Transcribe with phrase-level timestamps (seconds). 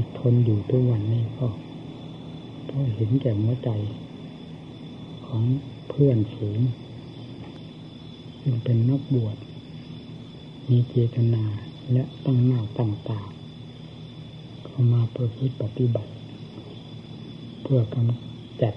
[0.00, 1.48] ที่ทนอยู่ทุกวันนี้ก็
[2.66, 3.70] เพราะเห็นแก่หัวใจ
[5.26, 5.42] ของ
[5.88, 6.60] เพื่อนฝูง
[8.40, 9.36] ซึ่งเป็นนักบวช
[10.68, 11.44] มีเจตนา
[11.92, 13.20] และตั้งหน้าตั้งตา
[14.64, 16.12] เข้ามาประพฤติปฏิบัติ
[17.62, 18.74] เพื่อกำจัด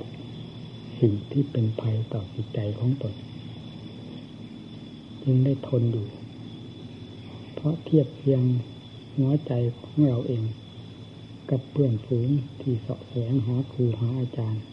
[0.99, 3.13] สิ่งที่เป็นภัยต่อจิตใจของตน
[5.23, 6.07] จึงได้ทนอยู่
[7.53, 8.41] เพราะเทียบเทียง
[9.15, 10.43] หัวใจของเราเอง
[11.51, 12.29] กับเพื่อนฝูง
[12.61, 14.63] ที่เสาะแสวงหาครูหาอาจารย์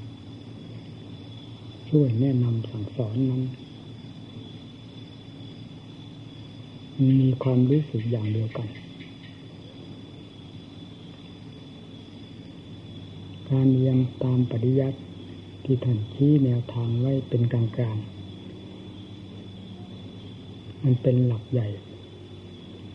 [1.88, 3.42] ช่วยแนะนำสั่งสอนนั้น
[7.20, 8.68] มีความรู้สึกอย่างเดียวกัน
[13.50, 14.98] การเรียนตามปริยัติ
[15.64, 21.68] ที่ท่านชี้แนวทางไว้เป็นกลางๆมันเป็นหลักใหญ่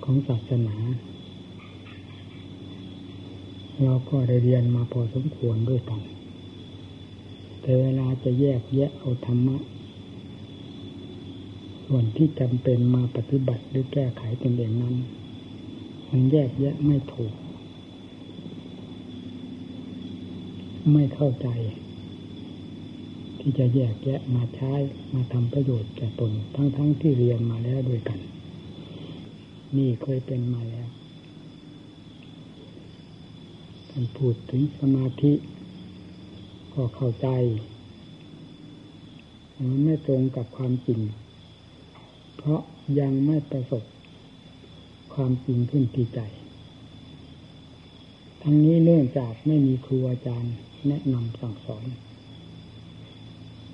[0.03, 0.75] ของศาสนา
[3.81, 6.01] เราก็ได้เรียนมาพอสมควรด้วยกัน
[7.61, 9.57] แต่เวลาจะแยกแยะเอาธรรมะ
[11.85, 14.95] ส่วนที่จำเป็นมาปฏิบัติหรือแก้ไขตนเองนั้น
[16.09, 17.33] มันแยกแยะไม่ถูก
[20.91, 21.47] ไม่เข้าใจ
[23.39, 24.73] ที่จะแยกแยะมาใช้
[25.13, 28.19] มาทำประโยชน์แก่ตนทั้งๆทที่เรียนมาแล้วด้วยกัน
[29.77, 30.87] นี่เคยเป็นมาแล้ว
[33.95, 35.33] ท่านพูดถึงสมาธิ
[36.73, 37.27] ก็เข้าใจ
[39.69, 40.99] มันไม่ตรงกับความจริง
[42.37, 42.61] เพราะ
[42.99, 43.83] ยังไม่ประสบ
[45.13, 46.19] ความจริงขึ้นที่ใจ
[48.41, 50.53] ทั้งนี้เนื่องจากไม่มีครูอาจารย์
[50.87, 51.85] แนะนำสั่งสอน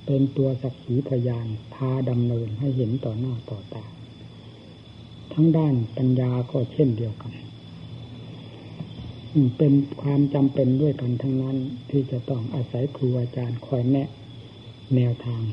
[0.05, 3.85] เป็นตัวสักขีพยานพาดำเนินให้เห็นต่อหน้าต่อตา
[5.33, 7.33] ทั้งด้านปัญญาก็เช่นเดียวกัน
[9.57, 11.57] เป็นความจำเป็นด้วยกันทั้งนั้น
[11.89, 14.07] ที่จะต้องอาศัยครูอาจารย์คอยแนะ
[14.95, 15.43] แนวทาง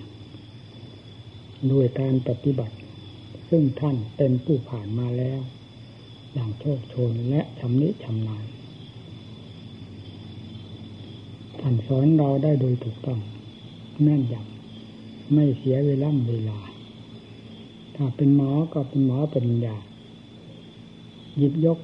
[1.73, 2.77] ด้วยการปฏิบัติ
[3.49, 5.41] ซึ่งท่านเป็นผู้ผ่านมาแล้ว
[6.33, 8.45] อย่างโชคชนและชำนิชำนาญ
[11.61, 13.21] ท่านสอนเราได้โดยถูกต้อง
[14.03, 16.59] แม่นยำไม่เสียเวลาเวลา
[17.97, 19.77] ถ้าเป็นหมอก็เป็นหมอปริญญา
[21.37, 21.79] หยิบยก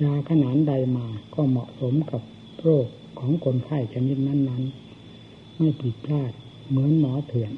[0.00, 2.22] ยาขนาดใดมาก็เหมาะสมกับ
[2.60, 2.86] โรค
[3.18, 6.32] ของคนไข้ชนิดนั้นๆ ไม่ผิดพลาด
[6.68, 7.52] เหมือนหมอเถื่อน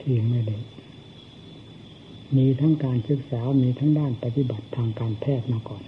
[0.00, 0.58] ที่ไม่ได้
[2.36, 5.82] มีทั้งการศึกษา มีทั้งด้านปฏิบัติทางการแพทย์มาก่อน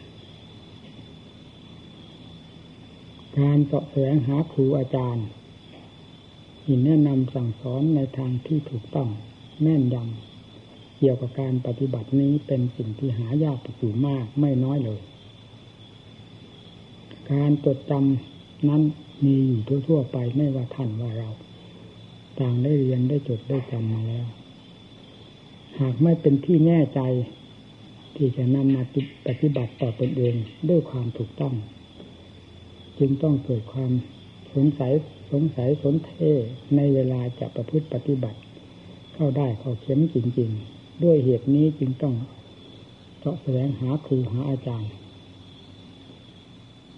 [3.38, 5.26] การเสาะแสวงหาครูอาจารย์
[6.62, 9.08] ที่แนะนำสั่งสอนในทางที่ถูกต้อง
[9.62, 10.31] แม่นยำ
[11.02, 15.00] กี่ยวกับการปฏิบัตินี้เป็นสิ่งที่หายากอยู่มากไม่น้อยเลย
[17.32, 18.82] การจดจำนั้น
[19.24, 21.30] มีอยู่ทั่วๆไปไม่ว่าท่านว่าเรา
[22.40, 24.26] ต่างได้เรียนได้จดได้จำมาแล้ว
[25.80, 27.00] หากไม่เป็นที่แน่ใจ
[28.16, 28.82] ที่จะนำมา
[29.26, 30.34] ปฏิบัติต่อตนเอง
[30.68, 31.54] ด้วยความถูกต้อง
[32.98, 33.92] จึงต้องเกิดความ
[34.54, 34.92] สงสัย
[35.32, 36.10] สงสัยสนเท
[36.76, 38.38] ในเวลาจะประพฤติปฏิบัติ
[39.14, 42.14] เข้าได้เข้าเข้มจริง ๆ ด้วยเหตุนี้จึงต้อง
[43.18, 44.90] เสาะแสวงหาครูหาอาจารย์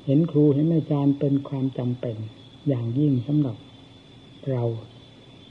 [0.04, 2.16] เห็นครูเห็นอาจารย์เป็นความจำเป็น
[2.68, 3.56] อย่างยิ่งสำหรับ
[4.50, 4.62] เรา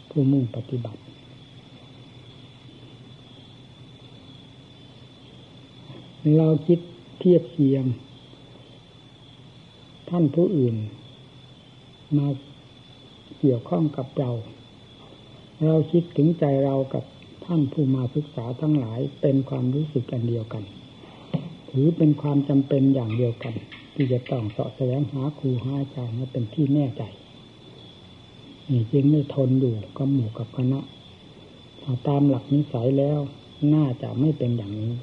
[0.09, 1.02] ผู้มุ่งปฏิบัติ
[6.38, 6.80] เราคิด
[7.19, 7.86] เทียบเทียง
[10.09, 10.75] ท่านผู้อื่น
[12.18, 12.28] มา
[13.40, 14.31] เกี่ยวข้องกับเรา
[15.66, 17.03] เราคิดถึงใจเรากับ
[17.46, 20.64] ท่านผู้มาศึกษาทั้งหลายเป็นความรู้สึกกันเดียวกัน
[21.70, 23.54] ถือเป็นความจำเป็นอย่างเดียวกัน
[23.94, 27.04] ที่จะต้องเสาะแสวงหาครูหาอาจารย์มาเป็นที่แน่ใจ
[28.70, 30.80] นี่จึงไม่ทนอยู่กับหมู่กับคณะ
[31.81, 33.20] ถ้าตามหลักนิสัยแล้ว
[33.74, 34.94] น่าจะไม่เป็นอย่างนี้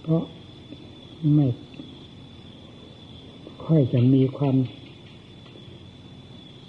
[0.00, 0.22] เพราะ
[1.34, 1.46] ไม่
[3.64, 4.56] ค่อยจะมีความ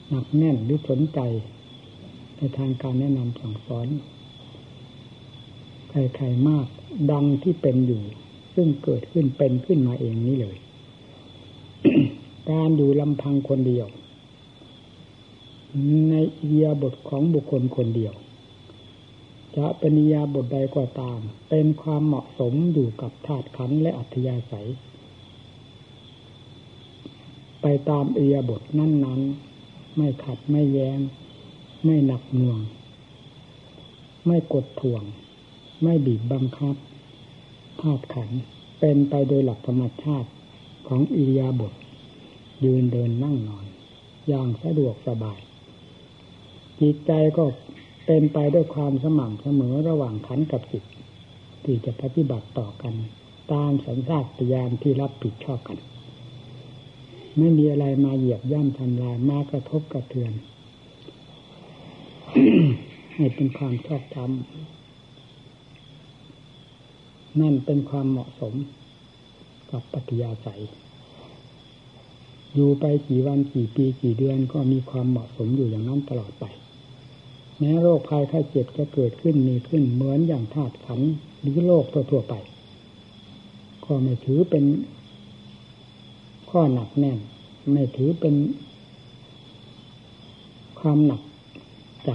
[0.10, 1.20] หนักแน่นหรือสนใจ
[2.42, 3.88] ในทางการแนะนำสั่งสอน
[5.90, 6.68] ใครๆมาก
[7.12, 8.02] ดังที่เป็นอยู่
[8.56, 10.58] ซึ่งเกิดขึ้นเป็นขึ้นมาเองนี้เลย
[12.52, 13.88] การอยู่ลำพังคนเดียว
[16.10, 18.14] ในเอิยบทของบุคคลคนเดียว
[19.58, 24.68] จะเป็นอิยาบทใดก็ตาม เป็นความเหมาะสมอยู่กับธาตุขันและอัธยาศัย
[27.62, 31.00] ไปตามเอิยบทนั้นๆ ไม่ขัดไม่แยง้ง
[31.86, 32.60] ไม่หนักหน่วง
[34.26, 35.04] ไม่กดท่วง
[35.84, 36.76] ไม่บีบบังคับ
[37.82, 38.30] ธาตุขัน
[38.80, 40.30] เป็นไปโดยหลักธรรมชาติ
[40.88, 41.74] ของอิริยาบถ
[42.64, 43.66] ยืนเดินนั่งนอน
[44.28, 45.40] อย่างสะดวกสบาย
[46.80, 47.46] จิตใจก็
[48.06, 50.84] เป็นไปด้วยความสม่ำเสมอระหว่างขันกับจิต
[51.64, 52.94] ที่จะปฏิบัติต่อกัน
[53.54, 55.78] ตามสัญชาตญาณที่รับผิดชอบกัน
[57.38, 60.34] ไม่มีอะไรมาเหยียบย่ำทำลายมากระทบกระเทือน
[63.14, 64.32] ให้เป็นความชอบธรรม
[67.40, 68.54] นั่นเป็นความเหมาะสม
[69.72, 70.62] กับปฏิยาศัย
[72.54, 76.46] อยู่ไปกี่วันกี่ปีกี่เดือนก็มีความเหมาะสมอยู่อย่างนั้นตลอดไป
[77.60, 81.02] แม้โรคภัยไข้เจ็บจะเกิดขึ้นมีขึ้นเหมือนอย่างธาตุขัน
[81.40, 82.34] หรือโลกทั่วไป
[83.86, 84.66] ก็ไม่ถือเป็น
[86.50, 87.20] ข้อหนักแน่น
[87.72, 88.36] ไม่ถือเป็น
[90.80, 91.22] ความหนัก
[92.06, 92.12] ใจ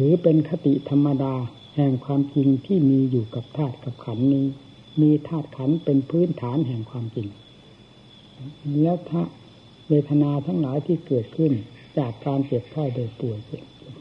[0.00, 1.34] ถือเป็นคติธรรมดา
[1.76, 4.46] แห่งความจริงที่มีอยู่กับธาตุกับขันนี้
[5.00, 7.28] มีธาตุขันเป็นพื้นฐานแห่งความจริง
[8.82, 9.22] แล้วถ้า
[9.88, 11.52] เวทนาทั้งหลายที่เกิดขึ้น
[11.98, 13.38] จากการเจ็บไข้โดยป่วย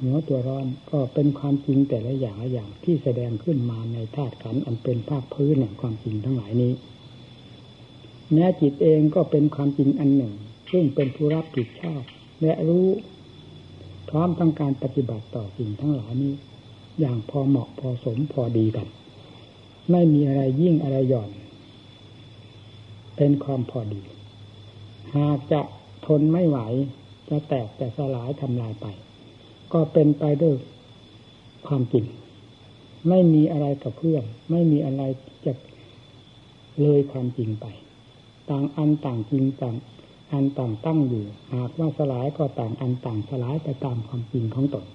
[0.02, 6.74] หัวตัวร้อนก็เป็นความจริงแต่ละอย่างอย่างที่แสดงขึ้นมาในธาตุขันอันเป็นภาคพื้นแห่งความจริงทั้งหลายนี้
[8.34, 10.34] แม้จิตเองก็เป็นความจริงอันหนึ่ง
[10.72, 12.02] ซึ่งเป็นผู้รับผิดชอบ
[12.42, 12.88] และรู้
[14.10, 16.34] พร้อมทั้งการปฏิบัติต่อสิ่งทั้งหลายนี้
[17.00, 18.88] อย่างพอเหมาะพอสมพอดีกัน
[19.92, 21.30] ไม่มีอะไรยิ่งอะไรหย่อน
[23.16, 24.02] เป็นความพอดี
[25.16, 25.62] หากจะ
[26.06, 26.60] ทนไม่ไหว
[27.30, 28.88] จะแตกจะสลายทำลายไป
[29.74, 30.56] ก็เป็นไปด้วย
[31.68, 32.06] ความจริง
[33.10, 35.02] ไม่มีอะไรกับเพื่อนไม่มีอะไร
[35.46, 35.54] จะ
[36.82, 37.66] เลยความจริงไป
[38.50, 39.76] ต่างอันต่างจริงต่าง
[40.32, 44.86] อันต่างตั้งอยู่ หากว่าสลายก็ต่างอันต่างสลายไปตามความจริงของตน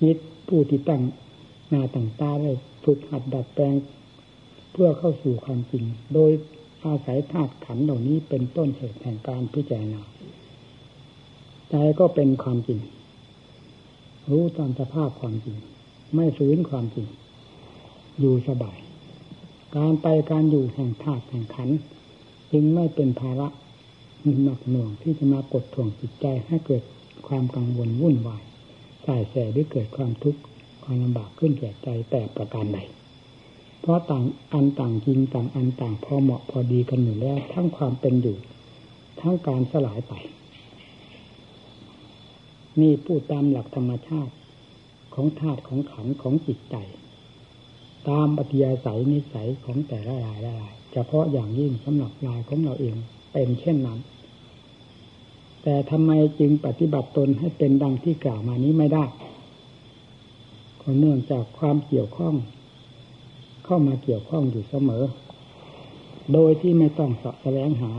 [0.00, 0.18] จิต
[0.48, 1.02] ผู้ที่ตั้ง
[1.68, 2.52] หน้าต่างตาได้
[2.84, 3.74] ฝึกหัดดัดแปลง
[4.72, 5.84] เพื่อเข้าสู่ความจริง
[6.14, 6.30] โดย
[6.84, 10.00] อาศัยธาตุขันเหล่านี้เป็นต้นเหตุแห่งการพิจารณา
[11.70, 12.80] ใจก็เป็นความจริง
[14.30, 15.56] รู้ตามสภาพความจริง
[16.14, 17.08] ไม่ฝืนความจริง
[18.20, 18.78] อยู่สบาย
[19.76, 21.68] การไปการอยู่แห่งธาตุแห่งขัน
[22.52, 23.48] จึงไม่เป็นภาระ
[24.44, 26.82] หนักหน่วงที่จะมากดท่วงจิตใจให้เกิด
[27.28, 28.42] ความกังวลวุ่นวาย
[29.06, 30.40] สายแสหรือเกิดความทุกข์
[30.84, 32.78] ความลำบากขึ้นแก่ใจแต่ประการใด
[33.80, 38.36] เพราะต่างอันต่างจริงต่างอันต่างพอเหมาะพอดีกันอยู่แล้ว ทั้งความเป็นอยู่
[39.20, 40.12] ทั้งการสลายไป
[42.80, 44.34] นี่พูดตามหลักธรรมชาติ
[45.14, 46.76] ของธาตุของขันของจิตใจ
[48.08, 52.96] ตามปฏิยาศัยนิสัยของแต่ละรายละรายเฉพาะอย่างยิ่งสำหรับรายของเราเอง
[53.38, 54.00] เป็นเช่นนั้น
[55.62, 59.04] แต่ทำไมจึงปฏิบัติตนให้เป็นดังที่กล่าวมานี้ไม่ได้
[60.80, 62.34] ก็เนื่องจากความเกี่ยวข้อง
[63.64, 65.04] เข้ามาเกี่ยวข้องอยู่เสมอ
[66.32, 67.90] โดยที่ไม่ต้องสะแสวงหา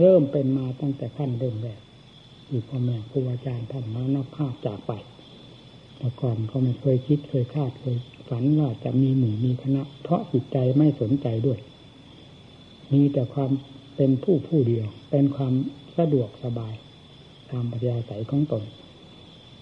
[0.00, 1.80] เริ่มเป็นมาตั้งแต่ขั้นเริ่มแรก
[2.48, 4.92] อยู่พ่อแม่ครูอาจารย์ท่านมานับภาพจากไป
[5.98, 7.96] แต่ก่อนก็ไม่เคยคิดเคยคาดเคย
[8.28, 11.58] ฝันว่าจะมีหมู่มีคณะ เพราะจิตใจไม่สนใจด้วย
[12.92, 13.50] มีแต่ความ
[13.96, 15.54] เป็นผู้ผู้เดียว เป็นความ
[15.98, 16.74] สะดวกสบาย
[17.50, 18.62] ตามปัญญาใสของตน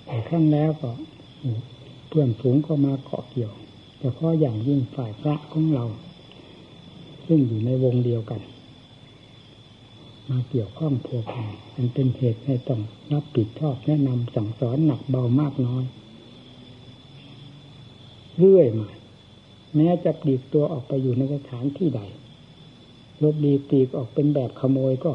[0.06, 0.90] แต่ครั้งแล้วก็
[2.08, 3.52] เพื่อนฝูงก็มาเกาะเกี่ยว
[3.98, 5.84] แต่เพาะอย่างยิ่งฝ่ายพระของเรา
[7.26, 8.40] ซึ่งอยู่ในวงเดียวกัน
[10.28, 11.46] มาเกี่ยวข้องพัวพัน
[11.76, 12.80] มันเป็นเหตุให้ต้อง
[13.12, 15.84] รับผิดชอบแนะนำสั่งสอนหนักเบามากน้อย
[18.38, 18.88] เรื่อยมา
[19.76, 22.00] แม้จะปลีกตัวออกไปอยู่ในสถานที่ใด
[23.22, 25.12] ลบดีตีกออกเป็นแบบขโมยก็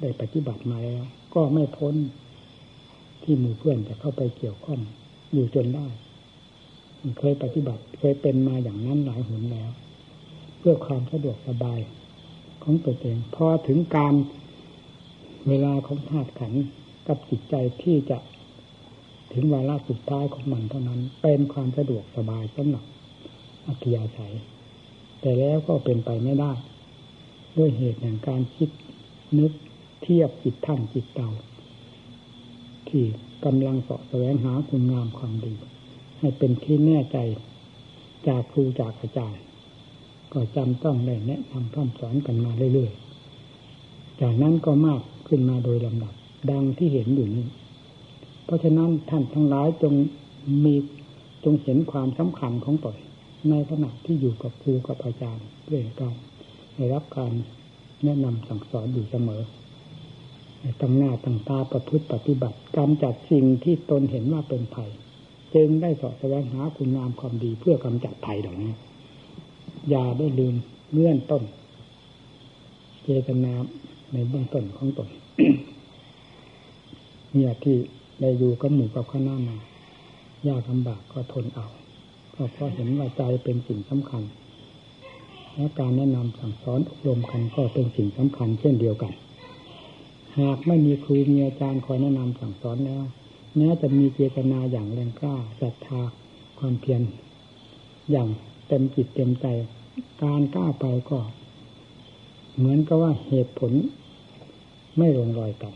[0.00, 1.02] ได้ปฏิบัติมาแล้ว
[1.34, 1.94] ก็ไม่พ้น
[3.22, 4.80] ที่มู่เพื่อนจะเข้าไปเกี่ยวข้อง
[5.32, 5.86] อยู่จนได้
[7.18, 9.70] เคยปฏิบัติเคยเป็นมาอย่างนั้นหลายหนแล้ว
[10.58, 11.80] เพื่อความสะดวกสบาย
[12.62, 14.14] ของตัวเองพอถึงการ
[15.48, 16.52] เวลาของธาตุขัน
[17.08, 18.18] กับจิตใจที่จะ
[19.32, 22.84] ถึงวาระสุดท้ายของมันเท่านั้น เป็นความสะดวกสบายสำหรับ
[23.66, 24.34] อัธยาศัย
[25.20, 26.52] แต่แล้วก็เป็นไปไม่ได้
[27.58, 28.70] ด้วยเหตุแห่งการคิด
[29.38, 29.52] นึก
[30.02, 31.30] เทียบจิตท่านจิตเตา
[32.88, 33.04] ที่
[33.44, 35.54] กำลังสาะแสวงหาคุณงามความดี
[36.18, 37.18] ให้เป็นที่แน่ใจ
[38.28, 39.42] จากครูจากอาจารย์
[40.32, 46.14] ก็จำต้องได้แนะนำคำสอนกันมาเรื่อยๆ จากนั้นก็มากขึ้นมาโดยลำดับ
[46.50, 47.46] ดังที่เห็นอยู่นี้
[48.44, 49.94] เพราะฉะนั้นท่านทั้งหลายจง
[50.64, 50.74] มี
[51.44, 52.96] จงเห็นความสำคัญของตน
[53.50, 56.14] ในขณะที่อยู่กับครูกับอาจารย์เรื่อยกัน
[56.80, 57.32] ได้รับการ
[58.04, 59.42] แนะนำสั่งสอนอยู่เสมอ
[60.80, 64.90] ตั้งหน้าตั้งตาประพฤติปฏิบัติกำจัดสิ่งที่ตนเห็นว่าเป็นภัย
[65.54, 68.72] จึงได้สอบแสวงหาคุณงามความดีเพื่อกำจัดภัยเหล่านี้
[69.90, 70.54] อย่าได้ลืม
[70.92, 71.42] เงื่อนต้น
[73.04, 73.52] เจตนา
[74.12, 75.08] ในเบื้องต้นของตน
[77.34, 77.76] เนี่ยที่
[78.20, 79.56] ได้อยู่กับหมู่กับคณะมา
[80.48, 81.66] ยากลำบากก็ทนเอา
[82.52, 84.22] เพราะเห็นว่าใจเป็นสิ่งสำคัญ
[85.54, 89.12] และการแนะนำสั่งสอนอบรมกันก็เป็นสิ่งสำคัญเช่นเดียวกัน
[90.38, 93.02] หากไม่มีครูมีอาจารย์คอยแนะนำสั่งสอนแล้ว
[93.56, 96.00] แม้จะมีเจตนาอย่างแรงกล้าศรัทธา
[96.58, 97.02] ความเพียร
[98.10, 98.28] อย่าง
[98.68, 99.46] เต็มจิตเต็มใจ
[100.22, 101.18] การกล้าไปก็
[102.56, 103.72] เหมือนกับว่าเหตุผล
[104.98, 105.74] ไม่ลงรอยกัน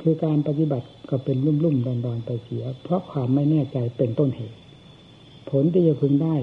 [0.00, 4.58] คือการปฏิบัติก็เป็นรุ่มรุ่มดอนดอนไปเสีย เพราะความไม่แน่ใจเป็นต้นเหตุ
[5.50, 6.34] ผลที่จะพึงได้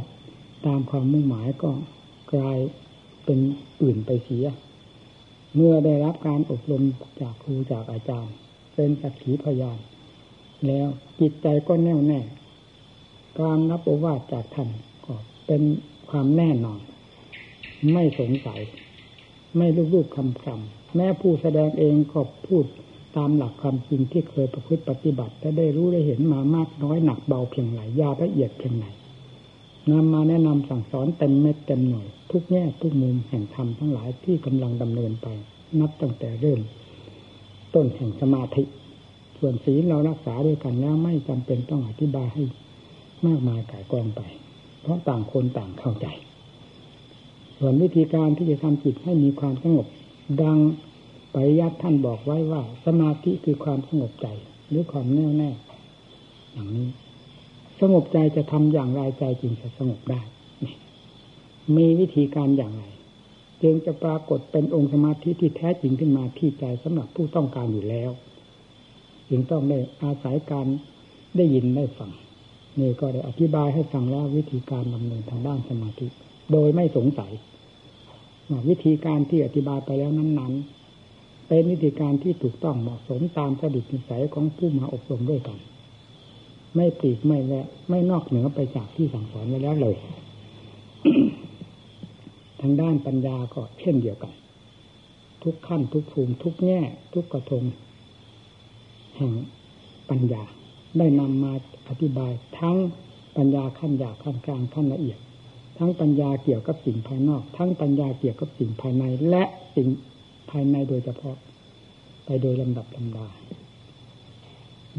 [0.65, 1.71] ตามความมุ่งหมายก็
[2.33, 2.57] กลาย
[3.25, 3.39] เป็น
[3.81, 4.45] อื่นไปเสีย
[5.55, 6.83] เมื่อได้รับการอบรม
[7.21, 8.33] จากครูจากอาจารย์
[8.75, 9.79] เป็นสักขีพยาน
[10.67, 10.87] แล้ว
[11.19, 12.21] จิตใจก็แน่วแน่
[13.41, 14.69] การรับโอวาทจากท่าน
[15.05, 15.15] ก็
[15.47, 15.61] เป็น
[16.09, 16.79] ความแน่นอน
[17.93, 18.61] ไม่สงสัย
[19.57, 22.65] ไม่ลูกๆคำคำแม้ผู้แสดงเองก็พูด
[23.17, 28.85] ตามหลักความจริงที่เคยประพฤติปฏิบัติและได้รู้ได้เห็นมามากน้อยหนักเบาเพียงไหนยาละเอียดเพียงไหน
[29.91, 35.27] นำมาแนะนำสั่งสอนเต็มเม็ดเต็มหน่วย ทุกแง่ทุกมุมแห่งธรรมทั้งหลายที่กำลังดำเนินไป
[35.79, 36.59] นับตั้งแต่เริ่ม
[37.73, 38.63] ต้นแห่งสมาธิ
[39.39, 42.43] ส่วนศีลเรารักษาด้วยกันแล้วไม่จำเป็นต้องอธิบายให้
[43.25, 44.21] มากมายกายกองไป
[44.81, 46.07] เพราะต่างคนต่างเข้าใจ
[47.57, 49.87] ส่วนวิธีการที่จะทำจิตให้มีความสงบ
[50.41, 50.57] ดัง
[51.33, 54.27] ปริยัติท่านบอกไว้ว่า สมาธิคือความสงบใจ
[54.69, 55.49] หรือความแน่วแน่
[56.53, 56.87] อย่างนี้
[57.81, 60.21] สงบใจจะทำอย่างไรใจจึงจะสงบได้
[61.75, 62.83] มีวิธีการอย่างไร
[63.63, 68.11] จึงจะปรากฏเป็นองค์สมาธิที่แท้จริงขึ้นมาที่ใจสำหรับผู้ต้องการอยู่แล้ว
[69.29, 70.67] จึงต้องได้อาศัยการ
[71.37, 72.11] ได้ยินได้ฟัง
[72.79, 76.07] นี่ก็ได้อธิบายให้ฟังแล้ววิธีการดำเนินทางด้านสมาธิ
[76.51, 77.31] โดยไม่สงสัย
[78.69, 80.53] วิธีการที่อธิบายไปแล้วนั้น
[81.01, 85.59] ๆ เป็นวิธีการที่ถูกต้องเหมาะสมตามสดินิสัยของผู้มาอบรมด้วยกัน
[86.75, 89.95] ไม่ปลีกไม่แวะไม่นอกเหนือไปจากที่สั่งสอนไว้แล้วเลย
[92.61, 94.33] ทางด้านปัญญาก็เช่นเดียวกัน
[95.43, 96.81] ทุกขั้นทุกภูมิทุกแง่
[97.13, 97.63] ทุกกระทง
[99.17, 99.33] แห่ง
[100.09, 100.43] ปัญญา
[100.97, 101.53] ได้นำมา
[101.87, 102.77] อธิบายทั้ง
[103.37, 105.19] ปัญญาขั้นหยาบขั้นกลางขั้นละเอียด
[105.77, 109.43] ทั้งปัญญาเกี่ยวกับสิ่งภายนอก ทั้งปัญญาเกี่ยวกับสิ่งภายในและ
[109.75, 109.87] สิ่ง
[110.51, 111.35] ภายในโดยเฉพาะ
[112.25, 113.27] ไปโดยลำดับลำดา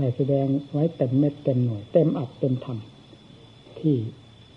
[0.01, 3.97] ได้แสดงไว้เต็มเม็ดเต็มหน่วย เต็มอัดเต็มทำที่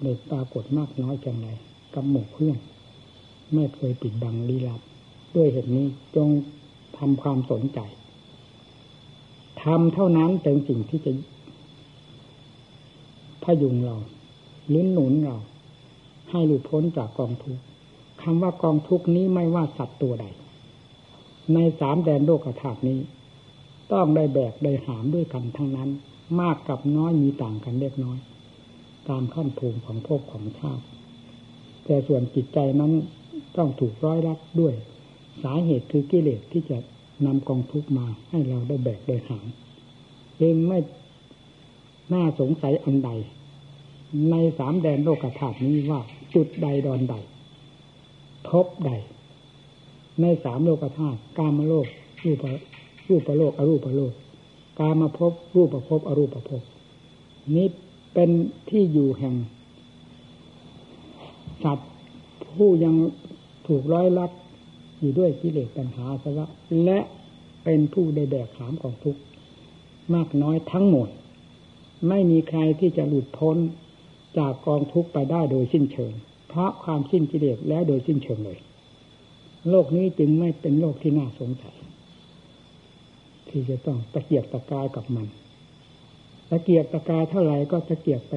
[0.03, 1.47] ได้ปรากฏมากน้อยแค่างไหน
[1.93, 2.57] กับหมู่เพื่อน
[3.53, 4.81] ไม่เคยปิดบังลี้ลับ
[5.35, 6.29] ด้วยเหตุนี้จง
[6.97, 7.79] ทำความสนใจ
[9.63, 11.12] ทำเท่านั้นเป็นสิ่งที่จะ
[13.43, 13.95] พยุงเรา
[14.73, 15.38] ลื้นหนุนเรา
[16.29, 17.63] ให้หลุดพ้นจากกองทุกข์
[18.21, 20.25] คำว่ากองทุกข์นี้ไม่ว่าสัตว์ตัวใด
[21.53, 23.00] ในสามแดนโลกธาตุนี้
[23.93, 25.89] ต้องได้แบกได้หามด้วยกันทั้งนั้น
[26.41, 28.17] มากกับน้อยมีต่างกันเล็กน้อย
[29.09, 30.85] ตามขั้นภูมิของภพของชาติ
[31.85, 32.91] แต่ส่วนจิตใจนั้น
[33.57, 34.73] ต้องถูกร้อยรัดด้วย
[35.43, 36.77] สาเหตุคือกิเลสที่จะ
[37.25, 39.47] นำกองทุกมาให้เราได้แบกได้หาม
[40.38, 40.79] เองไม่
[42.13, 43.12] น่าสงสัยอันใด
[44.31, 46.01] ในสามแดนโลกธาตุนี้ว่า
[46.35, 47.15] จุดใดดอนใด
[48.50, 48.91] ทบใด
[50.21, 51.88] ในสามโลกธาตุกามโลก
[52.23, 52.45] รูป
[53.10, 54.13] รูปโลกอรูปโลก
[54.79, 56.62] กามาพบรูปภพอรูปภพ
[57.55, 57.67] นี้
[58.13, 58.29] เป็น
[58.69, 59.36] ที่อยู่แห่ง
[61.63, 61.91] สัตว์
[62.55, 62.95] ผู้ยัง
[63.67, 64.31] ถูกร้อยลัด
[65.00, 66.45] อยู่ด้วยกิเลสปัญหาสวะ
[66.86, 67.00] และ
[67.63, 69.22] เป็นผู้ได้แบกขามของทุกข์
[70.13, 71.10] มากน้อยทั้งหมด
[72.10, 73.57] ไม่มีใครที่จะหลุดพ้น
[74.38, 76.13] จากกองทุกข์ไปได้โดยสิ้นเชิง
[76.48, 78.60] เพราะความสิ้นกิเลสแล้วโดยสิ้นเชิงเลย
[79.69, 81.75] โลกนี้จึงไม่เป็นโลกที่น่าสงสัย
[83.53, 85.27] ที่จะต้องตะเกียบตะกายกับมัน
[86.50, 88.33] ตะเกียบตะกายเท่าไหร่ก็ตะเกียบไป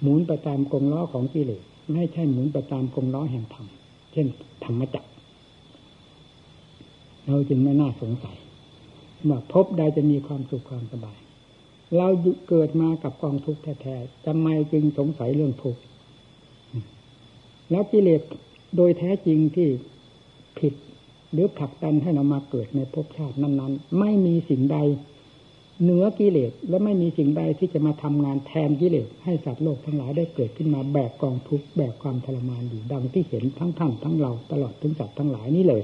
[0.00, 1.62] หมุนไปตามกงล้อของกิเลส
[1.94, 3.66] ไม่ใช่หมุนไปตามกงล้อแห่งธรรม
[4.12, 4.26] เช่น
[4.64, 5.10] ธรรมจักร
[7.26, 8.36] เราจึงไม่น่าสงสัย
[9.28, 11.18] ว่าพบใดจะมีความสุขความสบาย
[11.96, 12.08] เรา
[12.48, 15.80] เกิดมากับกองทุกข์แท้ๆทำไมจึงสงสัยเรื่องทุกข์
[17.70, 18.22] แล้วกิเลส
[18.76, 19.68] โดยแท้จริงที่
[20.58, 20.74] ผิด
[21.34, 24.78] หรือผลักดันให้เรามาเกิดในภพชาตินั้น ๆ ไม่มีสิ่งใด
[25.82, 35.82] เหนือกิเลสและไม่มีสิ่งใดที่จะมาทำงานแทนกิเลสให้สัตว์โลกทั้งหลายได้เกิดขึ้นมาแบกกองทุกข์แบกความทรมานอยู่ดังที่เห็นทั้งท่านทั้งเราตลอดถึงสัตว์ทั้งหลายนี้เลย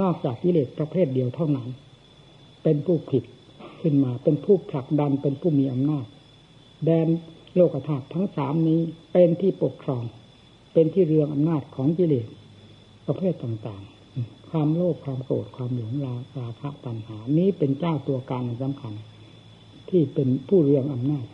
[0.00, 1.68] นอกจากกิเลสประเภทเดียวเท่านั้น
[2.62, 3.24] เป็นผู้ผิด
[3.80, 6.06] ขึ้นมาเป็นผู้ผลักดันเป็นผู้มีอำนาจ
[6.84, 7.08] แดน
[7.54, 8.80] โลกธาตุทั้งสามนี้
[9.12, 10.04] เป็นที่ปกครอง
[10.72, 12.26] เป็นที่เรืองอำนาจของกิเลส
[13.06, 13.93] ประเภทต่างๆ
[14.56, 18.94] ความโลภความโกรธความหลงราราคะตัณหา นี้เป็นเจ้าตัวการสำคัญ
[19.90, 21.26] ที่เป็นผู้เรืองอำนาจ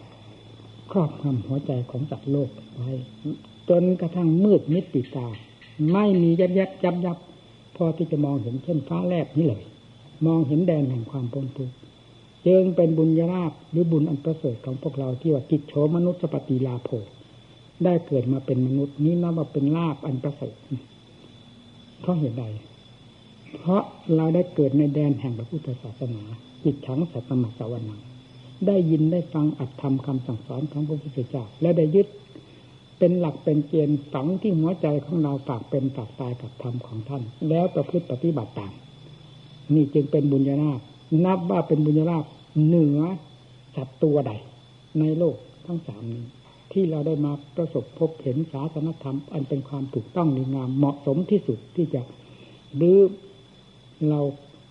[0.93, 2.93] ครอบงำหัวใจของจัตว์โลกไว้
[3.69, 5.27] จนกระทั่งมืดมิดติดตา
[5.93, 7.19] ไม่มียับยับยับยับ
[7.77, 9.63] พอที่จะมองเห็นเช่นฟ้าแลบนี้เลย
[10.27, 11.75] มองเห็นแดนแห่งความพ้นทุกข์
[12.47, 16.91] จึงเป็นบุญญาลาภหรือบุญอันประเสริฐของพวกเราที่ว่ากิจโฉมนุษย์สปฏิลาโภ
[17.85, 20.55] ได้เกิดมาเป็นมนุษย์นี้นับว่าเป็นลาภอันประเสริฐ
[22.01, 22.45] เพราะเหตุใด
[23.59, 23.83] เพราะ
[24.17, 26.23] เราได้เกิดในแดนแห่งพระพุทธศาสนา
[26.65, 28.07] จิตฉังสัตตมสวรรค์
[28.67, 32.07] ได้ยินได้ฟังอัตธรรมคำสั่งสอนของพระพุทธเจ้าและได้ยึด
[32.99, 38.73] เป็นหลักเป็นเกณฑ์ฝังที่หัวใจของเราฝากเป็นฝากตายกับธรรมของท่าน แล้วประพฤติปฏิบัติตาม
[39.75, 40.73] นี่จึงเป็นบุญญาณา
[41.25, 42.25] นับว่าเป็นบุญญาลาภ
[42.65, 43.01] เหนือ
[43.77, 44.33] สัตว์ตัวใด
[45.01, 46.25] ในโลกทั้งสามนี้
[46.73, 52.01] ที่เราได้มาประสบพบเห็นศาสนธรรม อันเป็นความถูกต้องดีงามเหมาะสมที่สุดที่จะ
[52.81, 53.01] ดื้อ
[54.09, 54.21] เรา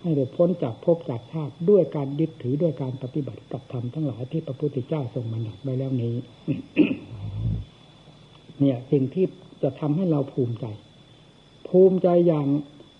[0.02, 6.14] ให้ได้พ้นจากภพจากชาติด้วยการยึดถือด้วยการปฏิบัติกับธรรมทั้งหลายที่พระพุทธเจ้าทรงบัญญัติไว้แล้วนี้
[8.58, 9.26] เนี่ยสิ่งที่
[9.62, 10.66] จะทำให้เราภูมิใจ
[11.68, 12.46] ภูมิใจอย่าง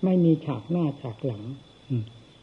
[0.05, 1.43] ไม่มีฉากหน้าฉากหลัง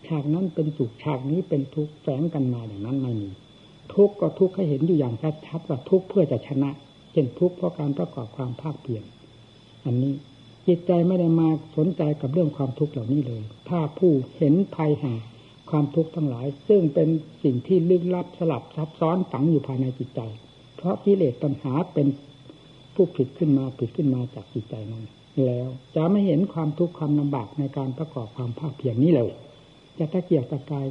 [0.07, 3.29] ฉากนั้นเป็นสุขฉากนี้เป็นทุกข์แฝงกันมาอย่างนั้นไม่มี
[3.93, 5.15] ทุกข์ก็ทุกข์ให้เห็นอยู่อย่าง
[5.47, 6.69] ชัดๆว่าทุกข์เพื่อจะชนะ
[7.11, 9.03] เช่นทุกข์เพราะการประกอบความภาคเปลี่ยน
[9.85, 10.13] อันนี้
[10.67, 15.17] จิตใจไม่ได้มาสนใจกับเรื่องความทุกข์เหล่านี้เลย ถ้าผู้เห็นภัยแห่ง
[15.69, 17.09] ความทุกข์ทั้งหลาย ซึ่งเป็น
[17.43, 20.21] สิ่งที่ลึกลับสลับซับซ้อนฝังอยู่ภายในจิตใจ
[20.75, 22.07] เพราะกิเลสปัญหาเป็น
[22.95, 25.05] ผู้ผิดขึ้นมาผิดขึ้นมาจากจิตใจนั้น
[25.45, 29.31] แล้วจะไม่เห็นความทุกข์ความลำบากในการประกอบความภาคเพียรนี้เลย
[29.97, 30.85] จะตะเกียกตะกาย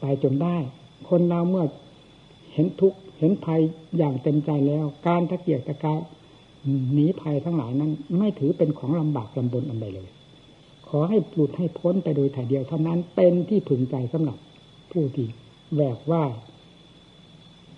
[0.00, 0.56] ไปจนได้
[1.08, 1.66] คนเราเมื่อ
[2.52, 3.60] เห็นทุกข์เห็นภัย
[3.98, 5.98] อย่างเต็มใจแล้ว การตะเกียกตะกาย
[6.92, 10.08] หนีภัยทั้งหลายนั้น ไม่ถือเป็นของลำบากลำบนอันใดเลย
[10.88, 14.38] ขอให้หลุดให้พ้นไปโดยถ่ายเดียวเท่านั้นเป็นที่พึงใจสำหรับ
[14.92, 15.28] ผู้ที่
[15.76, 16.22] แบกว่า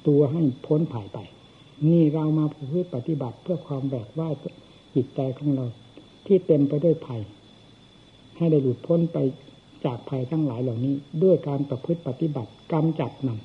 [0.06, 1.18] ตัวให้พ้นภายไป
[1.90, 4.28] นี่เรามาพูดปฏิบัติเพื่อความแบกว่า
[4.94, 5.66] จิตใจของเรา
[6.26, 7.22] ที่เต็มไปด้วยภัย
[8.36, 9.18] ให้ได้หลุดพ้นไป
[9.84, 13.38] จากภัยทั้งหลายเหล่านี้ ด้วยการประพฤติปฏิบัติกำจัดมัน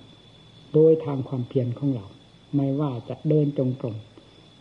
[0.74, 2.06] โดยทางความเพียรของเรา
[2.56, 3.96] ไม่ว่าจะเดินจงกรม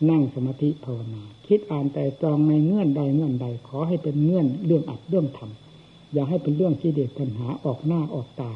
[0.09, 8.51] นั่งสมาธิภาวนา คิดอ่านแต่ตรองในเงื่อนใดเงื่อนใด ขอให้เป็นเงื่อนเรื่องอัดเรื่องทำอย่าให้เป็นเรื่องที่เด็ดปัญหาออกหน้าออกตา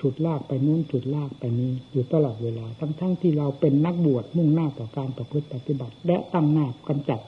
[0.00, 7.20] ฉุดลากไปนู้นฉุดลากไปนี้อยู่ตลอดเวลา ทั้งๆทที่เราเป็นนักบวชมุ่งหน้าต่อการประพฤติปฏิบัติ และตั้งหน้ากำจัด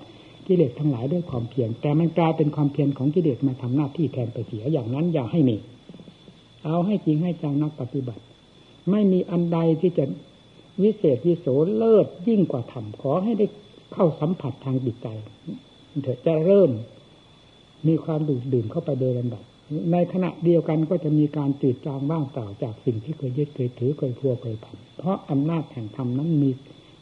[0.46, 5.56] กิเลสทั้งหลายด้วยความเพียรแต่มันกลายเป็นความเพียรของกิเลสมาทำหน้าที่แทนไปเสียอย่างนั้นอย่าให้มี
[6.64, 8.22] เอาให้จริงให้จังนักปฏิบัติ
[8.90, 10.04] ไม่มีอันใดที่จะ
[10.82, 13.46] วิเศษวิโสเลิศยิ่งกว่าธรรมขอให้ได้
[13.92, 15.08] เข้าสัมผัสทางจิตใจ
[16.02, 16.70] เถอะจะเริ่ม
[17.88, 19.42] มีความดูดดื่มเข้าไปโดยลำดับ
[19.92, 26.50] ในขณะเดียวกันก็จะมีการจืดจางบ้างเปล่าจากสิ่งที่เคยยึดเคยถือเคยพัวเคยพันเพราะอำนาจแห่งธรรมนั้นมี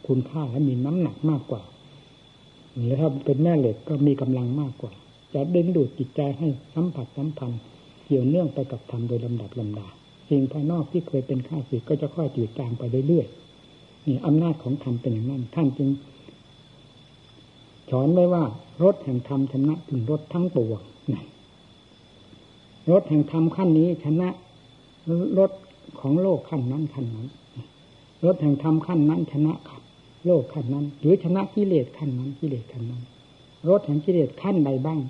[0.06, 1.62] คุณค่าและมีน้ำหนักมากกว่า
[2.74, 4.92] หรือถ้าเป็นแม่เหล็กก็มีกำลังมากกว่า
[5.34, 7.60] จะดึงดูดจิตใจให้สัมผัสสัมพันธ์
[8.04, 9.88] เกี่ยวเนื่องไปกับธรรมโดยลำดับลำดา
[10.28, 13.41] สิ่งภายนอกที่เคยเป็นข้าศึกก็จะค่อยจืดจางไปเรื่อยๆ
[14.06, 15.88] นี่อำนาจของธรรมเป็นอย่างนั้น ท่านจึง
[17.90, 18.44] สอนไว้ว่า
[18.82, 20.82] รถแห่งธรรมชนะถึงรถทั้งปวง
[22.90, 24.28] รถแห่งธรรมขั้นนี้ชนะ
[25.38, 25.50] รถ
[26.00, 27.26] ของโลกขั้นนั้นขั้นนั้น
[28.24, 29.82] รถแห่งธรรมขั้นนั้นชนะขับ
[30.26, 33.02] โลกขั้นนั้น หรือชนะกิเลสขั้นนั้นกิเลสขั้นนั้น
[33.68, 35.00] รถแห่งกิเลสขั้นใดบ้าง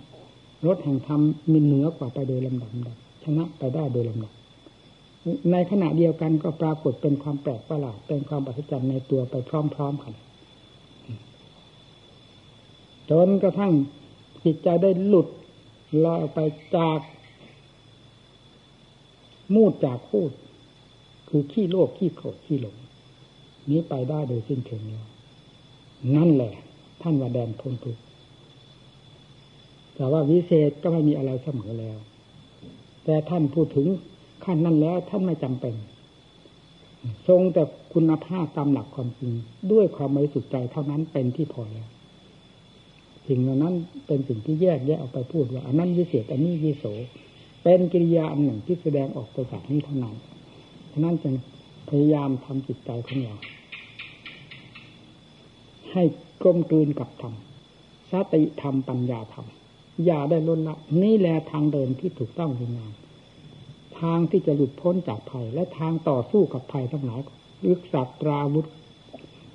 [0.67, 2.71] รถแห่งธรรมมีเหนือกว่าไปโดยลำดับ
[3.25, 4.33] ชนะไปได้โดยลำดับ
[5.53, 10.15] ในขณะเดียวกันก็ปรากฏเป็นความแปลกประหลาดเป็นความปัศจรรย์ในตัวไปพร้อมๆกัน
[13.11, 13.73] จนกระทั่ง
[14.45, 15.29] จิตใจได้หลุด
[16.05, 16.39] ลอยไป
[16.77, 17.01] จาก
[19.55, 20.31] มูดจากพูด
[21.29, 22.77] คือขี้โลภขี้โกรธขี้หลง
[23.71, 25.07] นี้ไปได้โดยสิ้นเชิงแล้ว
[26.17, 26.55] นั่นแหละ
[27.03, 28.03] ท่านว่าแดนพ้นทุกข์
[29.95, 31.99] แต่ว่าวิเศษก็ไม่มีอะไรเสมอแล้ว
[33.05, 33.87] แต่ท่านพูดถึง
[34.45, 35.75] ขั้นนั้นแล้วท่านไม่จำเป็น
[37.29, 37.63] ทรงแต่
[37.95, 39.33] คุณภาพตามหลักความจริง
[39.73, 41.89] ด้วยความบริสุทธิ์ใจเท่านั้นเป็นที่พอแล้ว
[43.29, 43.75] สิ่งเหล่านั้น
[44.07, 46.85] เป็นสิ่งที่แยกแยะออกไปพูดว่าอันนั้นวิเศษอันนี้วิโส
[47.63, 50.17] เป็นกิริยาอันหนึ่งที่แสดงออกไปจากนี้เท่านั้น
[50.93, 51.35] ฉะนั้นจึง
[51.89, 53.37] พยายามทำจิตใจของเรา
[55.93, 56.03] ให้
[56.43, 57.35] กลมกลืนกับธรรม
[58.11, 59.47] สติธรรมปัญญาธรรม
[60.05, 62.93] อย่าได้ล้นละนี่แหละทางเดินที่ถูกต้องดีงาม
[64.03, 67.21] ทางที่จะหลุดพ้นจากภัย และทางต่อสู้กับภัยทั้งหลาย
[67.65, 68.69] ลึกสัตราวุธ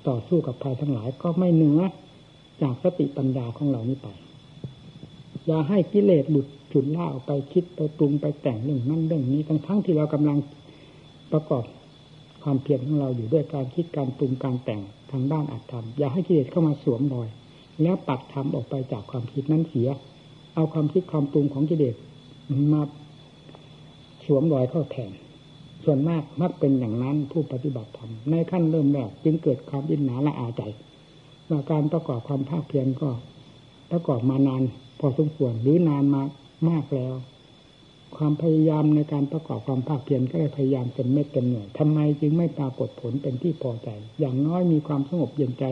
[0.08, 1.80] ต่อสู้กับภัยทั้งหลายก็ไม่เหนือ
[2.62, 4.08] จากสติปัญญาของเรานี้ไป
[5.46, 10.38] อย่าให้กิเลสหลุดฉุดล่าออกไปคิดไปปรุงไปแต่งเรื่องนั้นเรื่องนี้ทั้งทั้งที่เรากำลัง
[11.32, 11.64] ประกอบ
[12.42, 14.80] ความเพียรของเราอยู่ด้วยการคิดการปรุงการแต่ง
[15.12, 17.28] ทางด้านอัตธรรมอย่าให้กิเลสเข้ามาสวมรอย
[17.82, 19.88] แล้วปัดธรรมออกไปจากความคิดนั้นเสีย
[20.54, 21.94] เอาความคิดความปรุงของกิเลส
[22.72, 22.82] มา
[24.28, 25.12] สวมรอยเข้าแทน
[25.84, 30.62] ส่วนมากมักเป็นอย่างนั้นผู้ปฏิบัติธรรมในขั้นเริ่มแรกจึงเกิดความอินหนาละอาใจ
[31.48, 33.10] ว่าการประกอบความภาคเพียรก็
[33.90, 34.62] ประกอบมานาน
[35.00, 36.22] พอสมควรหรือนานมา
[36.68, 37.14] มากแล้ว
[38.16, 43.88] ความพยายามในการประกอบความภาคเพียรก็ได้พยายามเต็มเม็ดเต็มหน่วยทำไมจึงไม่ปรากฏผลเป็นที่พอใจ
[44.20, 45.64] อย่างน้อยมีความสงบเย็นใจ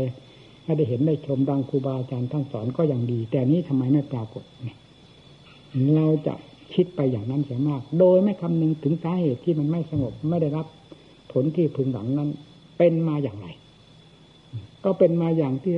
[0.65, 4.45] ให้ได้เห็นได้ชมดังครูบาอาจารย์ท่านสอนก็ยังดี แต่นี้ทำไมไม่ปรากฏ
[5.97, 6.35] เราจะ
[6.75, 10.67] คิดไปอย่างนั้นเสียมาก โดยไม่คำนึงถึงสาเหตุที่มันไม่สงบไม่ได้รับ
[11.33, 12.31] ผลที่พึงหวังนั้น
[12.79, 13.47] เป็นมาอย่างไร
[14.85, 15.75] ก็เป็นมาอย่างที่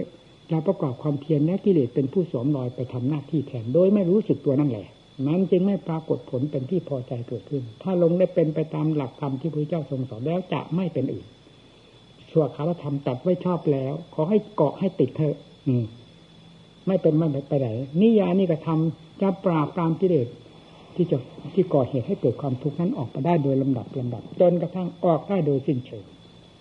[0.50, 4.86] เราประกอบความเพียรและกิเลสเป็นผู้สวมรอยไปทำหน้าที่แทนโดยไม่รู้สึกตัวนั่นแหละ
[5.26, 11.26] นั้นจึงไม่ปรากฏผลเป็นที่พอใจเกิดขึ้น ถ้าลงได้เป็นไปตามหลักธรรมที่พระเจ้าทรงสอนแล้วจะไม่เป็นอื่น
[12.30, 15.84] ชั่วคารธรรมตัดไว้ชอบแล้ว ขอให้เกาะให้ติดเถอะ อืม
[16.86, 17.68] ไม่เป็นไม่ไปไหน
[18.00, 20.28] นิยานี่กระทำจะปราบตามกิเลส
[20.98, 21.18] ที่จะ
[21.54, 26.04] ที่ก่อเหตุให้เกิดความทุกข์นั้นออกมาได้โดยลำดับลำดับจนกระทั่งออกได้โดยสิ้นเชิง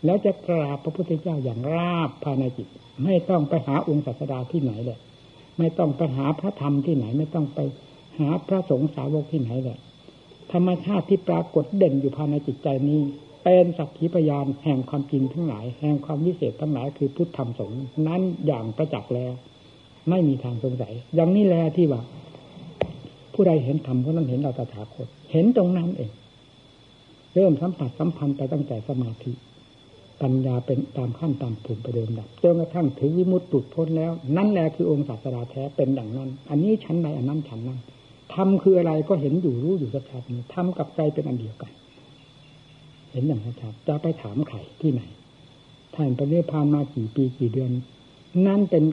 [0.06, 2.68] แล้วจะกราบพระพุทธเจ้าอย่างราบภายในจิต
[3.04, 5.00] ไม่ต้องไปหาองค์ศาสดาที่ไหนเลย
[5.58, 7.60] ไม่ต้องไปหาพระธรรมที่ไหน ไม่ต้องไป
[8.20, 9.80] หาพระสงฆ์สาวกที่ไหนเลย
[10.52, 13.02] ธรรมชาติที่ปรากฏเด่นอยู่ภายในจิตใจนี้
[13.44, 19.34] เป็นสักขีพยานแห่งความจริงทั้งหลาย แห่งความวิเศษทั้งหลายคือพุทธธรรมสงฆ์นั้นอย่างประจักษ์แล้ว
[20.10, 22.02] ไม่มีทางสงสัยอย่างนี้แหละที่ว่า
[23.40, 26.12] ผู้ใดเห็นธรรมคนนั้นเห็นเราตถาคต เห็นตรงนั้นเอง
[27.36, 29.32] เริ่มสัมผัสสัมพันธ์ไปตั้งแต่สมาธิ
[30.22, 37.80] ปัญญาเป็นตามขั้นตามภูมิไปเดิมดับจนกระทั่งถึงวิมุตติพ้นแล้ว นั่นแหละคือองค์ศาสดาแท้เป็นอย่งนั้น อันนี้ชั้นใดอันนั้นชั้นนั้น
[38.34, 41.72] ธรรมคืออะไรก็เห็นอยู่รู้อยู่ชัดๆนี้ธรรมกับใจเป็นอันเดียวกัน
[43.12, 45.02] เห็นอย่างชัดจะไปถามใครที่ไหน
[45.96, 47.72] ท่านไปเรียพานมากี่ปีกี่เดือน
[48.48, 48.84] นั่นเป็น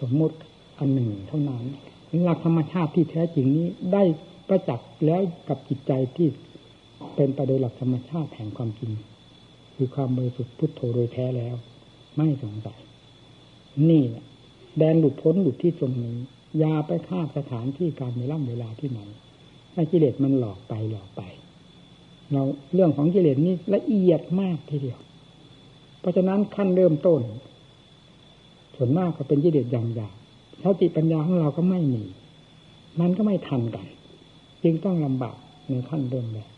[0.00, 0.36] สมมติ
[0.78, 1.64] อันหนึ่งเท่านั้น
[2.22, 4.02] หลักธรรมชาติที่แท้จริงนี้ได้
[4.48, 6.28] ประจักษ์แล้วกับจิตใจที่
[7.14, 8.92] เป็นไปโดยหลักธรรมชาติแห่งความจริง
[9.74, 11.54] คือความบริสุทธิ์พุทโธโดยแท้แล้ว
[12.16, 12.80] ไม่สงสัย
[13.90, 14.04] นี่
[14.78, 16.16] แดนหลุดพ้นหลุดที่ตรงนี้
[16.62, 19.00] ยาไปฆ่าสถานที่การในร่ำเวลาที่ไหน
[19.74, 21.22] ให้กิเลสมันหลอกไปหลอกไป
[22.32, 22.42] เรา
[22.74, 25.00] เรื่องของกิเลสนี่ละเอียดมากทีเดียว
[26.00, 27.20] เพราะฉะนั้นขั้นเริ่มต้น
[28.76, 30.16] ส่วนมากก็เป็นกิเลสอย่างหยาบ
[30.62, 32.04] สติปัญญาของเราก็ไม่มี
[33.00, 33.86] มันก็ไม่ทันกัน
[34.62, 35.36] จึงต้องลำบาก
[35.68, 36.50] ในขั้นเริ่มแรก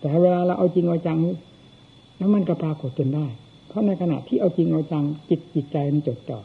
[0.00, 1.18] แต่เวลาเราเอาจริงเอาจัง
[2.16, 3.26] แล้วมันก็ปรากฏจนได้
[3.68, 6.40] เพราะในขณะที่เอาจริงเอาจังจิตจิตใจมันจดจ่อ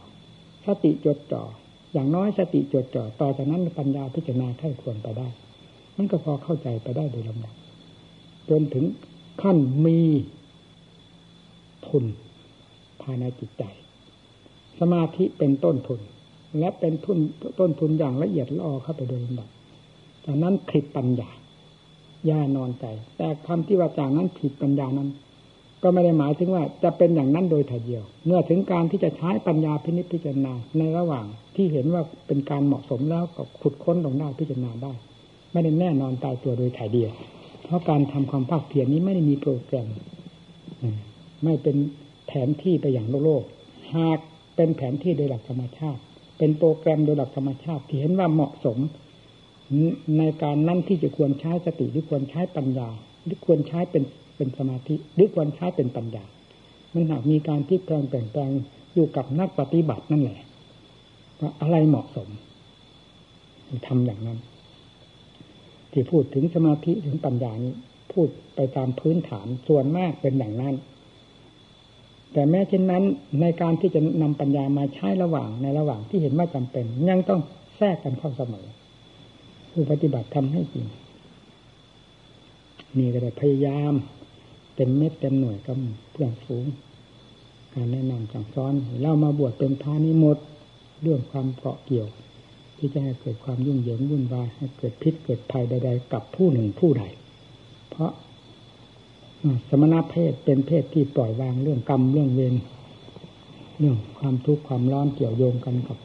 [0.65, 1.43] สติจดจ่อ
[1.93, 5.27] อย่างน้อยสติจดจ่อต่อจากนั้นปัญญาพิจารณาไข้ควรไปได้
[5.97, 7.55] มันก็พอเข้าใจไปได้โดยลำดับ
[8.49, 8.85] จนถึง
[9.41, 9.99] ขั้นมี
[11.87, 12.05] ทุน
[13.01, 13.63] ภายในจิตใจ
[14.79, 15.99] สมาธิเป็นต้นทุน
[16.60, 17.17] และเป็นทุน
[17.60, 19.49] ต้นทุนอย่างละเอียดละออเข้าไปโดยลำดับ
[20.25, 21.29] จากนั้นผิดปัญญา
[22.29, 22.86] ย่านอนใจ
[23.17, 25.10] แต่คำที่ว่าจากนั้นผิดปัญญานั้น
[25.83, 34.93] ก็ไม่ได้หมายถึงว่าจะเป็นอย่างนั้นโดยถ่ายเดียว เมื่อถึงการที่จะใช้ปัญญาพินิจพิจารณาในระหว่างที่เห็นว่าเป็นการเหมาะสมแล้วก็ขุดค้นลงได้พิจารณาได้
[35.51, 37.12] ไม่ได้แน่นอนตายตัวโดยถ่ายเดียว
[37.65, 39.88] เพราะการทำความภาคเพียรนี้ไม่ได้มีโปรแกรม
[41.43, 41.77] ไม่เป็น
[42.27, 43.43] แผนที่ไปอย่างโลกโลก
[43.95, 44.19] หาก
[44.55, 46.01] เป็นแผนที่โดยหลักธรรมชาติ
[46.38, 48.78] เป็นโปรแกรมโดยหลักธรรมชาติที่เห็นว่าเหมาะสม
[50.17, 52.89] ในการนั่นที่จะควรใช้สติหรือควรใช้ปัญญา
[53.23, 54.04] หรือควรใช้เป็น
[54.38, 56.23] เป็นสมาธิหรือควรใช้เป็นปัญญา
[56.93, 58.52] มันหากมีการที่แปลงแปลงแปลง
[58.93, 60.39] อยู่กับนักปฏิบัตินั่นแหละ
[61.39, 62.30] ว่าอะไรเหมาะสม
[63.88, 64.39] ทำอย่างนั้น
[65.91, 67.73] ที่พูดถึงสมาธิถึงปัญญานี้
[68.13, 70.76] พูดไปตามพื้นฐานส่วนมากเป็นอย่างนั้น
[72.38, 73.04] แต่แม้เช่นนั้น
[73.41, 77.41] ในการที่จะนำปัญญามาใช้ระหว่างในระหว่างที่เห็นว่าจำเป็น ยังต้อง
[77.78, 78.67] แทรกกันเข้าเสมอ
[79.71, 80.88] ผู้ปฏิบัติทำให้จริง
[82.97, 83.93] นี่ก็ได้พยายาม
[84.76, 85.78] เต็มเม็ดเต็มหน่วยกับ
[86.12, 86.65] เพื่อนฝูง
[87.73, 90.38] การแนะนำสั่งสอนเล่ามาบวชเป็นพานิหมด
[91.02, 92.08] เรื่องความเกาะเกี่ยว
[92.78, 97.04] ที่จะให้เกิดความยุ่งเหยิงวุ่นวายให้เกิดพิษเกิดภัยใดๆกับผู้หนึ่งผู้ใด
[97.89, 98.12] เพราะ
[99.69, 102.55] สมณเพศเป็นเพศที่ปล่อยวางเรื่องกรรมเรื่องเวร
[103.79, 105.97] เรื่องความทุกข์ความร้อนเกี่ยวโยงกันกับ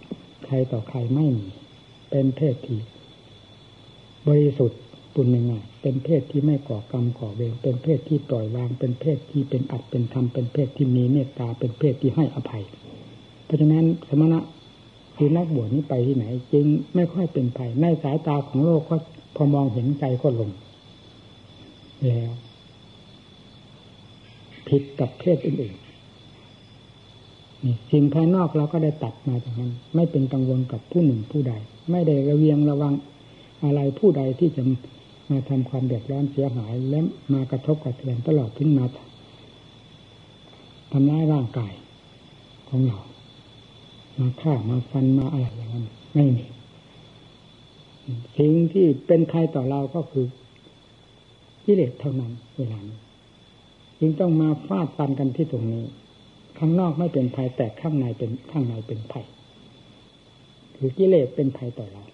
[0.44, 1.46] ใครต่อใครไม่มี
[2.10, 2.80] เป็นเพศที่
[4.28, 4.80] บริสุทธิ์
[5.14, 12.64] ปุญญงาเป็นเพศที่ไม่ก่อกรรมก่อเวรเป็นเพศที่ปล่อยวาง เป็นเพศที่เป็นอัดเป็นธรรมเป็นเพศที่มีเมตตาเป็นเพศที่ให้อภัย
[13.44, 14.38] เพราะฉะนั้นสมณะ
[15.16, 18.96] คือนักบวชนี้ไปที่ไหน จึงไม่ค่อยเป็นภัยในสายตาของโลกก็
[19.36, 20.50] พอมองเห็นใจก็ลง
[22.08, 22.30] แล้ว
[24.68, 31.52] ผิดกับเพศอื่นๆนี่สิ่งภายนอกเราก็ได้ตัดมาจากนั้น ไม่เป็นกังวลกับผู้หนึ่งผู้ใด
[31.90, 32.94] ไม่ได้ระเวียงระวัง
[33.64, 34.62] อะไรผู้ใดที่จะ
[35.30, 37.00] มาทำความเดือดร้อนเสียหาย และ
[37.32, 38.84] มากระทบกระเทือนตลอดถึงมา
[40.92, 41.72] ทำร้ายร่างกาย
[42.68, 42.98] ของเรา
[44.18, 46.44] มาฆ่ามาฟันมาอะไรอย่างนั้นไม่มี
[48.36, 50.26] สิ่งที่เป็นภัยต่อเราก็คือ
[51.64, 52.98] กิเลสเท่านั้นเวลานี้
[54.04, 55.84] จึงต้องมาฟาดฟันกันที่ตรงนี้
[56.58, 59.26] ข้างนอกไม่เป็นภัยแต่ข้างในเป็นข้างในเป็นภัย
[60.76, 62.04] คือกิเลสเป็นภัยต่อเรา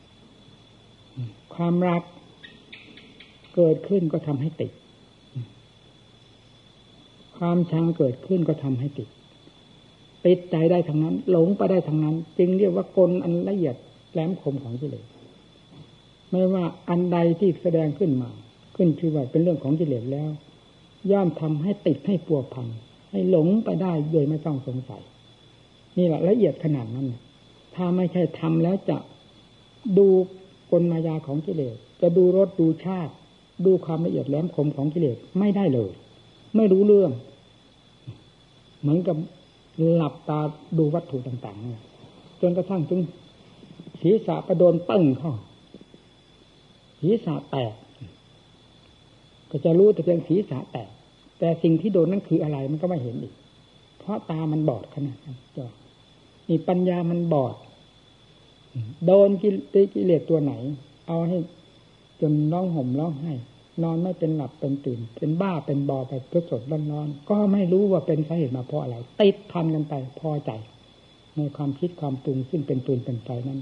[1.55, 2.03] ความรัก
[3.55, 4.73] เกิดขึ้นก็ทำให้ติด
[7.37, 9.09] ความชังเกิดขึ้นก็ทำให้ติด
[10.27, 13.77] ติดใจได้ทั้งนั้น หลงไปได้ทั้งนั้น จึงเรียกว่ากลอันละเอียด
[14.13, 15.07] แหลมคมของกิเลส
[16.31, 18.31] ไม่ว่าอันใดที่แสดงขึ้นมา
[18.77, 20.31] ขึ้นชื่อว่าเป็นเรื่องของกิเลสแล้ว
[21.13, 22.69] ย่อมทำให้ติดให้ปัวพัง
[23.11, 25.03] ให้หลงไปได้โดยไม่ต้องสงสัย
[25.99, 27.07] นี่แหละละเอียดขนาดนั้น
[27.75, 28.99] ถ้าไม่ใช่ทำแล้วจะ
[29.99, 30.09] ดู
[30.73, 33.13] กลมายาของกิเลส จะดูรสดูชาติ
[33.65, 35.91] ดูความละเอียดแหลมคมของกิเลสไม่ได้เลย
[36.57, 37.13] ไม่รู้เรื่อง
[38.81, 39.17] เหมือนกับ
[39.95, 40.41] หลับตา
[40.79, 43.01] ดูวัตถุต่างๆจนกระทั่งถึง
[44.01, 45.35] ศีรษะประโดนปึ้งเข้า
[47.01, 47.73] ศีรษะแตก
[49.51, 50.89] ก็จะรู้แต่เพียงศีรษะแตก
[51.39, 53.35] แต่สิ่งที่โดนนั่นคืออะไรมันก็ไม่เห็นอีก
[53.99, 55.67] เพราะตามันบอดขนาดนั้นจอ
[56.49, 57.55] นี่ปัญญามันบอด
[59.07, 60.53] โดนกิเลสตัวไหน
[61.09, 61.39] เอาให้
[62.21, 63.33] จนร้องห่มร้องไห้
[63.83, 70.51] นอนไม่เป็นหลับเป็นตื่น เป็นบ้าเป็นบอไปเพื่อสดร้อนนอนก็ไม่รู้ว่าเป็นสาเหตุมาเพราะอะไรติดพันกันไปพอใจ
[71.37, 73.61] ในความคิดความปรุงซึ่งเป็นปืนเป็นไฟนั้น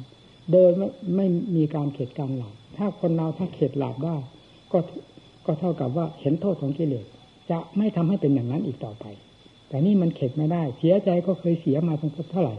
[0.52, 4.16] โดยไม่ไม่มีการเข็ดการหลับถ้าคนเราถ้าเข็ดหลับได้
[4.72, 4.78] ก็
[5.46, 7.06] ก็เท่ากับว่าเห็นโทษของกิเลส
[7.50, 9.04] จะไม่ทำให้เป็นอย่างนั้นอีกต่อไป
[9.68, 12.54] แต่นี่มันเข็ดไม่ได้ เสียใจก็เคยเสียมาตั้งเท่าไหร่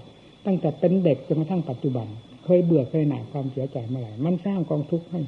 [0.45, 2.07] ตั้งแต่เป็นเด็กจนกระทั่งปัจจุบัน
[2.43, 5.21] เคยเบื่อเคยหน่ายความเสียใจเมื่อไหร่ มันสร้างกองทุกข์ให้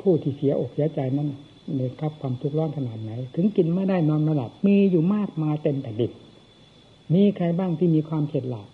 [0.00, 1.28] ผู้ที่เสียอกเสียใจนั้น
[1.76, 6.12] เลยครับความทุกข์ร้อนขนาดไหน ถึงกินไม่ได้นอนไม่หลับ มีอยู่มากมาเต็มแต่ดิบ
[7.14, 8.68] มีใครบ้างที่มีความเข็ดหลาบ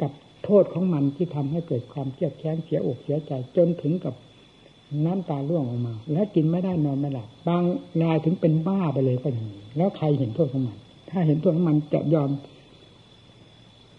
[0.00, 0.12] กับ
[0.44, 4.14] โทษของมันที่ทำให้เกิดความเครียดแค้นเสียอกเสียใจจนถึงกับ
[5.04, 7.62] น้ำตาร่วงออกมา แล้วกินไม่ได้นอนไม่หลับบาง
[8.02, 10.78] รายถึงเป็นบ้าไปเลยก็มีแล้วใครเห็นโทษของมัน
[11.10, 12.30] ถ้าเห็นโทษของมันจะยอม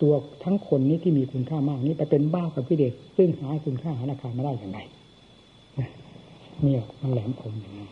[0.01, 4.79] ตัวทั้งคนนี้ที่มีคุณค่ามากนี้ไปเป็นบ้ากับพี่เด็ก ซึ่งหาคุณค่าหาราคาไม่ได้อย่างไร
[6.61, 7.87] เนี่ยมันแหลมคมอย่างนี้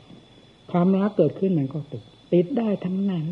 [0.71, 3.25] ความรักเกิดขึ้นมันก็ติดติดได้ทั้งนั้น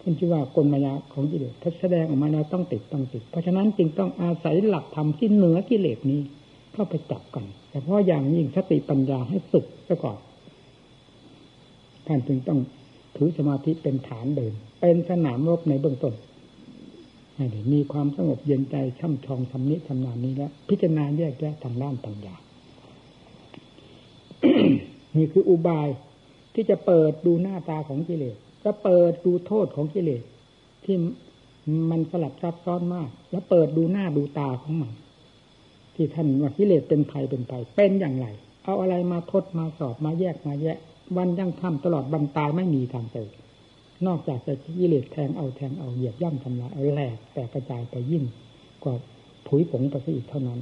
[0.00, 6.20] คุณชื่อว่ากลมายาของกิเลสถ้าแสดงออกมาแล้วต้องติดต้องติด เพราะฉะนั้นจึงต้องอาศัยหลักธรรมที่เหนือกิเลสนี้
[6.72, 10.18] เข้าไปจับกันแต่เพราะอย่างยิ่งสติปัญญาให้สุดซะก่อน
[12.06, 12.58] ท่านจึงต้อง
[13.16, 16.14] ถือสมาธิเป็นฐานเดิน เป็นสนามรบในเบื้องต้น
[17.36, 22.34] ให้มีความสงบเย็นใจช่ำชองทำนิทำนานนี้แล้ว พิจารณาแยกแยะทางด้านปัญญา
[25.16, 25.88] นี่คืออุบาย
[26.54, 30.22] ที่จะเปิดดูหน้าตาของกิเลสจะเปิดดูโทษของกิเลส
[30.84, 30.96] ที่
[31.90, 34.92] มันสลับซับซ้อนมาก แล้วเปิดดูหน้าดูตาของมัน
[36.02, 38.26] ที่ท่านว่ากิเลสเป็นภัยเป็นภัยเป็นอย่างไร
[38.64, 40.76] เอาอะไรมาทดมาสอบมาแยกมาแยะ
[41.16, 43.28] วันยั่งทำตลอดบรรตายไม่มีทางเจอ
[44.06, 48.24] นอกจากจะกิเลสแทงเอาแทงเอาเหยียบย่ำทำลายเอาแหลกแต่กระจายไปยิ่ง
[48.82, 48.94] กว่า
[49.46, 50.60] ผุยผงไปซะอีกเท่านั้น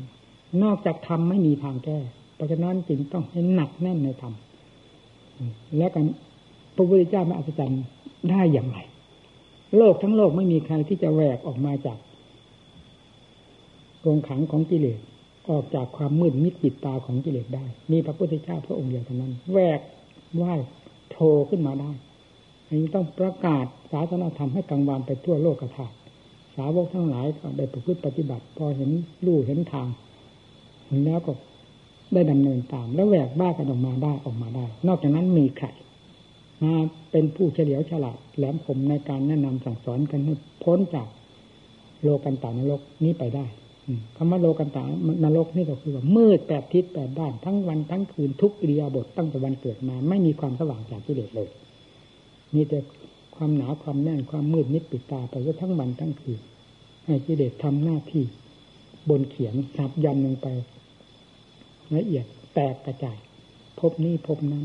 [0.63, 1.99] นอกจากทำไม่มีทางแก้
[2.35, 4.35] เพราะฉะนั้นจึงต้องให้หนักแน่นในธรรม
[5.79, 6.07] แล้วกัน
[6.75, 7.83] พระพุทธเจ้ามาอัศจรรย์
[8.31, 8.79] ได้อย่างไร
[9.77, 11.99] โลกทั้งโลกไม่มีใครที่จะแหวกออกมาจาก
[14.05, 15.01] กรงขังของกิเลส
[15.51, 19.81] ออกจากความมืดมิดปิดตาของกิเลสได้ มีพระพุทธเจ้าพระองค์เดียวเท่านั้นแหวก
[20.43, 20.61] ว่าย
[21.11, 21.91] โผล่ขึ้นมาได้
[22.67, 25.87] อันนี้ต้องประกาศศาสนาธรรมให้กังวานไปทั่วโลกกระถา
[26.57, 28.91] สาวกทั้งหลายก็ได้ประพฤติปฏิบัติ พอเห็น
[29.27, 29.89] ลู่เห็นทาง
[30.87, 31.33] เห็นแล้วก็
[32.15, 35.67] ได้ดำเนินตาม แล้วแหวกบ้ากันออกมาได้ออกมาได้ นอกจากนั้นมีใคร
[36.63, 36.73] มา
[37.11, 40.35] เป็นผู้เฉลียวฉลาดแหลมคมในการแนะนำสั่งสอนกันให้
[40.65, 41.09] พ้นจาก
[42.03, 43.47] โลกันตานรกนี้ไปได้
[44.17, 44.85] คำว่าโลกันตา
[45.25, 51.49] นรกนี่ก็คือว่ามืดแปดทิศแปดด้านทั้งวันทั้งคืนทุกอิริยาบถตั้งแต่วันเกิดมา ไม่มีความสว่างจากกิเลสเลย
[52.55, 52.79] มีแต่
[53.37, 56.41] ความหนาความแน่นความมืดนิดปิดตาไปทั้งวันทั้งคืน
[57.07, 58.25] ให้กิเลสทำหน้าที่
[59.09, 60.47] บนเขียนสับยันลงไป
[61.97, 63.19] ละเอียดแตกกระจาย
[63.79, 64.65] พบนี้พบนั้น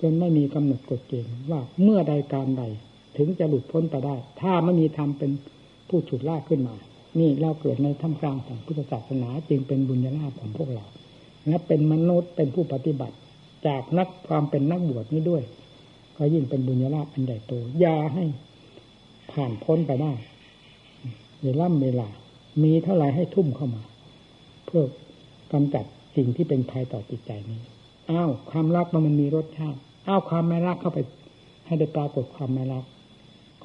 [0.00, 2.62] จนไม่มีกำหนดกฎเกณฑ์ว่าเมื่อใดการใด
[3.16, 5.30] ถึงจะหลุดพ้นไปได้ ถ้าไม่มีธรรมเป็น
[5.88, 6.74] ผู้ฉุดลากขึ้นมา
[7.18, 10.84] นี่เราเกิดในท่ามกลางของพุทธศาสนาจึงเป็นบุญญาลาภของพวกเรา
[11.48, 13.16] และเป็นมนุษย์เป็นผู้ปฏิบัติ
[13.66, 15.42] จากนักความเป็นนักบวชนี้ด้วย
[16.16, 17.52] ก็ยิ่งเป็นบุญญาลาภอันใหญ่โต
[17.84, 18.24] ยาให้
[19.32, 20.12] ผ่านพ้นไปได้
[21.42, 22.08] เวลาเวลา
[22.62, 23.82] มีเท่าไรให้ทุ่มเข้ามา
[24.66, 24.84] เพื่อ
[25.52, 25.84] กำจัด
[26.16, 27.60] สิ่งที่เป็นภัยต่อจิตใจนี้
[28.10, 30.98] อ้าวความรักมันมีรสชาติอ้าวความไม่รักเข้าไป
[31.66, 32.84] ให้ได้ปรากฏความไม่รัก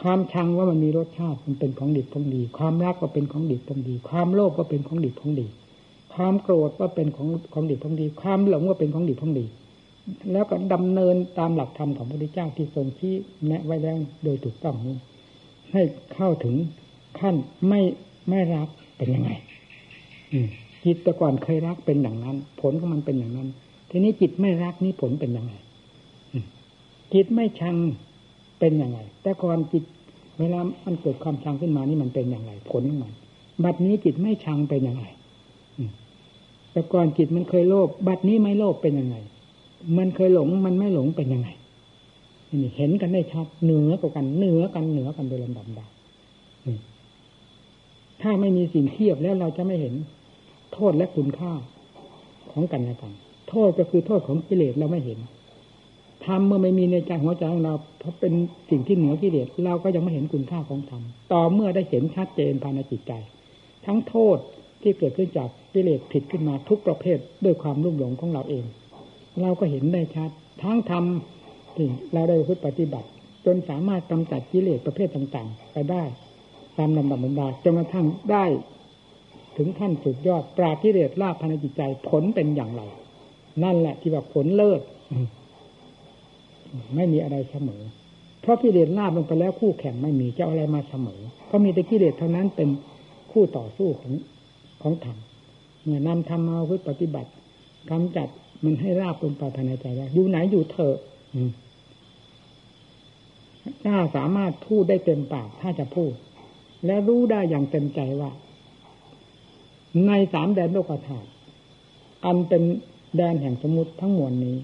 [0.01, 5.47] ความชังว่ามันมีรสชาติมันเป็นของดีของดี ความรักก็เป็นของดีของดี ความโลภก็เป็นของดีของดี
[6.13, 9.45] ความโกรธว่าเป็นของของดีของดี ความหลงว่าเป็นของดีของดี
[10.31, 13.13] แล้วก็ดำเนินตามหลักธรรมของพระพุทธเจ้าที่ทรงชี้
[13.47, 14.95] แนะไว้แล้วโดยถูกต้องนี้
[15.71, 15.81] ให้
[16.15, 16.55] เข้าถึง
[17.19, 17.35] ขั้น
[17.67, 17.81] ไม่
[18.29, 19.29] ไม่รักเป็นยังไง
[20.33, 20.39] อื
[20.83, 23.49] จิตแต่ก่อนเคยรักเป็นอย่างนั้น ผลของมันเป็นอย่างนั้น
[23.89, 25.53] ทีนี้จิตไม่รักนี่ผลเป็นยังไง
[27.13, 27.75] จิตไม่ชัง
[28.59, 29.83] เป็นอย่างไร แต่ก่อนจิต
[30.39, 33.13] เวลามันเกิดความชังขึ้นมานี่มันเป็นอย่างไร ผลของมัน
[33.63, 35.07] บัดนี้จิตไม่ชังเป็นอย่างไร
[36.71, 39.15] แต่ก่อนจิตมันเคยโลภบัดนี้ไม่โลภเป็นยังไง
[39.97, 41.49] มันเคยหลงมันไม่หลงเป็นยังไง
[42.63, 45.87] นี่เห็นกันได้ชัดเหนือกว่ากันเหนือกันเหนือกันโดยลำดับดา
[48.21, 49.93] ถ้าไม่มีสิ่งเทียบแล้วเราจะไม่เห็น
[50.73, 51.51] โทษและคุณค่า
[52.51, 53.11] ของกันและกัน
[53.49, 55.19] โทษก็คือโทษของกิเลสเราไม่เห็น
[56.25, 58.33] ธรรมเมื่อไม่มีในใจหัวใจของเรา เพราะเป็น
[58.69, 61.03] สิ่งที่เหนือกิเลสเราก็ยังไม่เห็นคุณค่าของธรรม
[61.33, 63.13] ต่อเมื่อได้เห็นชัดเจนภายในจิตใจ
[63.85, 64.37] ทั้งโทษ
[64.81, 68.65] ที่เกิดขึ้นจากกิเลสผิดขึ้นมาทุกประเภทด้วยความรุ่มหลงของเราเอง
[69.41, 70.29] เราก็เห็นได้ชัด
[70.63, 71.03] ทั้งธรรม
[71.75, 73.07] ที่เราได้พุทธปฏิบัติ
[73.45, 76.03] จนสามารถกำจัดกิเลสประเภทต่างๆ ไปได้
[76.77, 78.45] ตามลำดับบรรดาจนกระทั่งได้
[79.57, 82.81] ถึงขั้นสุดยอดปราทิเรศลาภภายในจิตใจผลเป็นอย่างไร
[83.63, 84.81] นั่นแหละที่ว่าผลเลิศ
[86.95, 87.81] ไม่มีอะไรเสมอ
[88.41, 92.69] เพราะกิเลสลาบลงไปแล้วคู่แข่งไม่มีจะอะไรมาเสมอ ก็มีแต่กิเลสเท่านั้นเป็น
[93.31, 94.13] คู่ต่อสู้ของ
[94.81, 95.17] ของธรรม
[95.83, 97.29] เมื่อนำธรรมมาพื่อปฏิบัติ
[97.89, 98.27] กำจัด
[98.63, 100.97] มันให้ราบลงไปภายในใจแล้วอยู่ไหนอยู่เถอะ
[103.83, 106.13] ถ้าสามารถพูดได้เต็มปากถ้าจะพูด
[106.85, 108.31] และรู้ได้อย่างเต็มใจว่า
[110.07, 111.29] ในสามแดนโลกธาตุ
[112.25, 112.63] อันเป็น
[113.17, 114.57] แดนแห่งสมุติทั้งมวลนี้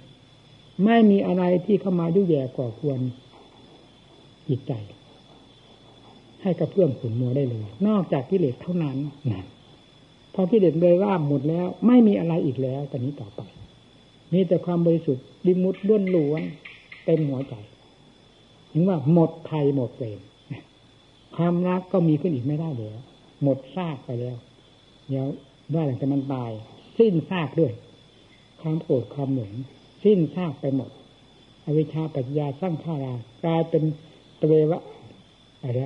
[0.85, 2.99] ไม่มีอะไรที่เข้ามายุ่ยแย่ก่อควร
[4.47, 4.73] จิตใจ
[6.41, 8.97] ให้กระเพื่อมขุนมัวได้เลย นอกจากกิเลสเท่านั้น
[9.31, 9.45] นะ
[10.33, 13.41] พอกิเลสเลยว่าหมดแล้ว ไม่มีอะไรอีกแล้วตอนนี้ต่อไป
[14.33, 16.41] มีแต่ความบริสุทธิ์ดิมุดล้วนล้วน
[17.05, 17.55] เต็มหัวใจ
[18.71, 20.19] ถึงว่าหมดภัยหมดเวร
[21.35, 22.97] ความรักก็มีขึ้นอีกไม่ได้แล้ว
[23.43, 24.35] หมดซากไปแล้ว
[25.09, 25.25] เดี๋ยว
[25.73, 26.51] ว่าหลังจากมันตาย
[26.97, 27.71] สิ้นซากด้วย
[28.61, 29.53] ความโกรธความหลง
[30.03, 30.89] สิ้นซากไปหมด
[31.65, 33.13] อวิชชาปัญญาสร้างข้ารา
[33.43, 33.83] กลายเป็น
[34.41, 34.81] ตเววะ
[35.61, 35.81] อะไร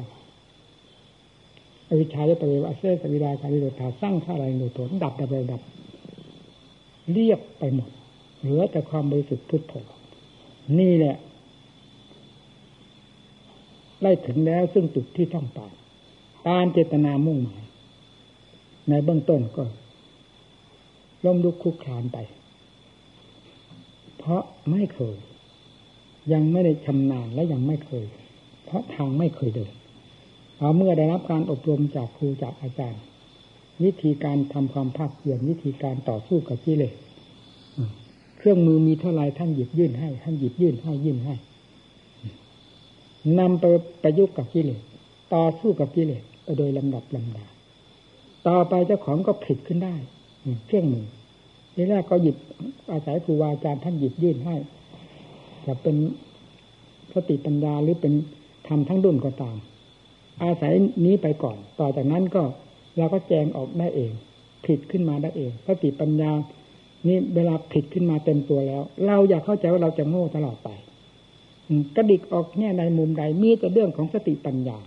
[1.89, 5.61] อวิชชาและตเววะเสสวิราชาลิโรธาสร้างข้าราโนโถดับดับดับ
[7.11, 7.89] เรียบไปหมด
[8.39, 9.73] เหลือแต่ความบริสุทธิ์พุทโธ
[10.79, 11.15] นี่แหละ
[14.01, 15.73] ไล่ถึงแล้วซึ่งจุดที่ต้องการ
[16.47, 17.63] การเจตนามุ่งหมาย
[18.89, 19.63] ในเบื้องต้นก็
[21.25, 22.17] ล้มลุกคุกคลานไป
[24.17, 25.17] เพราะไม่เคย
[26.33, 28.05] ยังไม่ได้ชำนาญและยังไม่เคย
[28.65, 29.71] เพราะทางไม่เคยเดิน
[30.57, 33.01] พอาเมื่อได้รับการอบรมจากครูจากอาจารย์
[33.83, 36.95] วิธีการทำความภาคเพียรวิธีการต่อสู้กับกิเลส
[38.37, 41.35] เครื่องมือมีเท่าไรท่านหยิบยื่นให้ท่านหยิบยื่นให้ยื่นให้
[43.39, 43.65] นำไป
[44.03, 44.81] ประยุกต์กับกิเลส
[45.33, 46.23] ต่อสู้กับกิเลส
[46.57, 47.45] โดยลำดับลำดา
[48.47, 49.95] ต่อไปเจ้าของก็ผิดขึ้นได้
[50.67, 51.05] เครื่องมือ
[51.77, 52.37] ทีแรกก็หยิบ
[52.91, 54.55] อาศัยครูบาอาจารย์ท่านหยิบยื่นให้
[55.65, 55.95] จะเป็น
[57.13, 58.13] สติปัญญาหรือเป็น
[58.67, 59.55] ทำทั้งดุนก็ตาม
[60.43, 60.73] อาศัย
[61.05, 62.43] นี้ไปก่อน ต่อจากนั้นก็
[62.97, 64.11] เราก็แจงออกได้เอง
[64.65, 66.31] ผิดขึ้นมาได้เองสติปัญญา
[67.07, 70.69] นี่เวลาผิดขึ้นมาเต็มตัวแล้ว เราอยากเข้าใจว่าเราจะโง่ตลอดไป
[71.95, 74.77] กระดิกออกแง่ใดมุมใดมีแต่เรื่องของสติปัญญา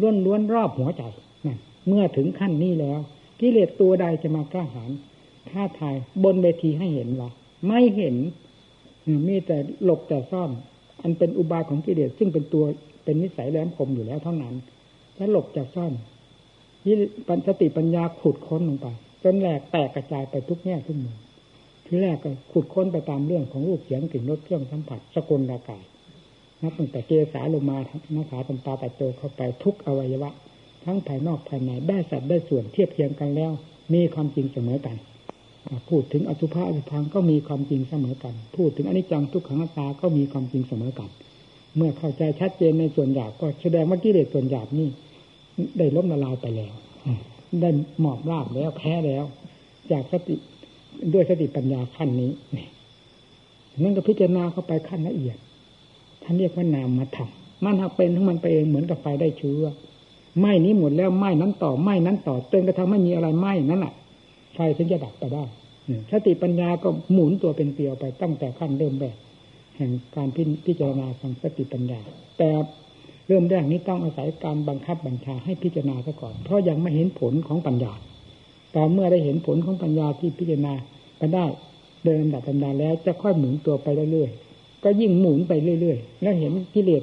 [0.00, 1.02] ล้วนล้วนรอบหัวใจ
[1.86, 2.98] เมื่อถึงขั้นนี้แล้ว
[3.40, 4.90] กิเลสตัวใดจะมากล้าหาญ
[5.50, 7.30] ท้าทายบนเวทีให้เห็นว่า
[7.66, 8.16] ไม่เห็น
[9.28, 10.50] มีแต่หลบแต่ซ่อน
[11.02, 12.64] อันเป็นอุบายของกิเลสซึ่งเป็นตัว
[13.04, 14.54] เป็นนิสัยแหลมคมอยู่แล้วเท่านั้น
[15.16, 15.92] แล้วหลบจากซ่อน
[16.84, 16.96] ที่
[17.28, 18.86] ปัญสติปัญญาขุดค้นลงไป
[19.22, 21.16] จนแหลกแตกกระจายไปทุกแง่ทุกมุม
[21.86, 25.84] ที่แรกก็ขุดค้นไปตามเรื่องของรูปเสียงกลิ่นรสเครื่องสัมผัสสกุลรากาย
[26.62, 27.76] นับตั้งแต่เกสาลงมา
[28.12, 30.30] หน้าขาตำตาตัดโจเข้าไปทุกอวัยวะ
[30.84, 33.52] ทั้งภายนอกภายในได้สัดได้ส่วนเทียบเทียงกันแล้ว
[33.94, 34.96] มีความจริงเสมอกัน
[35.88, 41.08] พูดถึงอสุภะอสุพังก็มีความจริงเสมอกัน พูดถึงอนิจจังทุกขังตาก็มีความจริงเสมอกัน
[41.76, 44.88] เมื่อเข้าใจชัดเจนในส่วนหยาบก็แสดงว่ากิเลสส่วนหยาบนี่
[45.78, 46.74] ได้ล้มละลายไปแล้ว
[47.60, 49.24] ได้หมอบราบแล้วแพ้แล้ว
[49.90, 50.36] จากสติ
[51.12, 52.30] ด้วยสติปัญญาขั้นนี้
[53.82, 55.36] นั่นก็พิจารณาเข้าไปขั้นละเอียด
[56.22, 59.64] ท่านเรียกว่านามมาทำมันหักเป็นทั้งมันไปเองเหมือนกับไฟได้เชื้อ
[60.38, 63.94] ไหม้นี้หมดแล้วไหม้นั้นต่อไหม้นั้นต่อจนกระทั่งไม่มีอะไรไหม้นั่นแหละ
[64.54, 65.44] ไฟถึงจะดับไปได้
[66.10, 69.16] สติปัญญาก็หมุนตัวเป็นเกลียวไปตั้งแต่ขั้นเริ่มแรก
[69.76, 70.28] แห่งการ
[70.66, 72.00] พิจารณาทางสติปัญญา
[72.38, 72.50] แต่
[73.28, 77.92] เริ่มแรกนี้ต้องอาศัยการบังคับบัญชาให้พิจารณาซะก่อน เพราะยังไม่เห็นผลของปัญญา
[78.72, 80.74] แต่เมื่อได้เห็นผลของปัญญาที่พิจารณา
[81.20, 81.46] ก็ได้
[82.04, 87.02] เดินลำดับลำดาแล้วจะค่อยหมุนตัวไปเรื่อยๆก็ยิ่งหมุนไปเรื่อยๆ แล้วเห็นกิเลส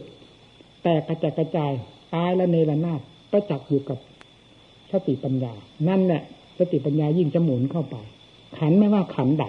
[0.84, 1.72] แตกกระจายกระจาย
[2.14, 3.00] ตายและเนรนาฏ
[3.32, 3.98] ประจักษ์อยู่กับ
[4.92, 5.54] สติปัญญา
[5.88, 6.22] นั่นแหละ
[6.58, 7.96] สติปัญญายิ่งจะหมุนเข้าไป
[8.58, 9.46] ขันไม่ว่าขันใด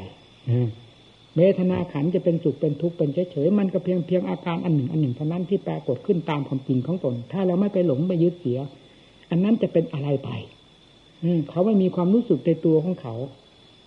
[1.36, 8.58] เวทนาขันจะเป็นสุขเป็นทุกข์เป็นเฉยๆมันก็เพียงเพียงอาการอันหนึ่งอันหนึ่งเท่านั้นที่ปรากฏขึ้นตามความจริงของตน ถ้าเราไม่ไปหลงไปยึดเสีย
[9.30, 10.30] อันนั้นจะเป็นอะไรไป
[11.22, 13.14] อืเขาไม่มีความรู้สึกในตัวของเขา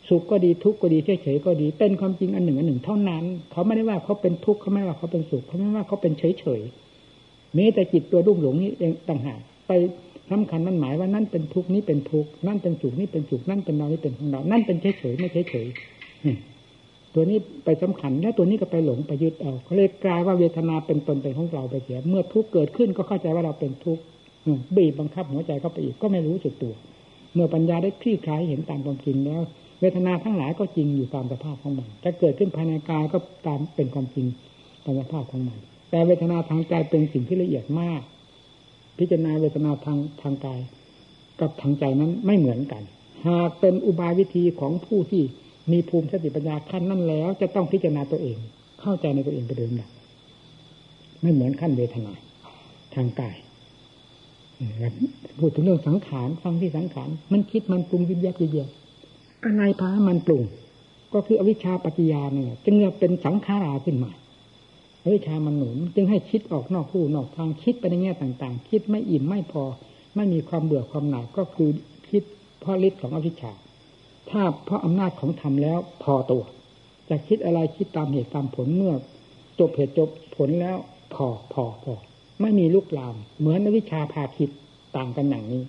[0.10, 9.72] สุขก็ดีทุกข์ก็ดีเฉยๆก็ดี เป็นความจริงอันหนึ่งอันหนึ่งเท่านั้น เขาไม่ได้ว่าเขาเป็นทุกข์เขาไม่ว่าเขาเป็นสุขเขาไม่ว่าเขาเป็นเฉยๆม้แต่จิตตัวรุ่มหลงนี่เองต่างหากไป
[10.32, 24.04] สำคัญมันหมายว่านั่นเป็นทุกข์นี้เป็นทุกข์นั่นเป็นสุขนี่เป็นสุขนั่นเป็นเรานี่เป็นของเรา นั่นเป็นเฉยๆไม่เฉยๆตัวนี้ไปสำคัญแล้วตัวนี้ก็ไปหลงไปยึดเอาเขาเลยกลายว่าเวทนาเป็นตนเป็นของเราไปเสีย เมื่อทุกข์เกิดขึ้นก็เข้าใจว่าเราเป็นทุกข์
[24.76, 26.74] บีบบังคับหัวใจเข้าไปอีกก็ไม่รู้สึกตัว
[27.34, 29.42] เมื่อปัญญาได้คลี่คลายเห็นตามความจริงแล้ว
[29.82, 33.18] เวทนาทั้งหลายก็จริงอยู่ตามสภาพของมันจะเกิดขึ้นภายในกายก็
[33.48, 34.26] ตามเป็นความจริง
[34.86, 35.60] ตามสภาพของมัน
[35.90, 38.02] แต่เวทนาทางใจเป็นสิ่งที่ละเอียดมาก
[39.00, 40.60] พิจารณาเวทนาทางทางกาย
[41.40, 42.84] กับทางใจนั้นไม่เหมือนกัน
[43.28, 45.24] หากเป็นอุบายวิธีของผู้ที่
[45.72, 48.38] มีภูมิสติปัญญาขั้นนั้นแล้ว จะต้องพิจารณาตัวเอง
[48.82, 49.90] เข้าใจในตัวเองไปเดิมดับ
[51.22, 52.14] ไม่เหมือนขั้นเวทนา
[52.96, 53.36] ทางกาย
[55.40, 58.70] พูดถึงเรื่องสังขารฟังที่สังขารมันคิดมันปรุงยิบยับยิบยับ
[59.46, 60.44] อะไรพามันปรุง
[61.14, 64.12] ก็คืออวิชชาปัจจยาเนี่ยจึงเป็นสังขาราขึ้นมา
[65.14, 69.64] วิชามันหนุน จึงให้คิดออกนอกคู่นอกทางคิดไปในแง่ต่าง ๆ คิดไม่อิ่มไม่พอ
[70.16, 71.70] ไม่มีความเบื่อความหน่ายก็คือ
[72.10, 72.24] คิด
[72.60, 73.52] เพราะฤทธิ์ของอวิชชา
[74.30, 76.44] ถ้าเพราะอำนาจของธรรมแล้วพอตัว
[77.10, 78.94] จะคิดอะไรคิดตามเหตุตามผลเมื่อ
[79.60, 80.78] จบเหตุจบผลแล้ว
[81.14, 81.94] พอพอพอ
[82.42, 84.50] ไม่มีลุกลาม เหมือนวิชาพาคิด
[84.96, 85.64] ต่างกันอย่างนี้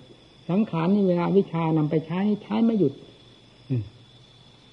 [0.49, 2.93] สังขารนี่เวลาวิชานำไปใช้ใช้ไม่หยุด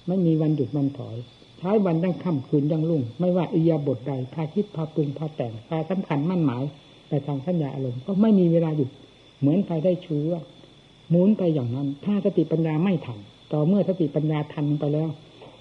[0.07, 1.15] ไม่มีวันหยุดมันถอย
[1.59, 6.63] ใช้วันตั้งค่ำคืนยังรุ่ง ไม่ว่าอิยาบทใดพาคิดพาปรุงพาแต่งพาสำคัญมั่นหมาย
[7.07, 8.89] แต่ทางสัญญาอารมณ์ก็ไม่มีเวลาหยุด
[9.39, 10.29] เหมือนไฟได้เชื้อ
[11.09, 13.19] หมุนไปอย่างนั้น ถ้าสติปัญญาไม่ทัน
[13.51, 15.09] ต่อเมื่อสติปัญญาทันไปแล้ว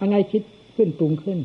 [0.00, 0.42] อะไรคิด
[0.76, 1.38] ขึ้นปรุงขึ้น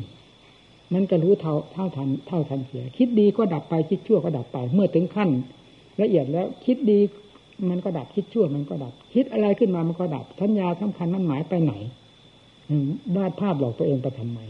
[0.94, 5.30] มันจะรู้เท่าเท่าทันเท่าทันเสีย คิดดีก็ดับไปคิดชั่วก็ดับไป เมื่อถึงขั้น
[6.02, 6.98] ละเอียดแล้วคิดดี
[7.70, 11.72] มันก็ดับคิดชั่วมันก็ดับ คิดอะไรขึ้นมามันก็ดับสัญญาสำคัญมั่นหมายไปไหน
[13.16, 14.40] วาดภาพหลอกตัวเองไปทำไม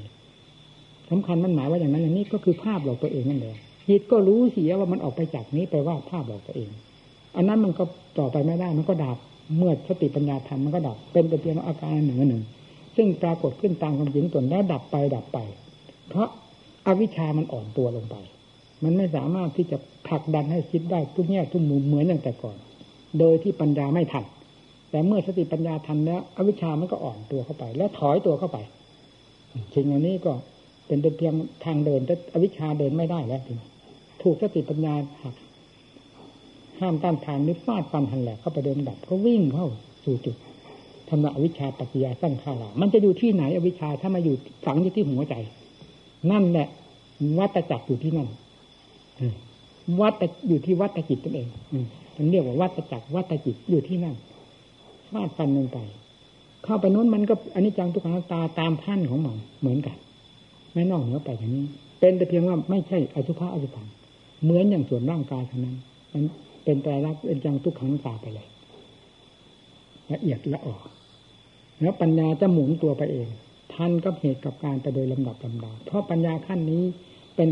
[1.11, 3.57] สำคัญมันหมายว่าอย่างนั้นอย่างนี้ก็คือภาพหลอกตัวเองนั่นแหละ
[3.89, 6.71] จิตก็รู้เสียว่ามันออกไปจากนี้ไปวาดภาพหลอกตัวเอง
[7.37, 7.85] อันนั้นมันก็
[8.19, 9.19] ต่อไปไม่ได้ มันก็ดับ
[9.59, 12.45] เมื่อสติปัญญาทำมันก็ดับ เป็นแต่เพียงอาการหนึ่งหนึ่ง
[12.97, 15.39] ซึ่งปรากฏขึ้นตามความจริงตัวแล้วดับไปดับไป
[16.09, 16.29] เพราะ
[16.87, 18.17] อาวิชามันอ่อนตัวลงไป
[18.83, 22.57] มันไม่สามารถที่จะผลักดันให้คิดได้ทุกแง่ทุกมุมเหมือนอย่างแต่ก่อน
[23.19, 24.25] โดยที่ปัญญาไม่ทัน
[24.91, 28.59] แต่เมื่อสติปัญญาทันแล้วอวิชามันก็อ่อนตัวเข้าไป แล้วถอยตัวเข้าไป
[29.75, 30.33] สิ่งเหล่านี้ก็
[30.87, 31.35] เป็นเพียง
[31.65, 33.43] ทางเดินแต่อวิชาเดินไม่ได้แล้ว
[34.23, 35.35] ถูกสติปัญญาหัก
[36.81, 39.67] ห้ามต้านทานหรือฟาดฟันหันแหลกเข้าไปเดินดับก็วิ่งเข้า
[40.05, 40.37] สู่จุด
[41.09, 44.35] ทำลายอวิชาปัจจยาสร้างข้ารามันจะอยู่ที่ไหนอวิชาถ้ามาอยู่
[44.65, 45.35] ฝังอยู่ที่หัวใจ
[46.31, 46.69] นั่นแหละ
[47.39, 48.29] วัตจักรอยู่ที่นั่น
[50.01, 51.49] วัตอยู่ที่วัตจิตนั่นเอง
[52.17, 54.17] มันเรียกว่าวัตจักรวัตจิตอยู่ที่นั่น
[55.13, 55.79] ฟาดฟันลงไป
[56.65, 59.97] เข้าไปน้นมันก็อันนี้จังทุกขังตาตามพันของมันเหมือนกัน
[60.73, 61.67] ไม่นอกเหนือไปอย่างนี้
[62.01, 63.87] เป็นแต่เพียงว่าไม่ใช่อสุภะอสุพัง
[64.45, 65.77] เหมือนอย่างส่วนร่างกายเท่านั้น
[66.13, 66.23] มัน
[66.65, 68.47] เป็นแต่ละเป็นจังทุกขังตาไปเลย
[70.13, 70.83] ละเอียดละออก
[71.81, 73.29] แล้วปัญญาจะหมุนตัวไปเอง
[73.75, 76.83] ทันกับเหตุกับการไปโดยลำดับลำดาเพราะปัญญาขั้นนี้
[77.37, 77.49] เป็น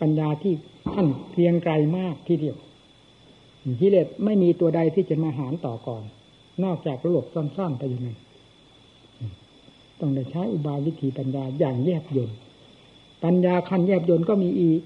[0.00, 0.52] ปัญญาที่
[0.94, 2.56] ขั้นเพียงไกลมากทีเดียว
[3.80, 6.02] กิเลสไม่มีตัวใดที่จะมาหารต่อก่อน
[6.64, 8.18] นอกจากหลบซ่อนๆไปอย่างนั้น
[10.00, 12.30] ต้องได้ใช้อุบายวิธีปัญญาอย่างแยบยน
[13.24, 14.80] ปัญญาขั้นแยบยนก็มีอีก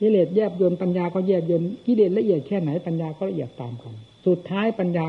[0.00, 3.94] กิเลสแยบยนปัญญาก็แยบยนกิเลสละเอียดแค่ไหนปัญญาก็ละเอียดตามกัน
[4.26, 5.06] สุดท้ายปัญญา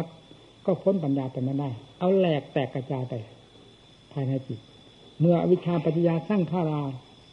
[0.66, 3.14] ก็พ้นปัญญาไปไม่ได้ เอาแหลกแตกกระจายไป
[4.12, 4.60] ภายในจิต
[5.20, 6.82] เมื่อวิชาปัญญาสร้างขารา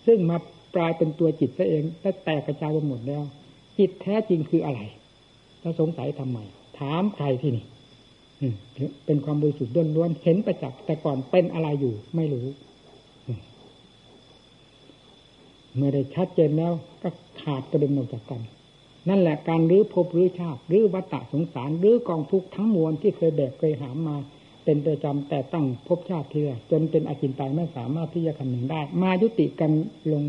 [0.07, 0.37] ซึ่งมา
[0.75, 3.23] ปลายเป็นตัวจิตซะเองแต่แตกกระจายไปหมดแล้ว
[3.79, 4.81] จิตแท้จริงคืออะไร
[5.63, 6.39] ถ้าสงสัยทำไม
[6.79, 7.65] ถามใครที่นี่
[9.07, 12.47] เป็นความบริสุทธิ์ล้วนๆเห็นประจักษ์แต่ก่อนเป็นอะไรอยู่ไม่รู้
[15.77, 16.73] เมื่อได้ชัดเจนแล้ว
[17.03, 17.09] ก็
[17.43, 18.41] ขาดกระเด็นออกจากกัน
[19.09, 24.17] นั่นแหละการรื้อภพรื้อชาติรื้อวัฏสงสารรื้อกองทุกข์ทั้งมวลที่เคยแบกเคยหามมา
[24.65, 29.71] เป็นประจำแต่ตั้งภพชาติเทือจนเป็นอาจินตายไม่สามารถที่จะคำหนึ่งได้ มายุติกัน
[30.13, 30.23] ลง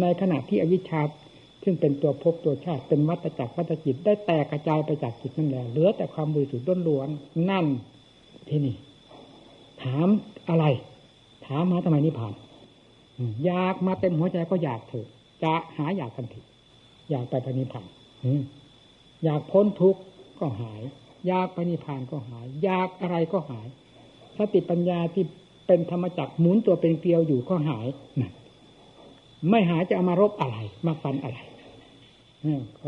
[0.00, 1.02] ในขณะที่อวิชชา
[1.62, 7.08] ซึ่งเป็นตัวภพตัวชาติเป็นวัฏจักรวัฏจิตได้แตกกระจายไปจากจิตนั่นแหละเหลือแต่ความบริสุทธิ์ล้วน
[7.50, 7.66] นั่น
[8.48, 8.76] ที่นี่
[9.82, 10.08] ถาม
[10.48, 10.64] อะไร
[11.46, 12.34] ถามมาทำไมนิพพาน
[13.46, 15.06] อยากมาเต็มหัวใจก็อยากเถอะ
[15.42, 16.40] จะหาอยากทันที
[17.10, 17.84] อยากไปปณิพัน
[19.24, 20.00] อยากพ้นทุกข์
[20.40, 20.82] ก็หาย
[21.26, 23.66] อยากปณิพันก็หาย อยากอะไรก็หาย
[24.36, 25.24] สติปัญญาที่
[25.66, 27.86] เป็นธรรมจักรหมุนตัวเป็นเกลียวอยู่ก็หาย
[28.20, 28.32] นั่น
[29.50, 31.38] ไม่หายจะเอามารบอะไร มาฟันอะไร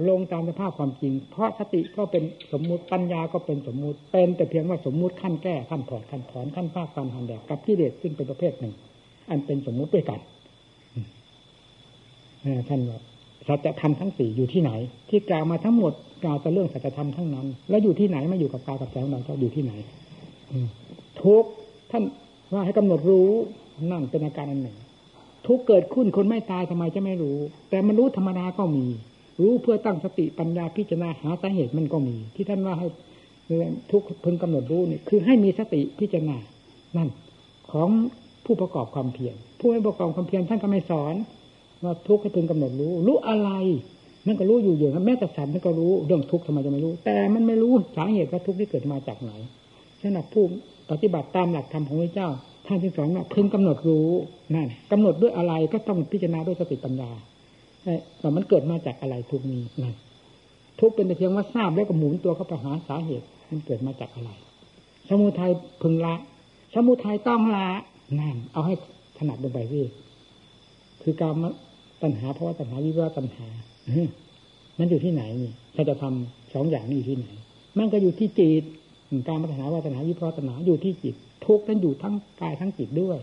[0.09, 2.23] ลงตามสภาพความจริง เพราะสติก็เป็น
[2.53, 8.75] สมมุติปัญญาก็เป็นสมมุติ เป็นแต่เพียงว่าสมมุติขั้นแก้ขั้นถอดขั้นถอนขั้นภาคการหันแดกกับที่เด็ดซึ่งเป็นประเภทหนึ่ง
[9.31, 10.21] อันเป็นสมมุติด้วยกัน
[12.69, 12.99] ท่านว่า
[13.49, 14.71] สัจธรรมทั้งสี่อยู่ที่ไหน
[15.11, 15.93] ที่กล่าวมาทั้งหมด
[16.25, 19.73] กล่าวแต่เรื่องสัจธรรมทั้งนั้น แล้วอยู่ที่ไหนไมาอยู่กับกายกับใจของเราจะอยู่ที่ไหน
[21.23, 21.45] ทุก
[21.91, 22.05] ท่าน
[22.53, 23.29] ว่าให้กำหนดรู้
[23.91, 24.77] นั่นเป็นอาการอันหนึ่ง
[25.47, 27.39] ทุกเกิดขึ้นคนไม่ตายทำไมจะไม่รู้
[27.71, 28.87] แต่มันรู้ธรรมดาก็มี
[29.43, 32.89] รู้เพื่อตั้งสติปัญญาพิจารณาหาสาเหตุมันก็มี ที่ท่านว่าให้
[33.91, 36.37] ทุกพึงกำหนดรู้นี่คือให้มีสติพิจารณา
[36.97, 37.09] นั่น
[37.73, 37.89] ของ
[38.45, 41.15] ผู้ประกอบความเพียรผู้ไม่ประกอบความเพียรท่านก็ไม่สอน
[41.85, 43.51] ว่าทุกข์ให้พึงกำหนดรู้ รู้อะไร
[44.27, 49.33] นั่นก็รู้อยู่อย่างแม้แต่สัตว์นั่นก็รู้เรื่องทุกข์ทำไมจะไม่รู้ แต่มันไม่รู้สาเหตุว่าทุกข์ที่เกิดมาจากไหน
[50.01, 50.45] ฉะนั้นผู้
[50.91, 52.29] ปฏิบัติตามหลักธรรมของพระเจ้า
[52.71, 54.09] ท่านที่สองเนว่าพึงกำหนดรู้
[54.55, 57.11] นั่นกำหนดด้วยอะไรก็ต้องพิจารณาด้วยสติปัญญา
[58.21, 59.95] แต่มันเกิดมาจากอะไรทุกนี้นั่น
[60.81, 64.31] ทุกเป็นแต่เพียงว่าทราบแล้วก็หมุนตัวเข้าไปหาสาเหตุ มันเกิดมาจากอะไร
[65.09, 65.51] สมุทัย
[65.83, 66.15] พึงละ
[66.75, 67.69] สมุทัยต้องละ
[68.21, 68.75] นั่นเอาให้
[69.19, 69.81] ถนัดลงไปสิ
[71.03, 71.35] คือการ
[72.03, 73.47] ตัณหาเพราะว่าตัณหาวิวาตัณหา
[74.79, 77.29] มันอยู่ที่ไหนนี่ถ้าจะทำสองอย่างนี้อยู่ที่ไหน
[77.79, 78.65] มันก็อยู่ที่จิต
[79.29, 81.17] การปัญหาว่าตัณหาวิพาตัณหาอยู่ที่จิต
[81.47, 83.19] ทุกนั้นอยู่ทั้งกายทั้งจิตด้วย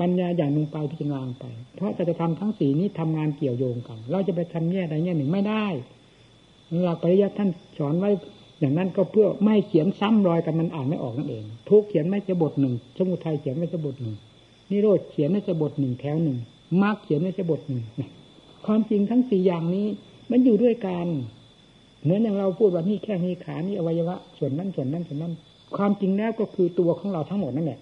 [0.00, 1.44] ปัญญาอย่างลงไปพิจารณาไป
[1.76, 5.66] เพราะจะทำทั้งสี่นี้ทำงานเกี่ยวโยงกัน เราจะไปทำแง่ใดแง่หนึ่งไม่ได้
[6.84, 8.10] หลักปริยัติท่านสอนไว้
[8.60, 14.16] อย่างนั้นก็เพื่อไม่เขียนซ้ำรอยกันมันอ่านไม่ออกนั่นเอง ทุกเขียนไม่จะบทหนึ่งสมุทัยเขียนไม่จะบทหนึ่ง
[14.70, 16.38] นิโรธเขียนไม่จะบทหนึ่งแถวหนึ่ง
[16.82, 17.82] มรรคเขียนไม่ใช่บทหนึ่ง
[18.66, 19.86] ความจริงทั้งสี่อย่างนี้
[20.30, 21.06] มันอยู่ด้วยกัน
[22.02, 25.32] เหมือนอย่างเราพูดว่านี่แค่นี้ขานี่อวัยวะ ส่วนนั้นส่วนนั้นส่วนนั้น
[25.76, 27.80] ความจริงแล้วก็คือตัวของเราทั้งหมดนั่นแหละ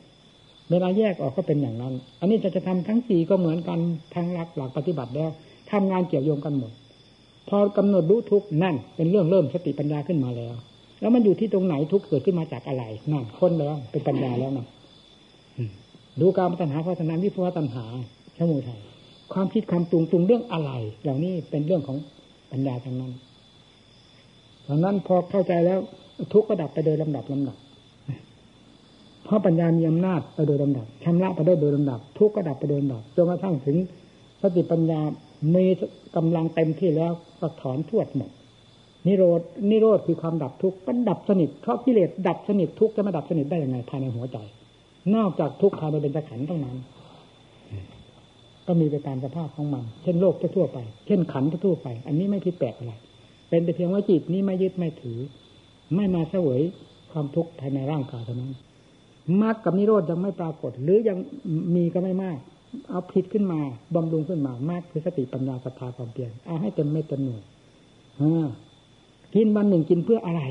[0.71, 3.79] เวลาแยกออกก็เป็นอย่างนั้น อันนี้จะจะทำทั้งสี่ก็เหมือนกัน
[4.15, 5.31] ทางหลักหลักปฏิบัติแล้ว
[5.71, 6.73] ทำงานเกี่ยวโยงกันหมด
[7.49, 10.55] พอกำหนดรู้ทุกนั่น เป็นเรื่องเริ่มสติปัญญาขึ้นมาแล้ว
[11.01, 14.67] แล้วมันอยู่ที่ตรงไหนทุกเกิดขึ้นมาจากอะไรนั่นค้นแล้วเป็นปัญญาแล้วนะ
[16.21, 17.85] ดูการปัญหาพัฒนาวิภวตัญหา
[18.39, 18.81] สมุทัย
[19.33, 20.71] ความคิดความปรุงปรุงเรื่องอะไร
[21.03, 21.97] เหล่านี้เป็นเรื่องของ
[22.53, 23.13] ปัญญาทั้งนั้น
[24.69, 25.79] ดังนั้นพอเข้าใจแล้ว
[26.33, 27.57] ทุกก็ดับไปโดยลำดับลำดับ
[29.29, 33.77] เพราะปัญญามีอำนาจไปโดยลำดับชำระไปได้โดยลำดับ ทุกข์ก็ดับไปโดยลำดับจนกระทั่งถึง
[34.43, 35.01] สติปัญญา
[35.55, 35.67] มี
[36.17, 38.31] กำลังเต็มที่แล้วก็ถอนทวดหมด
[39.07, 44.39] นิโรดนิโรธคือความดับทุกข์ก็ดับสนิทเพราะกิเลสดับสนิททุกข์จะม่ดับสนิทได้ยังไงภายในหัวใจ
[45.15, 46.77] นอกจากทุกข์ภายในเป็นขันธ์เท่านั้น
[48.67, 52.95] ก็มีไปตามสภาพของมัน เช่นโลกทั่วไป เช่นขันทั่วไป อันนี้ไม่ผิดแปลกอะไร
[53.49, 55.19] เป็นแต่เพียงว่าจิตนี้ไม่ยึดไม่ถือ
[55.95, 56.61] ไม่มาเสวย
[57.13, 58.53] ความทุกข์ภายในร่างกายเท่านั้น
[59.43, 61.19] มรรคกับนิโรธยังไม่ปรากฏ หรือยัง
[61.75, 62.39] มีก็ไม่มาก
[62.89, 63.61] เอาผิดขึ้นมา
[63.95, 67.43] บำรุงขึ้นมามากคือสติปัญญาศรัทธาความเปลี่ยนเอาให้เต็มเม็ดเต็มหน่วย
[69.35, 70.43] กินวันหนึ่งกินเพื่ออะไร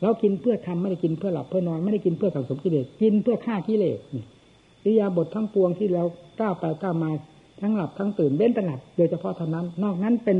[0.00, 4.24] แล้วกินเพื่อทำไม่ได้กินเพื่อหลับเพื่อนอนไม่ได้กินเพื่อสังสมกิเลสกินเพื่อฆ่ากิเลสนี่
[4.84, 6.04] อิยาบททั้งปวงที่เรา
[6.40, 7.10] ก้าวไปก้าวมา
[7.60, 10.38] ทั้งหลับทั้งตื่นเบ้นตระหนักโดยเฉพาะเท่านั้น นอกนั้นเป็น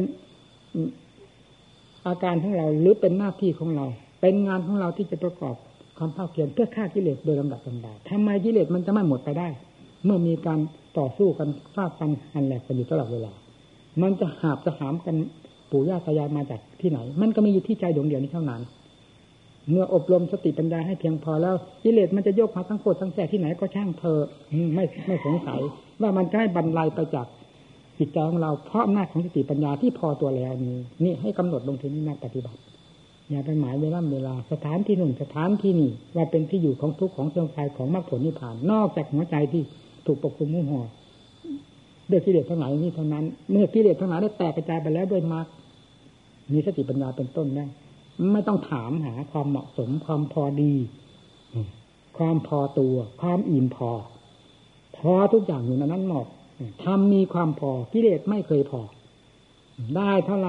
[2.06, 3.86] อาการของเราหรือเป็นหน้าที่ของเรา
[4.20, 5.54] เป็นงานของเราที่จะประกอบ
[5.98, 9.48] ความภาคเพียรเพื่อฆ่ากิเลสโดยลำดับลำดับทำไมกิเลสมันจะไม่หมดไปได้
[10.04, 10.58] เมื่อมีการ
[10.98, 13.32] ต่อสู้กันฟาดกันหันแหลกกันอยู่ตลอดเวลา
[14.02, 15.16] มันจะหาบจะหามกัน
[15.70, 18.62] ปู่ย่าตายายมาจากที่ไหน มันก็มีอยู่ที่ใจดวงเดียวนี้เท่านั้น
[19.70, 24.18] เมื่ออบรมสติปัญญาให้เพียงพอแล้วกิเลสมันจะยกมาทั้งโคตรทั้งแสที่ไหนก็ช่างเธอ
[24.74, 25.60] ไม่ไม่สงสัย
[26.00, 27.26] ว่ามันจะให้บรรลัยไปจาก
[27.98, 32.58] จิตใจของเราเพราะอำนาจของสติปัญญาที่พอตัวแล้วนี้นี่ให้กำหนดลงที่นี้นักปฏิบัติ
[33.30, 39.62] อย่าไปหมายเวลาเวลาสถานที่หนึ่งสถานที่นี่ว่าเป็นที่อยู่ของทุกข์ของเสื่อมคลายของมรรคผลนิพพานนอกจากหัวใจที่
[40.06, 40.82] ถูกปกคลุมมุ่งห่อ
[42.10, 45.46] ด้วยกิเลสทั้งหลายนี้เท่านั้น เมื่อกิเลสทั้งหลายได้แตกกระจายไปแล้วด้วยมรรค
[46.52, 47.68] มีสติปัญญาเป็นต้นแล้ว
[48.32, 50.74] ไม่ต้องถามหาความเหมาะสมความพอดี
[52.18, 53.90] ความพอตัว ความอิ่มพอ
[54.98, 56.26] พอทุกอย่างอยู่ในนั้นหมด
[56.84, 58.80] ทำมีความพอกิเลสไม่เคยพอ
[59.96, 60.48] ได้เท่าไร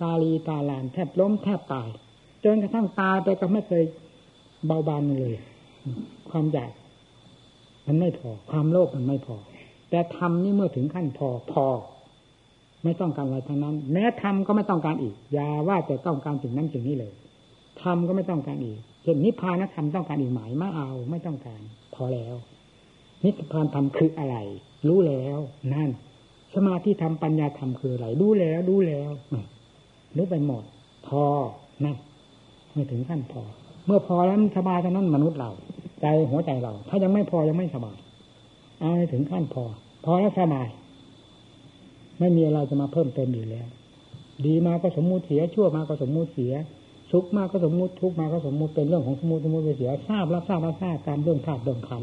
[0.00, 1.88] ตาลีตาลานแทบล้มแทบตาย
[2.44, 3.84] จนกระทั่งตายไปก็ไม่เคย
[4.66, 5.32] เบาบางเลย
[6.30, 6.72] ความอยาก
[7.86, 9.36] มันไม่พอ ความโลภมันไม่พอ
[9.90, 11.66] แต่ทำนี่เมื่อถึงขั้นพอพอ
[12.84, 17.12] ไม่ต้องการอะไรทั้งนั้น แม้ทำก็ไม่ต้องการอีกอย่าว่าแต่ต้องการสิ่งนั้นสิ่งนี้เลย
[17.82, 21.60] ทำก็ไม่ต้องการอีกเช่นนิพพานธรรมต้องการอีกไหมไม่เอาไม่ต้องการ
[21.94, 22.34] พอแล้ว
[23.24, 24.36] นิพพานธรรมคืออะไร
[24.88, 25.38] รู้แล้ว
[25.74, 25.90] นั่น
[26.54, 29.10] สมาธิธรรมปัญญาธรรมคืออะไรรู้แล้วรู้แล้ว
[30.18, 30.62] รู้ไปหมด
[31.08, 31.22] พอ
[31.84, 31.96] นั่น
[32.74, 33.42] ไม่ถึงขั้นพอ
[33.86, 35.50] เมื่อพอแล้วสบายเท่านั้นมนุษย์เรา
[36.00, 37.96] ใจหัวใจเรา ถ้ายังไม่พอยังไม่สบาย
[38.80, 39.64] เอาให้ถึงขั้นพอ
[40.04, 40.68] พอแล้วสบาย
[42.18, 43.66] ไม่มีอะไรจะมาเพิ่มเติมอีกแล้ว
[44.46, 46.54] ดีมาก็สมมุติเสียชั่วมาก็สมมุติเสีย
[47.10, 52.02] สุขมาก็สมมุติทุกมาก็สมมุติเป็นเรื่องของสมมุติสมมุติไปเสียทราบรับทราบรับทราบตามเรื่องธาตุเรื่องขัน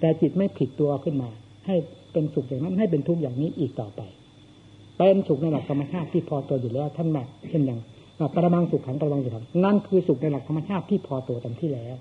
[0.00, 1.28] แต่จิตไม่ผิดตัวขึ้นมา
[1.66, 1.76] ให้
[2.12, 4.00] เป็นสุขอย่างนั้นให้เป็นทุกข์อย่างนี้อีกต่อไป
[5.06, 7.80] เป็นสุขในหลักธรรมชาติที่พอตัวอยู่แล้วท่านแมาเช่นอย่าง
[8.34, 11.96] ปรมังสุขขังปรมังสุขขังนั่นคือสุขในหลักธรรมชาติที่พอตัวเต็มที่แล้ว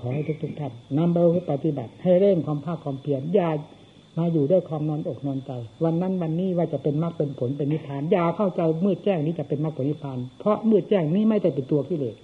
[0.00, 1.16] ขอให้ทุกทุกท่านนำไป
[1.50, 3.50] ปฏิบัติ ให้เร่งความภาคความเพียรอย่า
[4.18, 5.50] มาอยู่ด้วยความนอนอกนอนใจ
[5.84, 12.16] วันนั้นวันนี้ว่าจะเป็นมรรคเป็นผลเป็นนิพพานอย่าเข้าใจมืดแจ้งนี้จะเป็นมรรคผลนิพพาน เพราะมืดแจ้งนี้ไม่ได้เป็นตัวกิเลส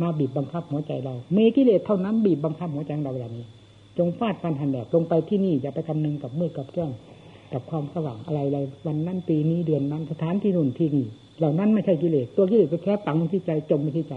[0.00, 3.46] มาบีบบังคับหัวใจเราเมกิเลสเท่านั้นบีบบังคับหัวใจเราเวลางนี้
[3.98, 6.90] จงฟาดฟันหันแดดลงไปที่นี่อย่าไปคำนึงกับมืดกับแจ้ง
[7.52, 11.06] กับความสว่างอะไรอะไรวันนั้นปีนี้เดือนนั้นสถานที่นู่นที่นี่
[11.38, 14.14] เหล่านั้นไม่ใช่กิเลสตัวกิเลสก็แค่ตังที่ใจจมที่ใจ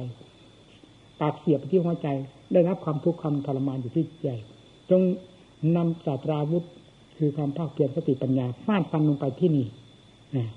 [1.19, 2.07] ปากเสียบไปที่หัวใจ
[2.53, 4.29] ได้รับความทุกข์ความทรมานอยู่ที่ใจ
[4.89, 5.01] จง
[5.75, 6.63] นำศาสตราวุธ
[7.17, 9.65] คือความภาคเพียรสติปัญญาฟาดฟันลงไปที่นี่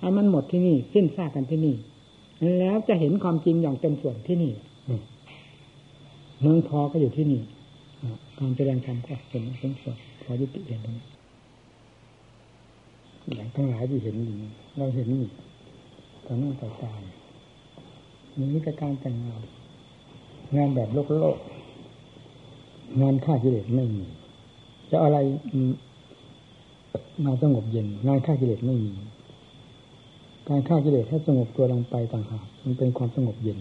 [0.00, 1.74] ให้มันหมดที่นี่สิ้นซากกันที่นี่
[2.58, 4.52] แล้วจะเห็นความจริงอย่างเต็มส่วนที่นี่
[6.40, 7.40] เมืองพอก็อยู่ที่นี่
[8.38, 11.04] การแสดงธรรมก็เห็นเต็มส่วนพอยุติเองตรงนี้
[13.34, 14.36] อย่างทั้งหลายที่เห็นอยู่
[14.78, 15.30] เราเห็นนี่
[16.26, 16.92] ต่อหน้าต่อตา
[18.52, 19.42] นี้ก็การแต่งงาน
[20.56, 21.36] งานแบบโลกโลก
[23.00, 24.04] งานฆ่ากิเลสไม่มี
[24.90, 25.18] จะอะไร
[27.24, 28.92] มาสงบเย็น งานฆ่ากิเลสไม่มี
[30.48, 33.58] การฆ่ากิเลสให้สงบตัวลงไปต่างหากมันเป็นความสงบเย็น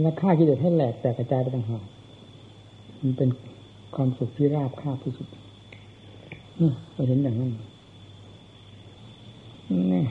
[0.00, 1.84] และฆ่ากิเลสให้แหลกแตกกระจายไปต่างหาก
[3.00, 3.28] มันเป็น
[3.94, 5.28] ความสุขที่ราบคาบที่สุด
[6.60, 7.52] นี่เราเห็นอย่างนั้น
[9.92, 10.04] นี่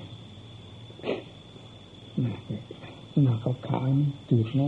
[3.23, 3.81] หน้าขาวขาว
[4.29, 4.67] จืดนะ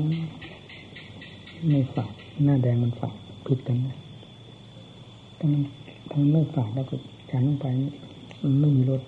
[1.69, 2.11] ไม่ฝาด
[2.43, 3.15] หน้าแดงมันฝาด
[3.45, 3.95] ผิดกันนะ
[5.39, 5.61] ถ้ามัน
[6.09, 6.95] ถ้ามันไม่ฝาดแล้วก็
[7.31, 7.65] การลงไป
[8.41, 9.01] มันไม่มีรส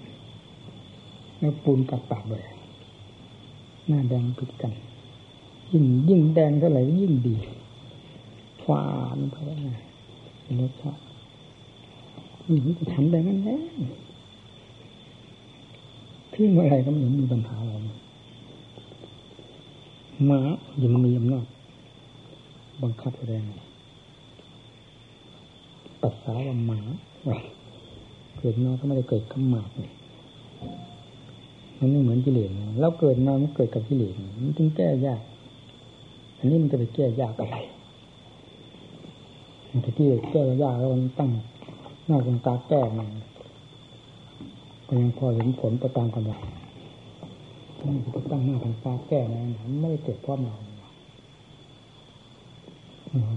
[1.39, 2.43] แล้วปูนกัดปากเลย
[3.87, 4.73] หน้าแดงผิดกัน
[5.71, 7.35] ยิ่งยิ่งแดงเท่าไหร่ยิ่งดี
[8.65, 8.83] ฟา
[9.15, 9.35] นไป
[9.67, 9.81] นะ
[10.59, 11.01] รสชาติ
[12.47, 13.57] นี่จะทำได้งั้นแน่
[16.35, 17.73] ทิ้งอะไรก็ไม่เห็นมีปัญหาอะไร
[20.25, 20.39] หมา
[20.77, 21.45] อย่ามันมีอำนาจ
[22.81, 23.43] บังคับแรง
[26.01, 26.79] ปัสสาวะหมา
[28.37, 29.91] เกิดมาก็ไม่ได้เกิดขมากเลย
[31.79, 34.13] มันไม่เหมือนกิเลสแล้วเกิดมามันเกิดกับกิเลส
[34.43, 35.21] มันจึงแก้ยาก
[36.37, 37.57] อันนี้มันจะไปแก้ยากอะไร
[39.71, 41.29] มันจะที่แก้ยากแล้วมันตั้ง
[42.05, 43.07] หน้าตาแก้มัน
[44.87, 46.41] ก็ยังพอเห็นผลประตามกำลัง
[47.85, 50.55] มันจะตั้งหน้าทางตาแก้นะมันไม่ได้เกิดพร้อมเรา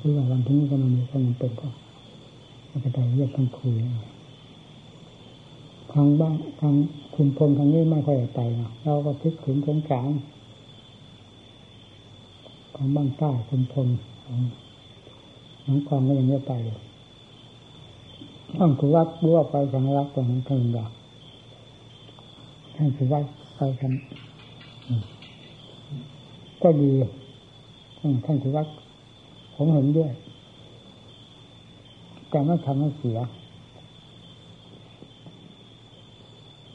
[0.00, 1.68] คือว่าวันที่นี้ก็มันมีความเป็นก็
[2.70, 3.74] มันจะไปเรียกทั้งคุย
[5.92, 6.74] ทางบ้างทาง
[7.14, 10.10] คุณพลทางนี้ไม่ค่อยไปนะเราก็ทึกถึงสงสาร
[12.74, 13.88] ทางบ้างใต้คุณพล
[14.26, 14.42] น้อง
[15.88, 16.78] ความก็ยังไม่ไปเลย
[18.58, 20.90] ต้องคือวัดบัวไปสังรักตรงนั้นเพิ่งดอก
[22.76, 23.24] ท่านคือวัด
[23.56, 23.92] ไปกัน
[26.62, 26.90] ก็ดี
[28.24, 28.66] ท่านคือวัด
[29.54, 30.10] ผมเห็นด้วย
[32.32, 33.18] การไม่ทำให้เสีย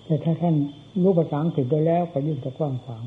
[0.06, 0.56] แต่ถ้าท่าน
[1.04, 3.04] รู้ภาษาอังกฤษได้แล้วก็ยิ่งจะกว้างขวาง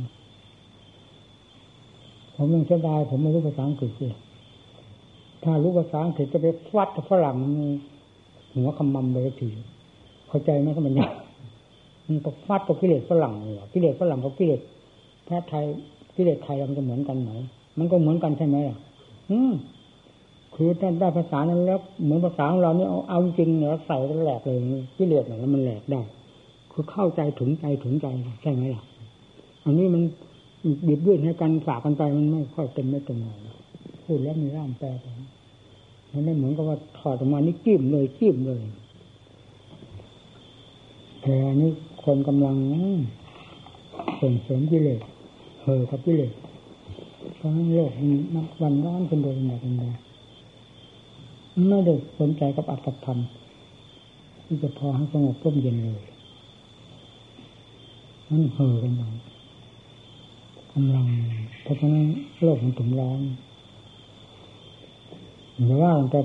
[2.35, 4.15] ผมยังเสียดายผมไม่รู้ภาษาอังกฤษเลย
[5.45, 7.37] ถ้ารู้ภาษาอังกฤษจะไปฟัดฝรั่ง
[8.55, 9.49] หัวคำมัมเลยที
[10.29, 11.13] เข้าใจไหมก็มันยาก
[12.09, 14.61] มันก็ฟัดกับกิเลสฝรั่งเลยกิเลสฝรั่งกับกิเลส
[15.27, 15.65] พระไทย
[16.17, 17.31] กิเลสไทยเราจะเหมือนกันไหม
[17.79, 18.79] มันก็เหมือนกันใช่ไหมอะ
[19.31, 19.53] อืม
[20.55, 24.59] คือถ้าได้ภาษานั้นแล้ว เหมือนภาษาของเราเนี่ยเอาเอาจริงเนี่ยใส่ก็แหลกเลย
[24.99, 26.01] กิเลสเนี่ยแล้วมันแหลกได้
[26.73, 28.07] คือเข้าใจถึงใจถึงใจ
[28.43, 28.83] ใช่ไหมล่ะ
[29.65, 30.03] อันนี้มัน
[30.87, 33.39] บีบยื่นให้กันฝากกันไปมันไม่ค่อยเต็มไม่เต็มเลย
[34.05, 35.07] พูดแล้วมีร่ามแปลไป
[36.15, 38.63] มันไม่เหมือนกับว่าถอดออกมานี่จิ้มเลยจิ้มเลย
[41.21, 41.71] แต่อันนี้
[42.05, 42.57] คนกำลัง
[44.21, 45.01] ส่งเสริมกิเลส
[45.63, 46.33] เห่อกับกิเลส
[47.37, 49.93] เพราะนั้นโลกมันวันร้อนเป็นโดยแบบนี้
[51.69, 53.19] ไม่ได้สนใจกับอัตธรรม
[54.45, 56.03] ที่จะพอให้สงบร่มเย็นเลย
[58.31, 59.13] นั่นเห่อกันอย่าง
[60.73, 61.07] กำลัง
[61.63, 62.07] เพราะฉะนั้น
[62.43, 63.21] โลกมันถึงร้อน
[65.63, 66.21] หรือว่าแต่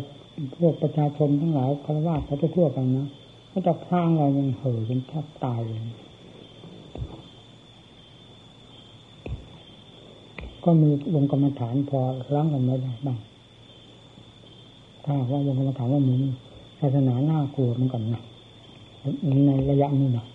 [0.59, 3.07] พวกประชาชนทั้งหลายคารวะเขาจะทั่วกันนะ
[3.51, 5.79] ก็จะพรางเรายังเห่อจนแทบตายเลย
[10.63, 11.99] ก็มีวงกรรมฐานพอ
[12.35, 13.17] ล้างกันไม่ได้บ้าง
[15.03, 16.15] ถ้าว่าวงกรรมฐานว่ามี
[16.79, 18.21] ศาสนาหน้ากลัวเหมือนกันนะ
[19.47, 20.25] ในระยะนี้นะ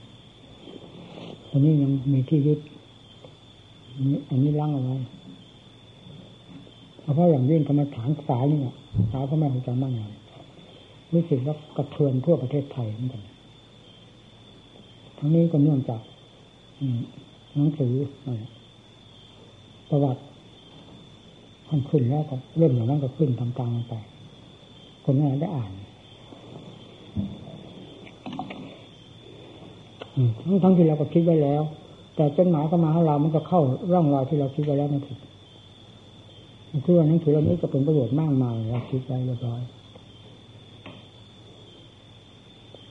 [1.50, 2.60] ตอนนี้ยังมีที่ยึด
[4.28, 4.96] อันนี้ล้างเอาไว้
[7.12, 8.58] เพราะอย่างยิ่งกรรมฐานสายนี่
[9.12, 10.20] สายพระแม่ครูจังมั่งเลย
[11.12, 13.22] รู้สึกว่ากระเทือนทั่วประเทศไทยเหมือนกัน
[15.18, 16.00] ทั้งนี้ก็เนื่องจาก
[17.56, 17.94] หนังสือ
[19.90, 20.22] ประวัติ
[21.68, 23.94] มันขึ้นแล้วก็เริ่มอย่างนั้นก็ขึ้นตามๆไป
[25.04, 25.72] คนนั้นได้อ่าน
[30.42, 31.62] ทั้งทั้งที่เราก็คิดไว้แล้ว
[32.16, 33.60] แต่จดหมายเข้ามาให้เรามันก็เข้า
[33.92, 35.33] ร่องรอยที่เราคิดไว้แล้วมันผิดคื
[36.76, 39.60] อว่าหนังสือเรานี้จะเป็นประโยชน์มากมายเราคิดไว้เรียบร้อย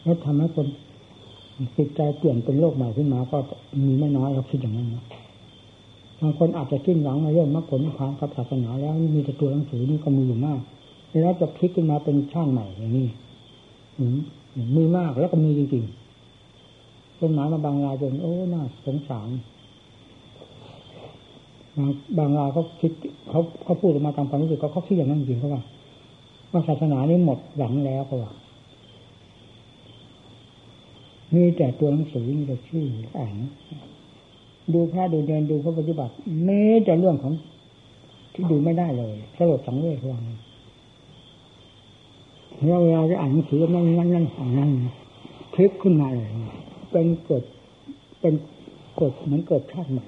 [0.03, 0.67] แล้วทำให้คน
[1.77, 3.37] จิตใจเปลี่ยนเป็นโลกใหม่ขึ้นมาก็
[3.85, 5.03] มีไม่น้อยเราคิดอย่างนั้นนะ
[6.21, 10.59] บางคนอาจจะขึ้นหวังในเรื่องมรรคผลความกับศาสนาแล้วมีแต่ตัวหนังสือนี่ก็มีอยู่มาก
[11.21, 13.07] แล้วจะพลิกขึ้นมาเป็นช่างใหม่อย่างนี้
[14.75, 19.29] มีมากแล้วก็มีจริงๆต้นหมามาบางรายจนโอ้น่าสงสาร
[21.77, 22.91] บางบางรายเขาคิด
[23.29, 25.61] เขาเขาพูดออกมาตามความรู้สึกเขาเขาคิดอย่างนั้นจริงเขาว่า
[26.51, 28.31] ว่าศาสนานี้หมดหวังแล้วเขาว่า
[31.33, 32.85] มีแต่ตัวหนังสือมีแต่ชื่อ
[33.17, 33.35] อ่าน
[34.73, 36.13] ดูพระดูเดินดูพระปฏิบัติ
[36.45, 37.33] แม้จะเรื่องของ
[38.33, 40.21] ที่ดูไม่ได้เลยสลดสังเวชวัง
[42.67, 44.25] เราเวลาจะอ่านหนังสือนั่นนั่นนั่น
[44.57, 44.71] นั่น
[45.53, 46.29] คลิกขึ้นมาเลย
[46.91, 47.43] เป็นเกิด
[48.19, 48.33] เป็น
[48.95, 50.05] เกิดเหมือนเกิดชาติใหม่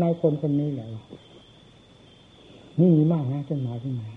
[0.00, 0.86] ในคนคนนี้แหละ
[2.78, 4.08] นี่มีมากนะจนมาขึ้นมา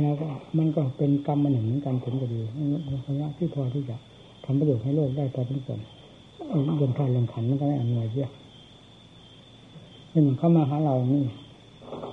[0.00, 0.26] แล้วก็
[0.58, 2.40] มันก็เป็นกรรมมันหนึ่งเหมือนกันผลก็ดี
[3.08, 3.96] ระยะที่พอที่จะ
[4.44, 5.80] ทำประโยชน์ให้โลกได้พอทั้งส่วน
[6.78, 8.30] เดินทางลงขันมันก็ได้อำนวยเยอะ
[10.10, 11.22] เป็นอย่างเข้ามาหาเรานี่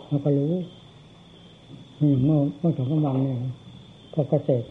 [0.08, 0.54] เราก็รู้
[2.02, 3.38] นี่เมื่อเมื่อสองสามวันเนี่ย
[4.14, 4.68] พอเกษตร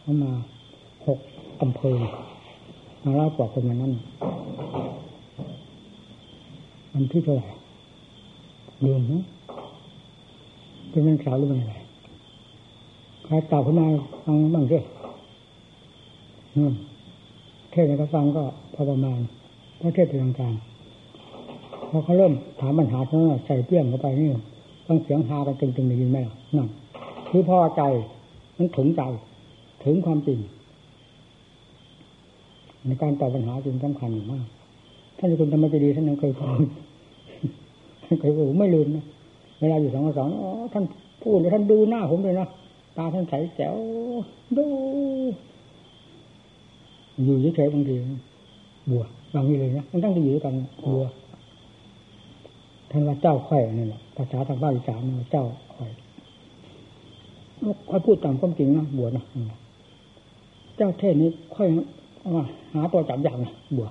[0.00, 0.30] เข้ามา
[1.06, 1.18] หก
[1.62, 1.96] อำเภอ
[3.04, 3.92] มาเล่ากว่าคนมานั้น
[6.96, 7.48] มันที่เท่าไหร่
[8.82, 9.24] เดือนนะ
[10.90, 11.74] เป็นเรื่องสาวหรือเป็นอะไร
[13.24, 13.86] ใครตอบขึ้นมา
[14.24, 14.78] ฟังบ้างสิ
[17.70, 19.20] เทศในกระฟังก็พอประมาณ
[19.78, 20.54] เพราะเทศเป็นทางการ
[21.90, 24.28] พอเขาเริ่มถามปัญหาเขาใส่เปี้ยงเข้าไปนี่
[24.86, 26.68] ต้องเสียงฮากันตึงๆได้ยินไหมล่ะนั่น
[27.28, 27.82] คือพอใจ
[28.56, 29.02] มันถึงใจ
[29.84, 30.38] ถึงความจริง
[32.86, 34.46] ในการตอบปัญหาจึงสำคัญมาก
[35.18, 36.68] ท่านคุณธรรมจดีท่านยังเคยพูด
[38.20, 39.04] เคยพูดไม่ลืมนะ
[39.60, 40.84] เวลาอยู่สองสองอ๋อท่าน
[41.22, 42.48] พูดท่านดูหน้าผมเลยนะ
[42.96, 43.76] ตาท่านใสแจ๋ว
[44.56, 44.64] ดู
[47.24, 47.96] อยู่เฉยๆบางที
[48.90, 51.04] บัวบางทีเลยนะมันต้องไปอยู่ด้วยกันบัว
[52.90, 55.00] ท่านว่าเจ้าไข่นี่แหละภาษาทางภาคอีสาน
[55.32, 55.90] เจ้าไข่อย
[57.90, 59.24] ค่อยพูดตามความจริงนะบัวนะ
[60.76, 61.68] เจ้าเทศนี้ค่อย
[62.34, 63.88] ว่าหาตัวจับยางนะบัว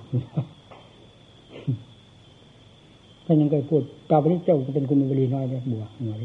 [3.24, 6.18] ท่านยังเคยพูดกาบนี้เจ้าจะเป็นคุณบรีน้อยเลยบัวหน่อย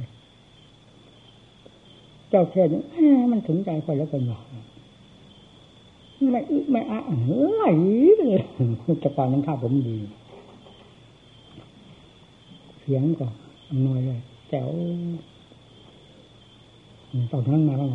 [2.29, 2.81] เจ้าเทศนี้
[3.31, 4.39] มันถึงใจค่อยแล้วกันว่า
[6.31, 6.41] ไม่
[6.71, 6.99] ไม่อะ
[7.55, 7.63] ไหล
[8.17, 8.41] เลย
[9.03, 9.97] จะฟังนั้นข้าผมดี
[12.79, 13.27] เสียงก็
[13.69, 14.19] อำนวยเลย
[14.49, 14.69] แจ๋ว
[17.31, 17.89] ต่อนนั้นมาแล้ว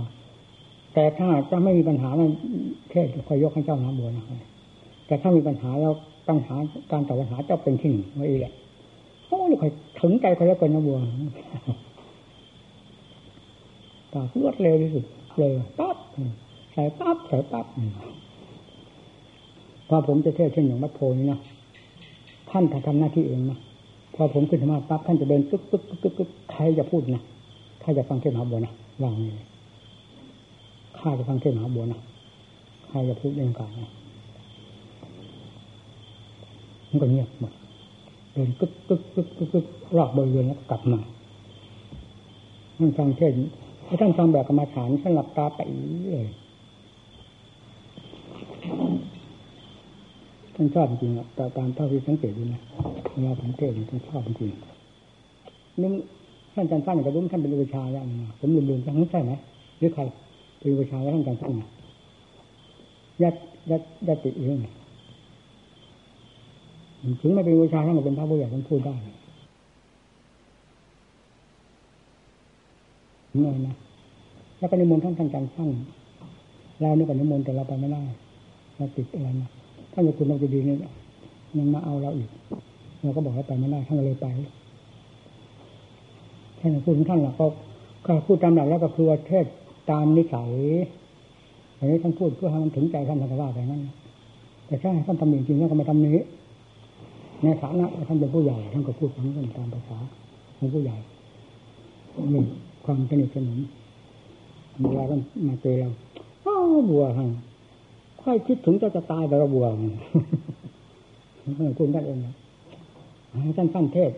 [0.94, 2.30] แต่ถ้าจะไม่มีปัญหาเนี่ย
[2.90, 4.24] เทศคอยยกให้เจ้าน้ำบัวนะ
[5.06, 5.92] แต่ถ้ามีปัญหาแล้ว
[6.28, 6.54] ปัญหา
[6.92, 8.54] การตอบปัญหาเจ้าเป็นที่หนึ่งไว้แหละ
[9.28, 9.70] โอ้ยคอย
[10.00, 10.98] ถึงใจคอยแล้วกันนะบัว
[14.12, 15.04] ตาเลือดเร็วที่สุด
[15.38, 15.96] เลยปั๊บ
[16.72, 17.66] ใส่ปั๊บใส่ปั๊บ
[19.88, 21.38] พอผมจะเทศเช่นอย่างวัดโพนี่นะ
[22.50, 23.58] ท่านถ้าทำหน้าที่เองนะ
[24.14, 27.22] พอผมขึ้นธรรมะปั๊บท่านจะเดินปึ๊บปึ๊บปึ๊บปึ๊บใครจะพูดนะ
[27.80, 28.72] ใครจะฟังเทศมหาบัวนะ
[29.02, 29.32] วางนี่
[30.98, 32.00] ข้าจะฟังเทศมหาบัวนะ
[32.88, 33.90] ใครจะพูดเรื่องการนะ
[36.88, 37.52] มันก็เงียบหมด
[38.34, 39.66] เดินกึกกึกกึกกึกกึก
[39.96, 41.00] รอบบริเวณแล้วกลับมา
[42.78, 43.32] ท่านฟังเทศ
[43.86, 45.60] ให้ท่านฟังแบบกรรมฐานท่านหลับตาไป
[46.12, 46.28] เลย
[50.54, 52.60] ท่านชอบจริงๆแต่ตามเท่าที่สังเกตดูนะ
[53.12, 54.50] เวลาผมเทศท่านชอบจริง
[55.82, 55.92] นุ่ม
[56.54, 58.04] ท่านอาจารย์สั้นกับนุ่มท่านเป็นอุปชาแล้ว
[58.38, 59.32] ผมลืมๆจังใช่ไหม
[59.78, 60.02] หรือใคร
[60.58, 61.52] เป็นอุปชาแล้วท่านอาจารย์สั้น
[63.22, 63.34] ยัด
[63.70, 64.58] ยัดยัดติเอง
[67.20, 68.94] ถึงไม่เป็นวิชาท่านก็เป็นพระผู้ใหญ่ท่านพูดได้
[73.40, 73.74] เงยนะ
[74.58, 75.70] แล้วก็นิมนต์ท่านท่านจำสั้น
[76.80, 78.02] เรานี่ก็นิมนต์แต่เราไปไม่ได้
[78.76, 79.48] เราติดอะไรนะ
[79.92, 80.78] ท่านจะคุณเราจะดีเนี่ย
[81.58, 82.28] ยังมาเอาเราอีก
[83.02, 84.26] เราก็บอกให้ไปไม่ได้ท่านก็เลยไป
[86.58, 87.46] ท่านพูดของท่านหลักก็
[88.06, 89.46] ก็พูดตามหลักแล้วก็คือว่าเทศ
[89.90, 90.50] ตามนิสัย
[91.78, 93.80] อันนี้ท่านพูดเพื่อให้มันถึงใจท่านท่านก็ว่าไปนั้น
[94.66, 96.18] แต่ถ้าท่านทำจริงๆแล้วก็ไม่ทำนี้
[97.44, 99.98] ในฐานะท่านเป็นผู้ใหญ่ท่านก็พูดของท่านตามภาษา
[100.58, 100.96] ของผู้ใหญ่
[102.34, 102.42] นี่
[102.84, 103.58] ความสนิทสนม
[104.80, 105.90] เวลาท่านมาเจอเรา
[106.46, 107.28] อ้าวบัวท่าน
[108.22, 109.66] ค่อยคิดถึงจะจะตายแต่เราบัว
[111.78, 112.34] คุณท่านเองนะ
[113.56, 114.10] ท่านสั้นเทศ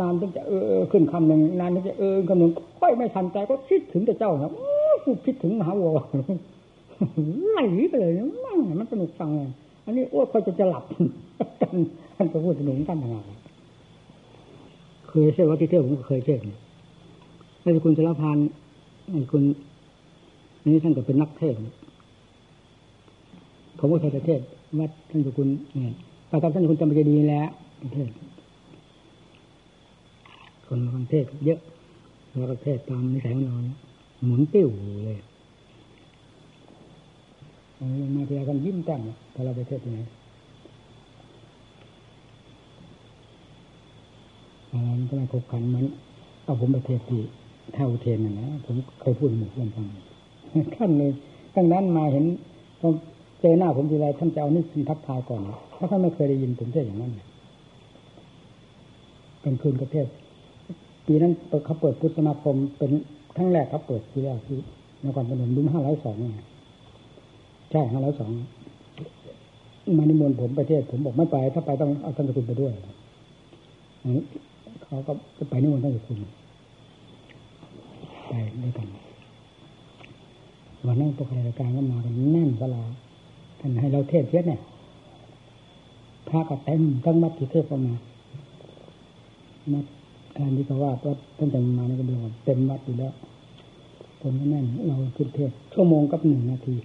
[0.00, 2.50] นานๆถึงจะเออขึ้นคำหนึ่งนานถึงจะเออคำหนึ่ง
[2.80, 4.50] ค่อยไม่ทันใจก็คิดถึงแต่เจ้านะ
[5.24, 5.90] คิดถึงมหาวัว
[7.50, 7.60] ไหล
[7.90, 8.12] ไปเลย
[8.78, 9.30] มันสนุกฟัง
[9.84, 10.84] อันนี้อ้วกค่อยจะจะหลับ
[11.62, 11.76] กัน
[12.16, 13.24] ท่านก็พูดถึงท่านทางาน
[15.08, 16.38] เคยเชื่อว่าที่เที่ยวผมก็เคยเชื่อ
[17.64, 18.38] นี่คุณสารพาน
[19.32, 19.42] คุณ
[20.64, 21.54] นี่ท่านก็เป็นนักเทศ
[23.78, 24.40] ผมก็เคยเทศ
[24.78, 25.92] ว่าท่านคุณเนี่ย
[26.30, 27.48] ปากับท่านคุณจำเป็นดีแล้ว
[27.94, 28.10] เทศ
[30.66, 31.60] คนมาฟังเทศเยอะ
[32.38, 33.54] แล้วก็เทศตามนิสัยของเรา
[34.24, 34.68] หมุนติ้ว
[35.06, 35.18] เลย
[38.14, 39.00] มาทีไรกันยิ้มแต้ม
[39.34, 39.98] พอเราไปเทศที่ไหน
[44.88, 45.86] มันก็ไม่คบขันเหมือน
[46.44, 47.22] เอาผมไปเทศที่
[47.74, 49.86] เท่าเทนนะนะผมเคยพูดหมู่เพื่อนฟัง
[50.76, 51.10] ท่านเลย
[51.54, 52.24] ตั้งนั้นมาเห็น
[52.80, 52.88] พอ
[53.40, 55.40] เจอหน้าผมทีไรท่านจะเอานิสินทักทายก่อน
[55.78, 57.12] ถ้าะท่านไม่เคยได้ยินผมเทศอย่างนั้น
[59.40, 60.06] เป็นคืนกระเทศ
[61.06, 61.32] ปีนั้น
[61.64, 62.90] เขาเปิดพุทธสมาคมเป็น
[63.36, 64.58] ครั้งแรกเขาเปิดทีแรกที่
[65.04, 66.16] นครพนมรุ่มห้าร้อยสอง
[67.70, 68.30] ใช่ห้าร้อยสอง
[69.98, 72.72] มานิมนต์ผมไปเทศผมบอกไม่ไป ถ้าไปต้องเอาท่านสกุลไปด้วย
[74.86, 75.12] เขาก็
[75.50, 76.18] ไปนิมนต์ท่านสกุล
[78.28, 78.32] ไป
[78.62, 78.88] ด้วยกัน
[80.86, 82.82] วันนั้นตัวรายการก็มากันแน่นสลา
[83.60, 84.60] ท่านให้เราเทศเทศเนี่ย
[86.28, 87.94] พระก็เต็มทั้งมัดที่เทศประมา
[89.72, 89.84] มัด
[90.34, 93.12] อันนี้ก็ว่าว่าท่านจะมาในกระเบื้องเต็มวัดอยู่แล้ว
[94.20, 96.76] คนแน่นเราขึ้นเทศชั่วโมงกับหนึ่งนาที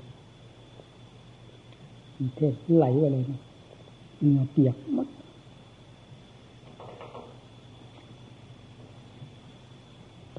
[2.38, 3.40] เทศไหลไปเลยนะ
[4.20, 5.08] เงือเปียกมัด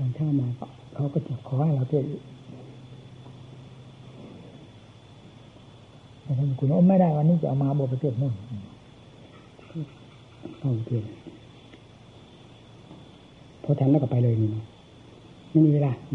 [0.02, 0.48] อนเช้ามา
[0.94, 2.04] เขาก็จะขอให้เราเทศ
[6.22, 8.34] แต่ท่านคุณโอ้ไม่ได้วันนี้จะเอามาบวชประเทศนู่น
[10.62, 11.04] ต้องเทศ
[13.62, 14.50] พอทันแล้วก็ไปเลยนี่
[15.50, 16.12] ไม่มีเวลาห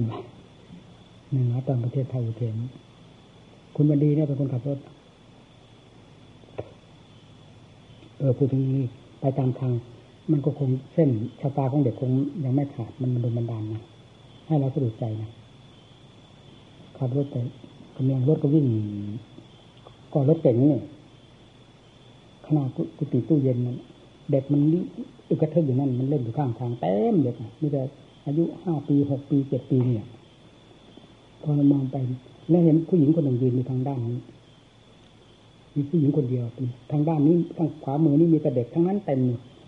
[1.35, 2.55] นึ่งนะตอนประเทศไทยอุเทน
[3.75, 4.79] คุณวันดีเนี่ยเป็นคนขับรถ
[8.17, 8.83] เออพูดถึงนี้
[9.19, 9.71] ไปตามทาง
[10.31, 11.09] มันก็คงเส้น
[11.41, 12.11] ชะตาของเด็กคง
[12.43, 13.83] ยังไม่ขาดมันมันโดนบันดาลนะ
[14.47, 15.29] ให้เราสะดุดใจนะ
[16.97, 17.35] ขับรถไป
[17.97, 18.65] กำลังรถก็วิ่ง
[20.13, 20.83] ก่อนรถเก่งนี่ย
[22.45, 22.67] ขนาด
[22.97, 23.75] กุฏิตู้เย็นมัน
[24.31, 24.61] เด็กมัน
[25.29, 27.81] อึกระเทิบอยู่นั่นมันเล่นอยู่ข้างทางเต็มเด็กมีแต่
[28.25, 30.05] อายุห้าปีหกปีเจ็ดปีเนี่ย
[31.41, 31.97] พอเรามองไป
[32.49, 34.19] แล้วเห็นผู้หญิงคนหนึ่งยืนอยู่ทางด้านนี้
[35.75, 36.45] มีผู้หญิงคนเดียว
[36.91, 39.19] ทางด้านนี้ทางขวามือนี่มีแต่เด็กทั้งนั้นเต็ม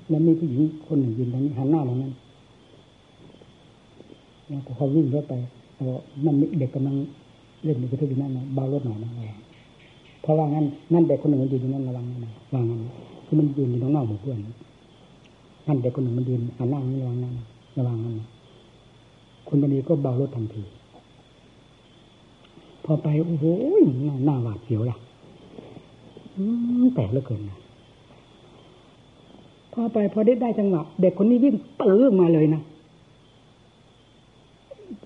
[0.10, 2.14] แล้วมีผู้หญิงคนหนึ่งยืนทางนี้หันหน้าทางนั้น
[4.48, 5.34] แล้วพอวิ่งรถไป
[5.78, 6.96] เออนั่นเด็กกำลัง
[7.64, 9.12] เล่นอยู่กระทิบอยู่นั่นนะเบารถหน่อยนะ
[10.22, 12.80] เพราะว่างั้นนั่นเด็กคนหนึ่งยืนอยู่นั่นระวังนะระวังนั้น
[13.26, 14.38] คือมันยืนอยู่ตรงหนอกหมู่เพื่อน
[15.66, 17.34] ท่นเด็กคนหนึ่งมันยืนหันหน้าระวังนั้น
[17.78, 18.16] ระวังนั้น
[19.48, 20.64] คุณบดีก็เบารถทันที
[22.84, 23.46] พอไปโอ้โห
[24.26, 24.98] หน้าหวาดเสียวล่ะ
[26.96, 27.58] แปลกเหลือเกินนะ
[29.74, 32.62] พอไปพอได้ได้จังหวะเด็กคนนี้วิ่งปื้อมาเลยนะ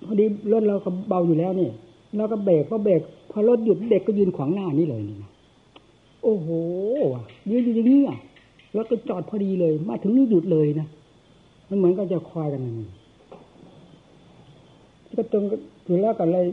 [0.06, 1.70] พอดีรถเราก็เบาอยู่แล้วนี่
[2.18, 3.02] เราก็เบรกพอเบรก
[3.32, 5.32] พอรถหยุดเด็กก็ยืนขวางหน้านี่เลยนี่นะ
[6.24, 6.48] โอ้โห
[7.50, 8.18] ยืนอยู่อย่างนี้อะ
[8.74, 10.88] แล้วก็จอดพอดีเลย มาถึงนี่หยุดเลยนะ
[11.70, 12.76] มันเหมือนก็จะคอยกันนั่น
[15.18, 15.44] ก็ตรง
[15.86, 16.46] อยู่แล้วกันเลย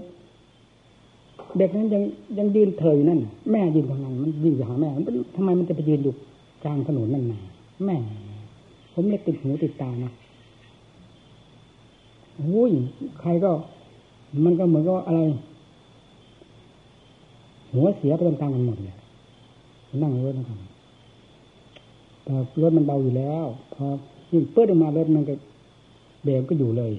[1.59, 2.03] เด็กนั้นยัง
[2.39, 6.15] ยังยืนเถยนั่น แม่ยืนทางนั้นมันยืนอยู่หาแม่มันทำไมมันจะไปยืนอยู่
[6.65, 7.41] กลางถนนนั่นนา
[7.85, 7.97] แม่
[8.93, 10.13] ผมเลยติดหูติดตานะ
[12.37, 12.71] โอ้ย
[13.21, 13.51] ใครก็
[14.45, 15.21] มันก็เหมือนกับอะไร
[17.73, 18.97] หัวเสียไปตามๆกันหมดเลย
[20.03, 20.59] นั่งรถนะครับ
[22.25, 23.85] แต่รถมันเบาอยู่แล้ว พอ
[24.33, 25.35] ยิ่งเปิดออกมารถมันก็
[26.25, 26.93] เบรกก็อยู่เลย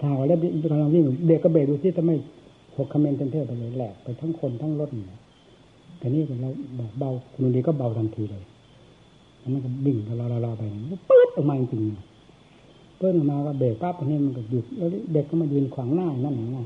[0.00, 0.38] ถ้าว่าแล้ว
[0.72, 2.10] กำลังวิ่งเบรกก็เบรกดูที่ทำไม
[2.76, 5.20] หกคอมเมนต์เทนไปเลยแหลกไปทั้งคนทั้งรถเนี่ย
[5.98, 6.50] แต่นี่เรา
[6.98, 8.44] เบาคุณดีก็เบาทันทีเลย
[9.52, 16.62] มันก็บิ่งเราเราไปมันก็ปื๊ดออกมาจริงๆเปิดออกมาก็เบรกปั๊บตรงนี้มันก็หยุดแล้วเด็กก็มายืนขวางหน้านั่นอย่างนี้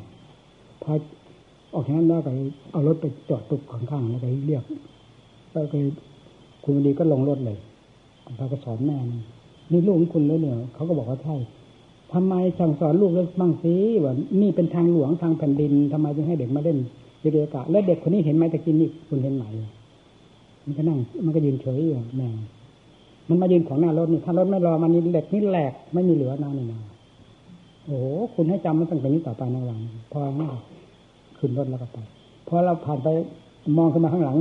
[0.83, 0.93] พอ
[1.74, 2.31] ออกจากนั้นแล้วก็
[2.72, 4.64] เอารถไปจอดตุกข้างๆแล้วก็เรียก
[5.53, 5.78] แล้วก็
[6.64, 7.59] คุณดีก็ลงรถเลย
[8.39, 8.99] พาก็สอนแม่
[9.70, 11.37] นี่ลูกของคุณแล้วเนี่ยเขาก็บอกว่าใช่
[12.12, 13.74] ทำไมสั่งสอนลูกแล้วบ้างสิ
[14.05, 16.78] ว่านี่เป็นทางหลวงทางแผ่นดินทำไมจึงให้เด็กมาเล่น
[17.20, 19.45] เรียกะแล้วเด็กคนนี้เห็นไหมตะกินนี่คุณเห็นไหม
[20.64, 22.28] มันก็นั่ง มันก็ยืนเฉยอยู่แม่
[23.31, 26.81] มันมายืนของหน้ารถนี่ถ้ารถไม่รอมันนี่เด็กนี่แหลกไม่มีเหลือนานี่นา
[27.87, 28.05] โอ้โห
[28.35, 29.78] คุณให้จำมันตั้งแต่นี้ต่อไปในวัน
[30.12, 30.20] พอ
[31.39, 31.99] ขึ้นรถแล้วก็ไป
[32.49, 33.09] พอเราผ่านไป
[33.76, 34.37] มองขึ้นมาข้างหลัง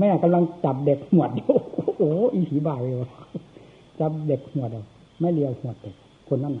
[0.00, 1.54] แม่กำลังจับเด็กหวดอยู่
[1.98, 2.96] โอ้อีผีบ่ายเลย
[4.00, 4.84] จับเด็กหวดอะ
[5.20, 5.94] ไม่เลียวหวดเด็ก
[6.28, 6.54] คนนั้น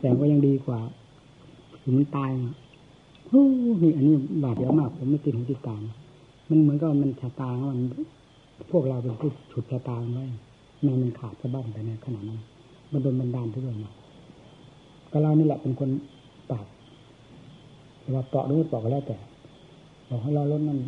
[0.00, 0.78] แต่ก็ยังดีกว่า
[1.84, 5.80] ถึงตายนี่อันนี้บาดเยอะมาก ผมไม่ติดหูติดตาม
[6.48, 7.80] มันเหมือนกับมันชะตามัน
[8.70, 10.24] พวกเราเป็นผู้ฉุดชะตาไว้
[10.82, 12.40] แม่มันขาดสะบ้างแต่ในขณะนั้น
[12.92, 13.78] มันโดนบันดาลทุกอย่าง
[15.12, 15.90] ก็เรานี่แหละเป็นคน
[16.50, 16.66] ปาก
[18.00, 19.16] แต่ว่าเปาะหรือไม่เปาะก็แล้วแต่
[20.08, 20.78] บอกให้เราลดนั่น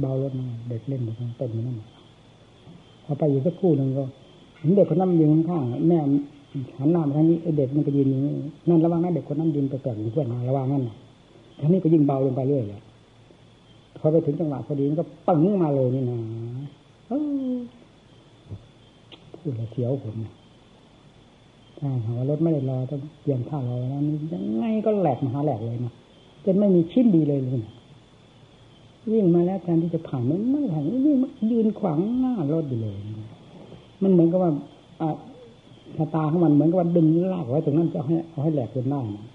[0.00, 1.78] เบารถนั่นเด็กเล่นอยู่ตรงเต็มนั่น
[3.04, 4.04] พอไปอยู่สักครู่หนึ่งก็
[4.58, 5.98] เห็นเด็กคนนั้นยืนข้างแม่
[6.78, 8.18] หันหน้ามาทางนี้เด็กมันก็ยืนอยู่
[8.68, 10.82] นั่นระวังนะเด็กคนนั้นยืนไปแปลกเพื่อนมาระวังนั่น
[11.60, 12.80] ท่างนี้ก็ยิ่งเบาลงไปเรื่อยเลย
[14.00, 16.18] พอไปถึงจังหวะพอดีมันก็ปึ้งมาเลยนี่นะ
[17.08, 20.14] พูดแล้วเสียวผม
[21.78, 25.92] ถ้าหากว่ารถไม่ได้รอต้องเตรียมท่ารอแล้วนี่ยังไงก็แหลกมหาแหลกเลยนะ
[26.44, 27.64] จนไม่มีชิ้นดีเลยเลย
[29.12, 31.16] วิ่งมาแล้วแทนที่จะผ่านมันไม่ผ่านวิ่ง
[31.50, 32.96] ยืนขวางหน้ารถอยู่เลย
[34.02, 34.52] มันเหมือนกับว่า
[35.96, 39.26] ชะตาของมันเหมือนกับว่าดึงลากไว้ตรงนั้นจะให้เอาให้แหลกจนได้นะ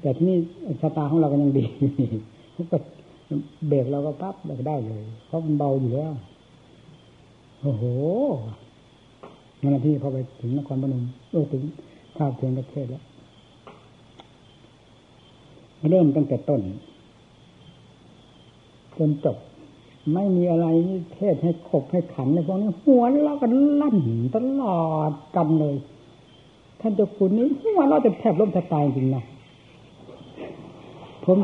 [0.00, 0.36] แต่ที่นี่
[0.82, 1.64] ชะตาของเราก็ยังดี
[2.52, 2.78] เขาก็
[3.68, 6.12] เบรกเราก็ปั๊บเบรกได้เลย เพราะมันเบาอยู่แล้ว
[7.62, 7.84] โอ้โห
[9.74, 11.62] นาทีพอไปถึงนครพนมโอ้ถึง
[12.16, 13.02] ข้าวเทียงประเทศแล้ว
[15.90, 16.60] เริ่มตั้งแต่ต้น
[18.96, 19.36] จนจบ
[20.12, 20.66] ไม่มีอะไร
[21.14, 23.98] เทศให้ขบให้ขันในพวกนี้หัวเรากันลั่น
[24.34, 24.80] ตลอ
[25.10, 25.76] ดกันเลย
[26.80, 29.22] ท่านเจ้าคุณนี้หัวเราจะแทบล้มแทบตายจริงนะ
[31.24, 31.38] ผม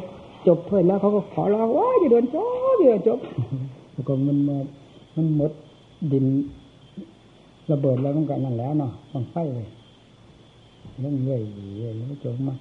[0.46, 2.36] จบเพื่อนแล้วเขาก็ขอร้องว่าอย่าโดนจ
[2.74, 3.18] บอย่าจบ
[3.92, 4.56] แล้วก็มันมา
[5.16, 5.52] มันหมด
[6.12, 6.24] ดิน
[7.70, 9.68] ระเบิดแล้วมันก็นั่นแล้วเนาะต้องไฟเลย
[11.00, 11.40] เรื่องเรื่อย
[11.78, 11.92] เรื่อย
[12.22, 12.54] จบมา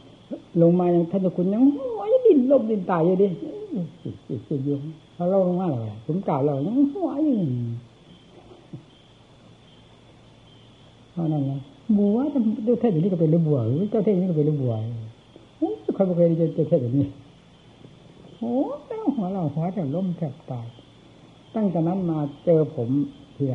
[0.61, 3.27] ลงมาอย่างท่านเจ้าคุณยังโอ้ยดินลบดินตายอยู่ดิ
[4.47, 4.75] สิอยู่
[5.13, 7.35] เขาเล่าลงมาเลยผมกล่าวเรายังหัวอยู่
[11.11, 11.53] เพราะนั่นไง
[11.97, 13.59] บัวเจ้าเทศอย่างนี้ก็เป็นเรื่อบัว
[13.91, 14.73] เจ้าเทศอย่างนี้ก็เป็นเรื่อบัว
[15.95, 17.07] ใครไม่เคยเจอเจ้าเทศแบบนี้
[18.39, 18.53] โอ้
[18.87, 20.67] แต้วหัวเราหัวแถบล้มแถบตาย
[21.55, 22.89] ตั้งแต่นั้นมาเจอผม
[23.35, 23.53] เพีย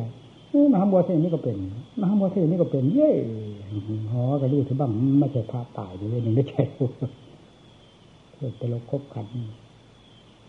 [0.71, 1.57] มหาบัวเทศนี้ก็เป็น
[1.99, 3.11] มหาบัวเทศนี้ก็เป็น เย่
[4.11, 6.91] หอก็รู้ถึงบ้างไม่ใช่พระตายเลยหนึ่งไม่ใช่พวก
[8.35, 9.25] เกิดไปลบคบกัน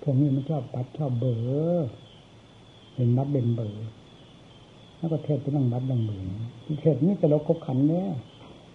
[0.02, 1.88] พวกนี้มันชอบปัดชอบเบอร์
[2.94, 3.86] เป็นบัดเป็นเบอร์
[4.98, 6.26] แล้วก็เทศเป็นนั่งบัดดังเบอร์
[6.80, 8.06] เทศนี่จะลบคบขันเนี่ย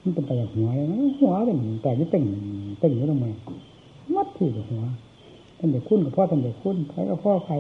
[0.02, 0.88] มันเป็นแต่หัวเลย
[1.20, 2.26] หัวเป็นแต่ยี่ติ่ง
[2.82, 3.28] ติ่งอยู่ตรงไหน
[4.16, 4.84] มัดที่กับหัว
[5.58, 7.54] ท่านเด็กคุ้นกับพ่อท่านเด็กคุ้นใครกับพ่อใคร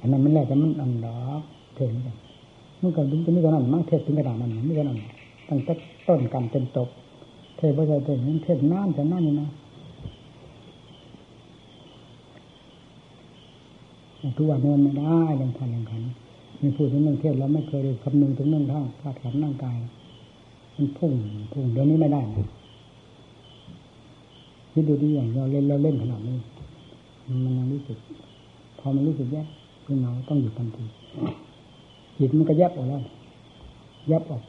[0.00, 1.42] อันนั้นมันแรกแต่มันอันดอก
[1.74, 2.16] เทศกัน
[2.82, 4.98] มันก็ดึงจะมีกระนั้นมั่งเทศถึงกระดาษนั้นไม่กระนั้น
[5.48, 5.72] ตั้งแต่
[6.06, 6.88] ต้นกันจนจบ
[7.56, 9.48] เทศพระเจ้าเทศนั้นเทศน้ำแต่นั่นนี่นะ
[14.36, 16.02] ทุกวันนี้ไม่ได้ลงทันลงขัน
[16.60, 19.76] มีพูดถึงเรื่องเทศแล้วไม่เคยคำนึงถึงเรื่องท่าธาตุขันร่างกาย
[20.76, 21.12] มันพุ่ง
[21.52, 22.22] พุ่งเดี๋ยวนี้ไม่ได้
[24.72, 26.36] คิดดูดีอย่างเราเล่นเราเล่นขนาดนี้
[27.44, 27.98] มันยังรู้สึก
[28.78, 29.46] พอมันรู้สึกแยก
[29.90, 30.84] ขึ้นมาต้องหยุดทันที
[32.18, 33.02] จิตมันก็แยบออกแล้ว
[34.08, 34.42] แยบออก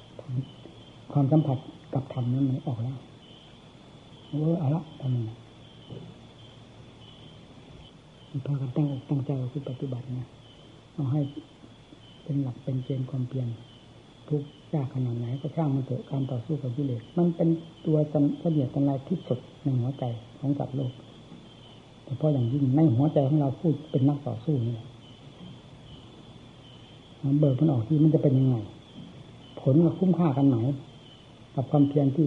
[1.11, 1.57] ความสัมผัส
[1.93, 2.97] กับธรรมนั้นมันออกแล้ว
[4.29, 5.17] เออเอาละทำไม
[8.45, 10.27] พากันตั้งตั้งใจคือปฏิบัตินะ
[10.93, 11.21] เอาให้
[12.23, 13.47] เป็นหลักเป็นเกณฑ์ความเพียร
[14.29, 14.41] ทุก
[14.73, 17.49] ยากขนาดไหนก็ช่างมันเถอะการต่อสู้กับกิเลสมันเป็น
[17.85, 20.03] ตัวเสนียดสันลายที่สุดในหัวใจ
[20.39, 20.91] ของสัตว์โลก
[22.03, 24.90] แต่เพราะอย่างยิ่งในหัวใจของเราพูดเป็นนักต่อสู้นี่แหละ
[27.23, 28.55] มันเบิกมันออกที่มันจะเป็นยังไง
[29.61, 30.57] ผลกับคุ้มค่ากันไหน
[31.55, 32.25] กับความเพียรที่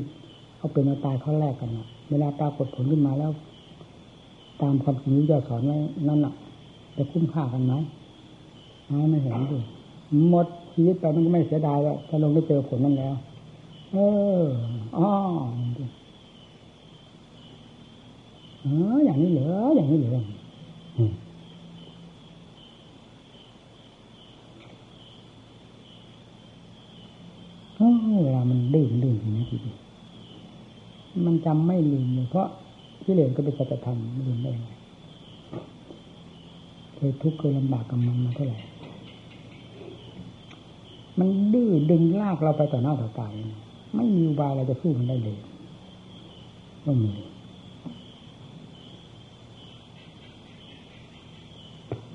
[0.57, 3.31] เขาเป็นมาตายเขาแรกกันนะเวลาปรากฏผลขึ้นมาแล้ว
[4.63, 5.77] ตามความจริงที่จะสอนไว้
[6.09, 6.35] นั่นน่ะ
[6.97, 7.75] จะคุ้มค่ากันไหม
[9.11, 9.59] ไม่เห็นดิ
[10.31, 13.15] หมดชีวิตไปมันก็ไม่เสียดายแล้วถ้าลงได้เจอผลนั่นแล้ว
[13.93, 13.97] เอ
[14.41, 14.43] อ
[14.99, 15.09] อ๋อ
[18.63, 20.23] เอออย่างนี้เหรออย่างนี้เหรอ
[28.25, 29.79] เวลามันดื้อมันดื้ออย่างนี้ทีเดียว
[31.27, 32.49] มันจำไม่ลืมเลยเพราะ
[33.05, 33.99] กิเลสก็เป็นสัจธรรม
[34.29, 34.69] ลืมได้ไง
[36.97, 38.59] เคยทุกข์เคยลำบากกับมันมาเท่าไหร่
[41.19, 43.29] มันดื้อดึงลากเราไปต่อหน้าต่อตา
[43.97, 45.39] ไม่มีอุบายเราจะสู้มันได้เลย
[46.85, 47.13] ไม่มี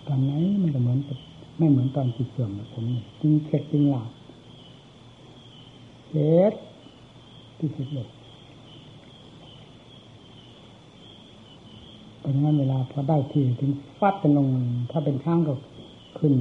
[0.07, 0.31] ตอนไหน
[0.63, 0.97] มันก็เหมือน
[1.57, 2.83] ไม่เหมือนตอนจิตเสื่อมผม
[3.19, 4.09] จริงเข็ดจริงหลาบ
[6.09, 6.53] เข็ด
[7.59, 8.07] ที่สุดเลย
[12.19, 14.47] เพราะฉะนั้นเวลาพอได้ที่ถึงฟัดกันลง
[14.91, 15.53] ถ้าเป็นข้างก็
[16.19, 16.33] ขึ้น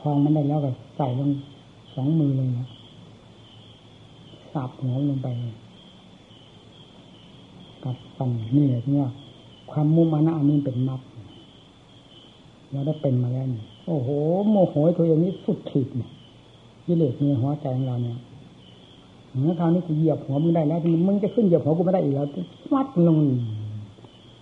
[0.00, 1.30] พองมันได้แล้วก็ใส่ลง
[1.94, 2.66] สองมือเลยนะ
[4.52, 5.28] สับหัวลงไป
[7.84, 9.10] กัดฟันนี่แหละที่ว่า
[9.70, 11.00] ความมุมานะอันนี้เป็นมัด
[12.70, 14.08] เราได้เป็นมาแล้วนี่โอ้โห
[14.50, 16.10] โมโหตัวเองนี้สุดขีดเนี่ย
[16.88, 18.18] กิเลสในหัวใจของเราเนี่ย
[19.44, 22.26] เมื่อคราวนี้กูเหยียบหัวมึงได้แล้วมึงจะขึ้นเหยียบหัวกูไม่ได้อีกแล้ว
[22.74, 23.18] วัดลง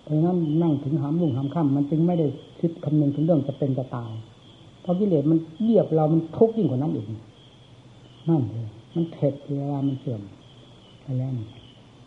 [0.03, 2.27] เพราะนั้นนั่งถึงหามลุ่งหามค่ำมันจึงไม่ได้
[2.59, 4.11] คิดคำนึงถึงเรื่องจะเป็นจะตาย
[4.81, 7.05] เพราะกิเลสมันเหยียบเรามันทุกข์ยิ่งกว่านั้นอีก
[8.29, 10.21] นั่นเลยมันเผ็ดเวลามันเสื่อม
[11.01, 11.31] ไปแล้ว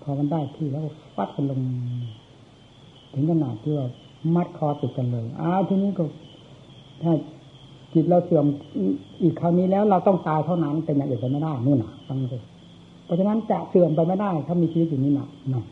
[0.02, 0.82] พอมันได้ที่แล้ว
[1.16, 1.60] ฟัดกันลง
[3.12, 3.86] ถึงขนาดที่ว่า
[4.34, 6.04] มัดคอติดกันเลยอ้าวทีนี้ก็
[7.02, 7.12] ถ้า
[7.92, 8.46] จิตเราเสื่อม
[9.22, 12.42] อีกคราวนี้แล้วเราต้องตายเท่านั้นเป็นอย่างอื่นไปไม่ได้นู่นน่ะฟังเลย
[13.04, 15.64] เพราะฉะนั้นจะเสื่อมไปไม่ได้ ถ้ามีชีวิตอยู่นี้หนักหนัก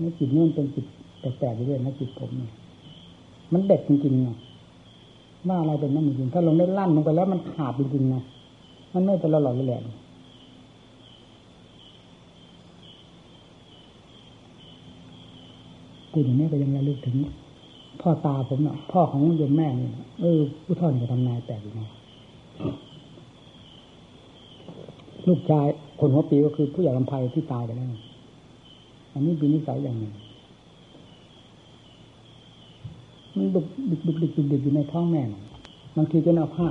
[0.00, 0.86] นี่จิตนี่มันเป็นจิต
[1.20, 2.52] แปลกๆเรื่อยนะจิตผมเนี่ย
[3.52, 4.36] มันเด็ดจริงๆนะ
[5.48, 8.22] ว่าอะไรเป็นนั่นจริงถ้าลงได้ลั่นลงไปแล้วมันขาดจริงๆนะ
[8.94, 9.82] มันไม่เป็นหลอดแหลก
[16.12, 17.16] พูดอย่างนี้ก็ยังระลึกถึง
[18.00, 21.88] พ่อตาผมเนาะพ่อของโยมแม่เนี่ยเออผู้ท่อนก็ทำนายแปลกอยู่นะ
[25.28, 25.66] ลูกชาย
[25.98, 27.88] คนหัวปีก็คือผู้ใหญ่ลำไพที่ตายไปแล้ว
[29.12, 30.14] อันนี้เป็นนิสัยอย่างหนึ่ง
[33.36, 35.22] มันดุกดิกดุกดิกดุกดิกอยู่ในท้องแม่
[35.96, 36.68] บางทีจะเอาผ้า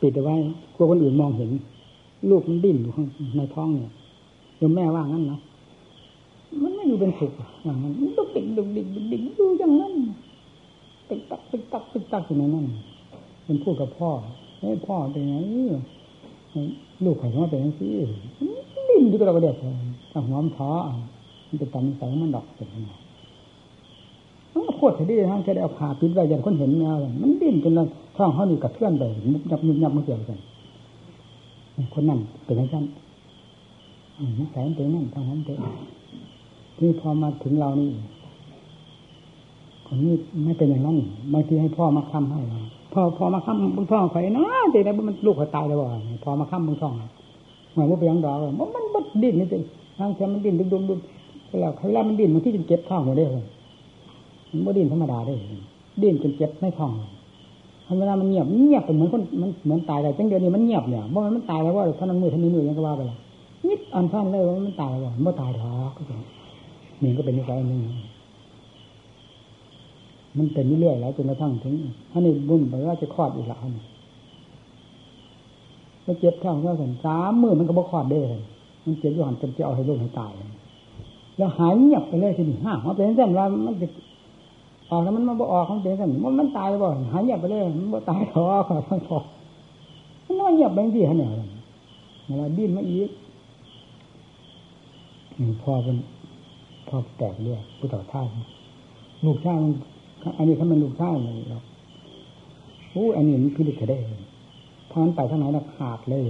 [0.00, 0.34] ปิดเอาไว้
[0.74, 1.50] กลัวคนอื่นมองเห็น
[2.30, 3.06] ลูกมันดิ้นอยู่ข้าง
[3.36, 3.92] ในท้องเนี่ย
[4.58, 5.38] โยมแม่ว่างั้นนะ
[6.62, 7.32] มันไม่อยู่เป็นสุข
[7.64, 9.94] อย่างนั้นดุกดิกดุกดิกดุกดิกอยู่อย่างนั้น
[11.10, 12.66] ตึกตักตึกตักตึกตักอยู่ในนั้น
[13.44, 14.10] เป็นพูดกับพ่อ
[14.60, 15.34] เฮ้พ่อเป็นไง
[17.04, 17.80] ลูกข่อยว่าเป็นยังไง
[18.88, 19.74] ดิ้นอยู่กับเราก็เด็ดเลย
[20.12, 20.70] ถ้าหัวมันท้อ
[21.48, 22.90] มันเป็นตามนิสัยมันดอกเป็นยังไง
[24.76, 27.84] โคตรดีทั้งแค่ได้เอาผ่าปิดไว้ย่างคนเห็นแมวมันดิ้นจนเรา
[28.16, 30.38] ท้องเขานี่กระเทือนไปมุบยับมุบยับมันเกี่ยวกัน
[31.94, 32.76] คนนั่นเป็นยังไง
[34.38, 35.56] นิสัยมันเป็นนั่นทางนั้นเป็น
[36.80, 37.90] นี่พอมาถึงเรานี่
[39.92, 40.14] คนนี้
[40.44, 40.96] ไม่เป็นอย่างนั้น
[41.32, 42.40] บางทีให้พ่อมาค้ำให้
[42.92, 45.86] พ่อพ่อมาค้ำบึงท้องไข่นะเด็กนะมันลูกเขาตายแล้วบ่
[46.24, 46.92] พอมาค้ำบึงท้อง
[47.72, 49.62] เหมือนว่าไปยังดอกมันมันมันดิ้นนี่จริง
[49.98, 50.94] ทางแค่มันดิ้นดุมดุดุ
[51.60, 53.28] แล้วเวลามันดิ้นมันที่จนเจ็บท้องหมดเลย
[54.50, 55.34] มันไม่ดิ้นธรรมดาได้
[56.02, 56.92] ดิ้นจนเจ็บไม่ท้อง
[57.98, 63.16] เวลามันเงียบเงียบเป็นเหมือนคนมันเหมือนตายแต่จังเดียวนี้มันเงียบเนี่ยว่ามันตายแล้วว่าท่านั้นมือท่านี้มือยังก็ว่าไปละ
[63.68, 66.02] นิดอันท่านเลยว่ามันตายแล้วมันตายท้อก็
[67.02, 67.80] นี่ก็เป็นนิสัยหนึ่ง
[70.38, 71.74] มันเป็นเรื่อยแล้วจนกระทั่งถึง
[72.10, 73.84] ท่านนี่บุญไปว่าจะคลอดอีกแล้วนี่
[76.02, 78.42] แล้วเจ็บท้องก็สันสามมือมันก็บ่คลอดได้เลย
[78.84, 80.32] มันเจ็บอยู่หันจนจะเอาให้ลูกให้ตาย
[81.36, 83.86] แล้วหายเงียบไปเลยทีนี้ห้ามันเป็นเส้นว่ามันจะ
[84.90, 89.18] ออกแล้วมันมาบ่ออกมันเป็นเส้นมันมันตายบ่หายเงียบไปเลยมันบ่ตายท้อขอทั้งท้อ
[90.24, 91.30] มันนอนเงียบไปที่ฮะเนี่ย
[92.26, 93.10] เวลาดิ้นมาอีก
[95.62, 95.96] พ่อเป็น
[96.88, 98.22] พ่อแตกเรียผู้ต่อท่า
[99.24, 99.58] ลูกชาย
[100.36, 101.64] อันนี้เขาเป็นลูกชาเลยหรอก
[102.90, 103.98] โอ้อันนี้มันคือเด็กได้
[104.90, 106.22] พอมันไปทางไหนนะขาดเลย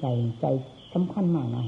[0.00, 0.04] ใจ
[0.40, 0.44] ใจ
[0.94, 1.62] สำคัญมากนะ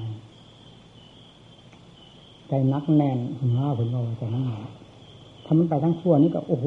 [2.48, 4.44] ใจนักแน่นหัวผลเราใจนั่ง
[5.44, 6.66] ทำมันไปทั้งส่วนนี้ก็ โอ้โห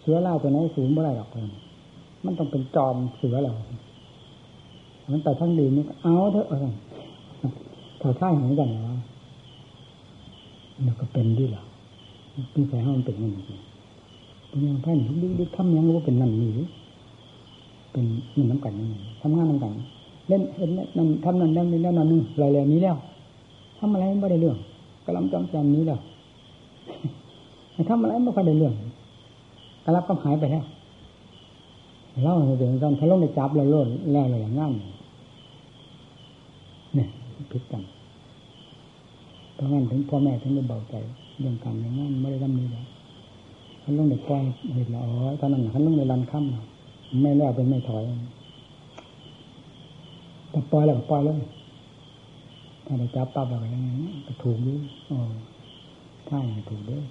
[0.00, 1.48] เสือเล่าตัวไหนสูงเมื่อไรหรอกเลย
[2.24, 3.52] มันต้องเป็นจอมเสือเรา
[5.12, 6.68] มันไปทั้งดีนี่เอาเถอะเออ
[8.00, 8.98] ถ้าท่าเหมือนกันเนะ
[10.84, 11.64] นี่ก็เป็นด้วยหรอ
[12.60, 13.38] นสายห้องเป็นยังไง
[14.48, 14.88] เป็นยังไง
[15.22, 16.50] ดึกดึกทำยังว่าเป็นนั่นนี่
[17.92, 18.04] เป็น
[18.36, 19.72] มันน้ำกันยังไงทำงานน้ำกัน
[20.28, 22.96] เล่นเห็นนั่นทำนั่นนั่นนี่แล้วนั่นนี่อะไรแล้วนี้แล้ว
[23.78, 24.56] ทำอะไรไม่ได้เรื่อง
[25.06, 26.00] กำลังจำจำนี้แล้ว
[27.90, 28.74] ทำอะไรไม่ค่อยได้เรื่อง
[29.84, 30.64] กระลับก็หายไปแล้ว
[32.24, 34.72] เล่าเดี๋ยวกันถ้าลงในจับแล้วโลดแล้วอะไรอย่างงั้น
[36.94, 37.08] เนี่ย
[37.50, 37.82] พิดกัน
[39.56, 40.94] เพราะงั้นถึงพ่อแม่ถึงได้เบาใจ
[41.38, 42.86] เรื่องการอย่างนั้นไม่ได้ทำนี้แล้ว
[43.82, 44.42] ท่านลงในปล่อย
[44.74, 48.02] เห็นล้วอ๋อตอนนั้นท่านลงในรันค่ำไม่แล้วเป็นไม่ถอย
[50.50, 51.40] แต่ปล่อยแล้วปล่อยเลย
[52.86, 54.80] ถ้าได้จับปั๊บอะไรอย่างนี้ก็ถูกด้วย
[55.10, 55.18] อ๋อ
[56.28, 57.04] ถ้าอย่างถูกด้วย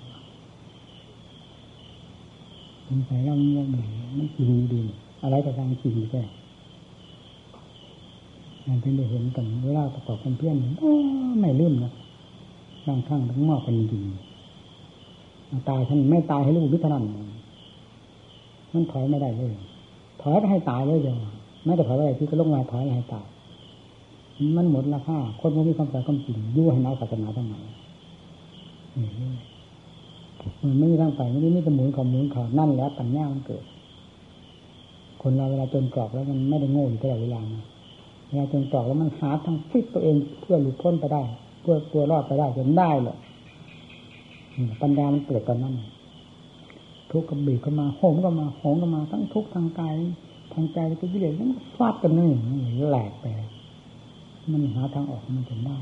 [2.87, 3.65] มันใส่เราเงี้ย
[4.17, 4.81] มันจริงดี
[5.23, 6.21] อะไรก็ทางจริงแค่
[8.67, 10.55] มันเป็นได้เห็นกันเวลาประกอบความเพียร
[11.39, 11.91] ไม่ลืมนะ
[12.87, 14.03] บางครั้งทั้งมอกกันจริง
[15.69, 17.15] ตายท่านไม่ตายให้ลูกพิจารณา
[18.73, 19.53] มันถอยไม่ได้เลย
[20.21, 21.17] ถอยไปให้ตายเลยเดียว
[21.65, 23.25] แม้แต่ถอยไปที่ก็ลงมาถอยให้ตาย
[24.57, 27.53] มันหมดราคาคนไม่มีความใจความจริงยู่วให้นาศาสนาทั้งหม
[30.63, 33.63] มันไม่มีทางไปไม่ได้มีแต่หมุนของหมุนเขานั่นแล้วปัญญามันเกิด
[35.21, 37.63] คนเราเวลาจนกรอบแล้วมันไม่ได้โง่อยู่ตลอดเวลานะ
[38.27, 41.23] เวลาจนกรอบแล้วมันหาทางฟิตตัวเองเพื่อหลุดพ้นไปได้
[41.65, 43.17] พื่อตัวรอดไปได้จนได้เลย
[44.81, 45.73] ปัญญามันเกิดตอนนั้น
[47.11, 49.95] ทุกข์กับบีบเข้ามาโหมก็มาโหมก็มา ทั้งทุกข์ทางกาย
[50.53, 52.29] ทางใจแล้วก็วิเลศมันฟาดกันนี่
[52.89, 53.25] แหลกไป
[54.51, 55.77] มันหาทางออกมันจนได้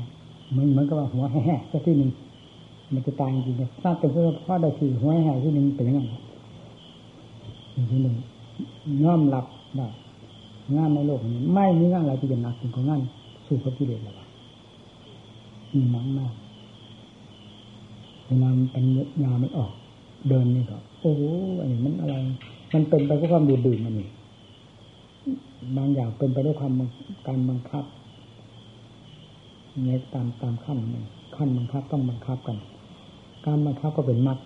[0.56, 2.10] มือนเหมือนกับว่าหัวแห่สักที่หนึ่ง
[2.92, 6.00] มันจะตายจริงๆทราบแต่เพื่อพาได้สี่หัวแห่ที่หนึ่งเป็นยังไง
[7.92, 8.14] ที่หนึ่ง
[9.04, 9.46] น้อมรับ
[9.76, 9.86] ได้
[10.76, 13.00] งานในโลกนี้ ไม่มีงานอะไรที่จะหนักถึงของงาน
[13.46, 14.16] สู่พระกิเลสหรอก
[15.74, 16.32] มีหนังมาก
[18.26, 18.84] เวลามันเป็น
[19.22, 19.72] ยามันออก
[20.28, 21.22] เดินนี่ก็โอ้โห
[21.60, 22.14] อันนี้มันอะไร
[22.74, 24.08] มันเป็นไปเพราะความดื่มดื่มมันนี่
[25.76, 26.72] บางอย่างเป็นไปด้วยความ
[27.26, 27.84] การบังคับ
[29.84, 30.96] ในตามตามขั้นน
[31.36, 32.56] ขั้นบังคับต้องบังคับกัน
[33.46, 34.38] การบังคับก็เป็นมรรค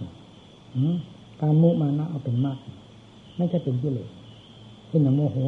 [1.43, 2.59] การมุมานะเอาเป็นมรรค
[3.37, 4.09] ไม่ใช่เป็นกิเลส
[4.89, 5.39] เช่นอย่างโมโห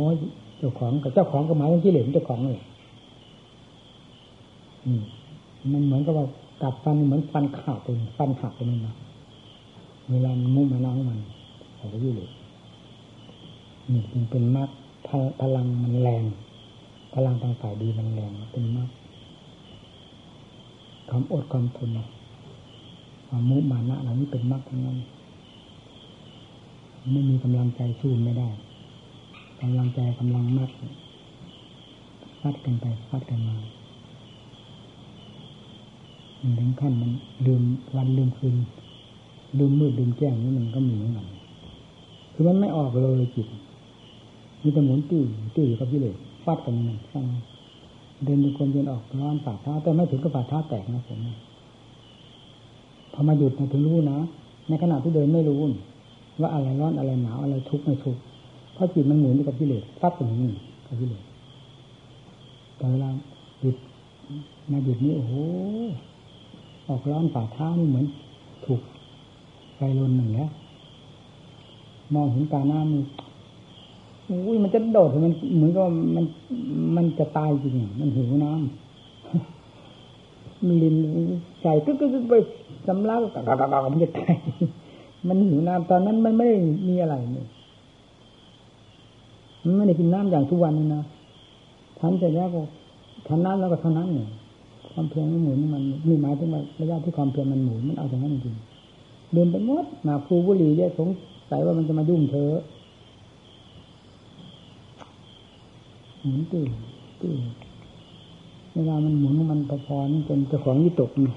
[0.59, 2.59] เจ้าของกับเจ้าของก็หมายถึงกิเลสเจ้าของเลย
[4.85, 4.93] มั
[5.73, 6.27] มันเหมือนกับว่า
[6.63, 8.95] กัดฟันเหมือนฟันขาดไปฟันหักไปนี่นะ
[10.11, 11.21] เวลามันมุมานะของมัน
[11.77, 12.31] เขาก็กิเลส
[13.93, 14.71] นี่จึงเป็นมรรค
[15.41, 16.25] พลังมันแรง
[17.15, 18.89] พลังทางฝ่ายดีมันแรงเป็นมรรค
[21.09, 21.91] ความอดความทน
[23.29, 24.99] ความมุมานะเหล่านี้เป็นมรรคทั้งนั้น
[27.13, 28.49] ไม่มีกำลังใจสู้ไม่ได้
[29.61, 30.71] กำลังใจกำลังมาก
[32.41, 33.57] ฟัดกันไปฟัดกันมา
[36.59, 37.11] ถึงขั้นมัน
[37.47, 37.63] ลืม
[37.97, 38.57] วันลืมคืน
[39.59, 41.27] ลืมมืดลืมแจ้งนี่มันก็มีเหมือนกัน
[42.35, 43.47] คือมันไม่ออกเลยจิต
[44.63, 46.15] มีแต่หมุนตื้อตื้อยู่กับพี่เลย
[46.45, 47.25] ฟาดกันมันฟัง
[48.25, 51.19] เดินดูคนเดินออกร้อนปาเท้าแต่ไม่ถึงกับปาเท้าแตกนะผม
[53.13, 54.19] พอมาหยุดนะถึงรู้นะ
[54.69, 55.61] ในขณะที่เดินไม่รู้
[56.41, 58.21] ว่าอะไรร้อนอะไรหนาวอะไรทุกข์ไม่ทุกข์
[58.75, 60.51] เพราะจิตมันหมุนอยู่กับกิเลสฟัดกันนี่
[60.87, 61.23] กับกิเลส
[62.77, 63.11] แต่เวลา
[63.61, 63.77] หยุด
[64.73, 65.35] มาหยุดนี่โอ้โห
[66.91, 68.07] ออกร้อนฝ่าเท้านี่เหมือน
[68.65, 68.81] ถูก
[69.77, 70.51] ไฟลนหนึ่งแล้ว
[72.15, 73.03] มองเห็นตาหน้ามัน
[74.47, 75.83] อุ้ยมันจะโดดมันเหมือนกับ
[76.17, 76.25] มัน
[76.97, 78.67] มันจะตายจริงมันหิวน้ำ
[80.67, 80.95] มันลิน
[81.63, 82.35] ใส่ก็ก็ไป
[82.87, 84.35] สำลักกะกะกะมันจะตาย
[85.29, 86.57] มันหิวน้ำตอนนั้นมันไม่ได้
[86.89, 87.47] มีอะไรเลย
[89.65, 91.03] มันไม่ได้กินน้ำอย่างทุกวันนี่นะ
[92.01, 92.61] ทำเสร็จแล้วก็
[93.29, 94.29] ทำน้ำแล้วก็เท่านั้นเนี่ย
[95.01, 98.57] ความเพียรมันหมุนมันมีหมายถึงว่าระยะที่ความเพียรมันหมุนมันเอาอย่างนั้นจริง
[99.33, 101.09] เดินไปหมดมาภูบุรีเนี่ยสง
[101.51, 102.51] สัยว่ามันจะมายุ่งเธอ
[106.23, 106.65] หมุนตื้อ
[107.21, 107.35] ตื้อ
[108.75, 111.33] เวลามันหมุนมันพอๆนี่จนเจ้าของยี่ตกนี่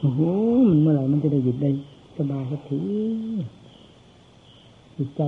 [0.00, 0.20] โอ้โห
[0.68, 1.70] มันเมื่อไหร่มันจะได้หยุดได้
[2.18, 2.80] สบายสักที
[4.96, 5.22] จิตใจ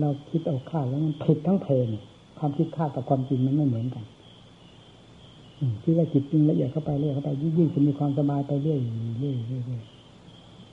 [0.00, 1.86] เราคิดเอาคาดแล้วมันผิดทั้งเพลง
[2.38, 4.04] ความคิดคาดกับความจริงมันไม่เหมือนกัน
[5.82, 8.78] คิดว่าจิตจริงละเอียดเข้าไปเรื่อยเข้าไปยิ่งจะมีความสบายไปเรื่อย
[9.20, 9.82] เรื่อยเรื่อย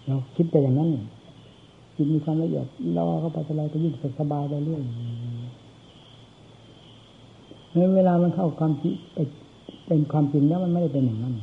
[0.07, 0.89] เราคิดไปอย่างนั้น
[1.95, 4.81] จิตมีความละเอียดเราเข้าไปอะไรก็ยิ่งสบายไปเรื่อย
[7.95, 8.93] เวลามันเข้าความจริง
[9.87, 11.35] เป็นความจริงแล้วมันไม่ได้เป็นอย่างนั้น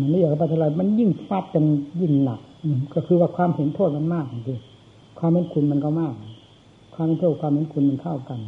[0.00, 1.64] มันละเอียดเข้าไปเท่าไรมันยิ่งฟาดกัน
[2.00, 2.40] ยิ่งหนัก
[2.94, 4.58] ก็คือว่าความเห็นโทษมันมากจริง
[5.18, 6.14] ความเป็นคุณมันก็มาก
[6.94, 8.40] ความเป็นโทษความเป็นคุณมันเท่ากัน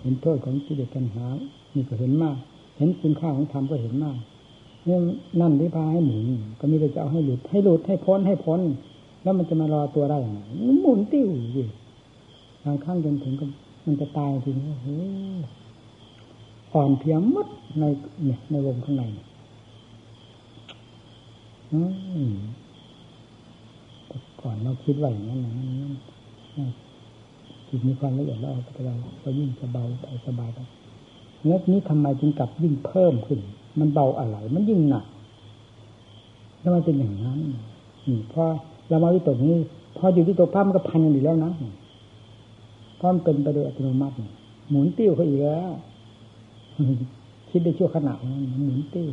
[0.00, 1.26] เห็นโทษของกิเลสปัญหา
[1.74, 2.36] นี่ก็เห็นมาก
[2.76, 4.16] เห็นคุณค่าของธรรมก็เห็นมาก
[4.88, 4.96] นี่
[5.40, 6.26] นั่นที่พาให้หมุน
[6.60, 8.60] ก็มีแต่จะเอาให้หลุด ให้หลุดให้พ้นให้พ้น
[9.22, 10.40] แล้วมันจะมารอตัวได้ยังไง
[10.82, 11.66] หมุนติ้วอยู่
[12.64, 13.46] บางครั้งจนถึงก็
[13.84, 14.86] มันจะตายจริงโอ้โห
[16.72, 17.48] อ่อนเพียงมัด
[17.78, 17.84] ใน
[18.24, 19.04] เนี่ยในวงข้างใน
[24.40, 25.94] ก่อนเราคิดว่าอย่างนั้นอย่างนั้น
[27.68, 30.58] จิตมีความละเอียดแล้วเอาไปเราก็ยิ่งจะเบาไปสบายไป
[31.46, 33.40] แล้วนี้ทำไมจึงกลับยิ่งเพิ่มขึ้น
[33.80, 35.04] มันเบาอะไร มันยิ่งหนัก
[36.60, 37.40] แล้วมันเป็นอย่างนั้น
[38.32, 38.44] พอ
[38.88, 39.54] เรามาวิตกนี้
[39.96, 41.52] พออยู่ที่ตัวภาพมันก็พันกันอยู่แล้วนะ
[42.96, 44.14] เพราะมันเป็นไปโดยอัตโนมัติ
[44.68, 45.70] หมุนติ้วเขาอีกแล้ว
[47.50, 49.08] คิดได้ชั่วขณะนั้นหมุนติ้ว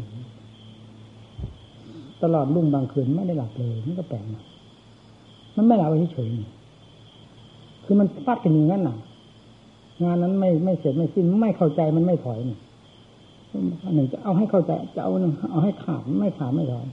[2.24, 4.44] ตลอดรุ่งบางคืนไม่ได้หลับเลยนี่ก็แปลกนะ
[5.56, 8.98] มันไม่หลับเฉยๆคือมันฟาดกันอย่างนั้นน่ะ
[10.04, 12.58] งานนั้นไม่ไม่เสร็จไม่สิ้นไม่เข้าใจมันไม่ถอยนี่
[13.96, 16.86] หนึ่งจะเอาให้เข้าใจจะเอาหนึ่งเอาให้ขาดไม่ขาดไม่ถอย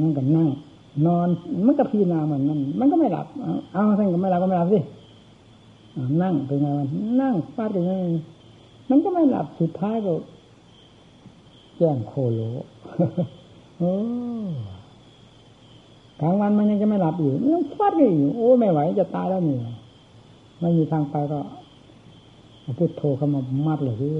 [0.00, 0.48] นั่งกันนั่ง
[1.06, 1.28] นอน
[1.66, 3.26] มันก็พิจารณาเหมือนนั้นมันก็ไม่หลับ
[3.72, 4.80] เอาท่านก็ไม่หลับก็ไม่หลับสิ
[6.22, 6.86] นั่งเป็นไงมัน
[7.22, 8.02] นั่งฟาดกันยัง
[8.90, 10.12] มันก็ไม่หลับสุดท้ายก็
[11.76, 12.40] แจ้งโคโล
[13.78, 13.92] โอ้
[16.20, 19.56] กลางวันมันยังจะไม่หลับอยู่ยังฟาดกันอยู่โอ้ไม่ไหวจะตายแล้วนี่
[20.60, 21.40] ไม่มีทางไปก็
[22.78, 24.16] พุทโธเข้ามามัดเลยคือ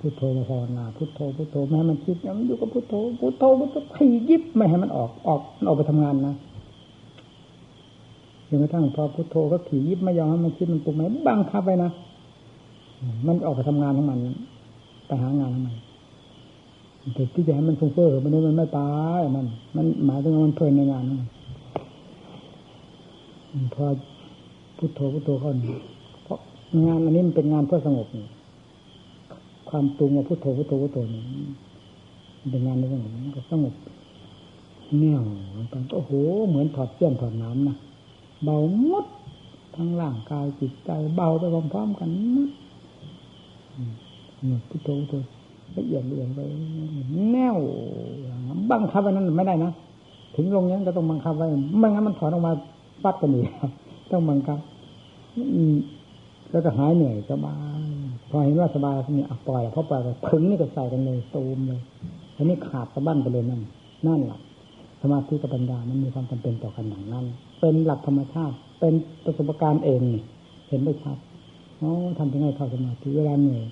[0.00, 3.98] พุทโธมาภาวนาพุทโธพุทโธไม่ให้มันคิดมันอยู่กับพุทโธพุทโธพุทโธข
[4.28, 6.34] ยิบไม่ให้มันออกออกออกไปทำงานนะ
[8.48, 11.90] จนกระทั่งพอพุทโธก็ขี่ยิบไม่ยอมให้มันคิดมันปรุงไหมบังคับไปนะ
[13.26, 14.18] มันออกไปทำงานของมัน
[15.06, 15.74] ไปหางานของมัน
[17.14, 19.46] แต่ที่จะให้มันฟุ้งเฟ้อมันมันไม่ตายมัน
[19.76, 21.20] มันหมายถึงมันเพลินในงานมัน
[23.74, 23.84] พอ
[24.78, 25.52] พุทโธพุทโธเข้า
[26.24, 26.38] เพราะ
[26.86, 28.06] งานอันนี้มันเป็นงานเพื่อสงบ
[29.68, 31.22] ความตรงว่าพุทโธพุทโธพุทโธนี่
[32.50, 33.74] เป็นงานในสงบมันก็สงบ
[34.98, 35.22] แน่ว
[35.94, 36.12] โอ้โห
[36.48, 37.76] เหมือนถอดเสี้ยนถอดน้ำนะ
[38.44, 38.56] เบา
[38.86, 39.06] หมด
[39.76, 42.50] ทั้งร่างกายจิตใจเบาไปพร้อมๆกันหมด
[44.68, 45.14] พุทโธพุทโธ
[45.76, 46.40] ละเอียดละเอียดไป
[47.30, 47.56] แน่ว
[48.70, 49.72] บังคับไว้นั้นไม่ได้นะ
[50.34, 51.46] ถึงลงนี้ก็ต้องบังคับไว้
[51.78, 52.52] ไม่งั้นมันถอนออกมา
[53.04, 53.46] ปัดกันอีก
[54.10, 54.60] ต้องบังคับ
[56.50, 57.80] แล้วก็หายเหนื่อยสบาย
[58.30, 61.80] พอเห็นว่าสบายนี่อะปล่อยเพราะปล่อยไปถึงนี่ก็ใส่กันเลยตูมเลย
[62.36, 63.62] อันนี้ขาดสะบั้นไปเลยนั่น
[64.06, 64.38] นั่นแหละ
[65.02, 67.24] สมาธิกับปัญญามันมีความจำเป็นต่อกันอย่างนั้น
[67.60, 68.94] เป็นหลักธรรมชาติ เป็น
[69.24, 70.22] ประสบการณ์เองนี่
[70.68, 71.18] เห็นได้ชัด
[71.82, 73.64] อ๋อทำยังไงเข้าสมาธิเวลาเหนื่อย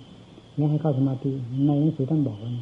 [0.56, 1.30] แล้วให้เข้าสมาธิ
[1.66, 2.52] ในหนังสือท่านบอกว่า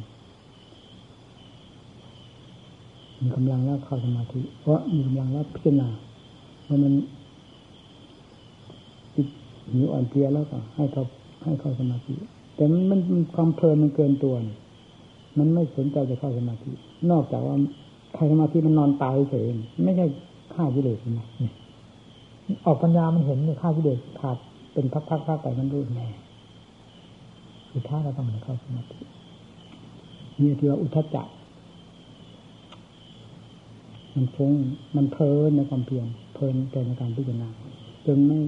[3.21, 5.89] มีกำลังแล้วเข้าสมาธิเพราะมีกำลังแล้วพิจารณา
[6.67, 6.93] ว่ามัน
[9.71, 11.03] หิวอ่อนเพลียแล้วก็ให้เขา
[11.43, 12.13] ให้เข้าสมาธิ
[12.55, 14.35] แต่มันมันความเพลินมันเกินตัว
[15.37, 16.71] มันไม่สนใจจะเข้าสมาธิ
[17.11, 17.55] นอกจากว่า
[18.15, 19.45] ใครสมาธิมันนอนตายเฉย
[19.85, 20.05] ไม่ใช่
[20.53, 21.27] ฆ่ากิเลสนะ
[22.65, 24.37] ออกปัญญามันเห็นเนี่ยฆ่ากิเลสขาด
[24.73, 26.07] เป็นพักๆไปมันรู้แน่
[27.73, 28.99] สุดท้ายเราต้องเข้าสมาธิ
[30.41, 31.23] นี่ที่ว่าอุทจจะ
[34.15, 34.51] มันฟุ้ง
[34.95, 37.49] มันเพลินในความเพียรเพลินแต่ในการพิจารณา
[38.05, 38.39] จนไม่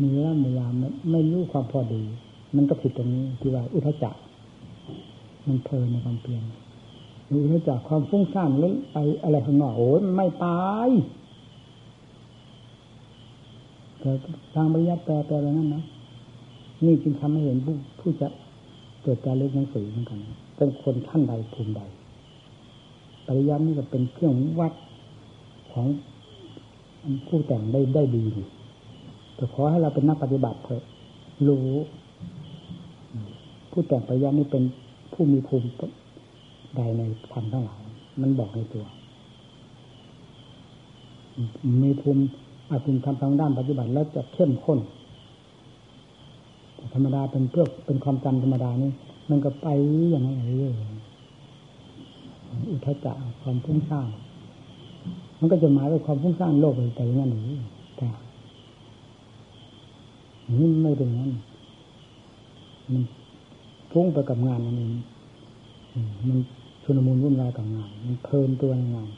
[0.00, 2.02] มีเวลาเวลาไม่ไม่รู้ความพอดี
[2.56, 4.10] มันก็ผิดตรงนี้ที่ว่าอุทจจะ
[5.48, 6.42] มันเพลินในความเพียร
[7.30, 10.88] อุทจจะความฟุ้งซ่านแล้วไปอะไรข้างนอกโอ้ยไม่ตาย
[14.00, 14.10] แต่
[14.54, 15.82] ทางปริยัติแปลแปลอะไรนั่นนะ
[16.84, 18.28] นี่จึงทำให้เห็นผู้ผู้จะ
[19.02, 20.18] เกิดการเล่นหนังสือเหมือนกัน
[20.56, 21.82] เป็นคนท่านใดภูมิใด
[23.26, 24.72] ปริยัตินี่ก็เป็นเครื่องวัด
[25.72, 25.86] ของ
[27.26, 28.24] ผู้แต่งได้ได้ดี
[29.42, 30.82] แต่ขอให้เราเป็นนักปฏิบัติเถอะ
[31.48, 31.68] รู้
[33.70, 34.62] ผู้แต่งปริยัตินี่เป็น
[35.12, 35.68] ผู้มีภูมิ
[36.76, 37.02] ใดใน
[37.32, 37.82] ธรรมทั้งหลาย
[38.20, 38.84] มันบอกในตัว
[41.82, 42.22] มีภูมิ
[42.70, 44.78] อาภูมิทำทางด้านปฏิบัติแล้วจะเข้มข้น
[46.94, 48.90] ธรรมดาเป็นเพื่อเป็นความจำธรรมดานี่
[49.30, 49.66] มันก็ไป
[50.10, 53.12] อย่างนั้นเรื่อยๆอุทจจะ
[53.42, 54.08] ความพุ่งสร้าง
[55.40, 57.60] มันก็จะหมายว่าความพุ่งสร้างโลกไปแต่อย่างนั้นหรือ
[57.98, 58.08] แต่
[60.58, 61.30] นี่ไม่เป็นนั้น
[62.92, 63.02] มัน
[63.90, 64.92] พุ่งไปกับงานนั่นเอง
[66.28, 66.38] มัน
[66.82, 69.08] ชุนมุนวุ่นวายกับงาน มันเพลินตัวในงาน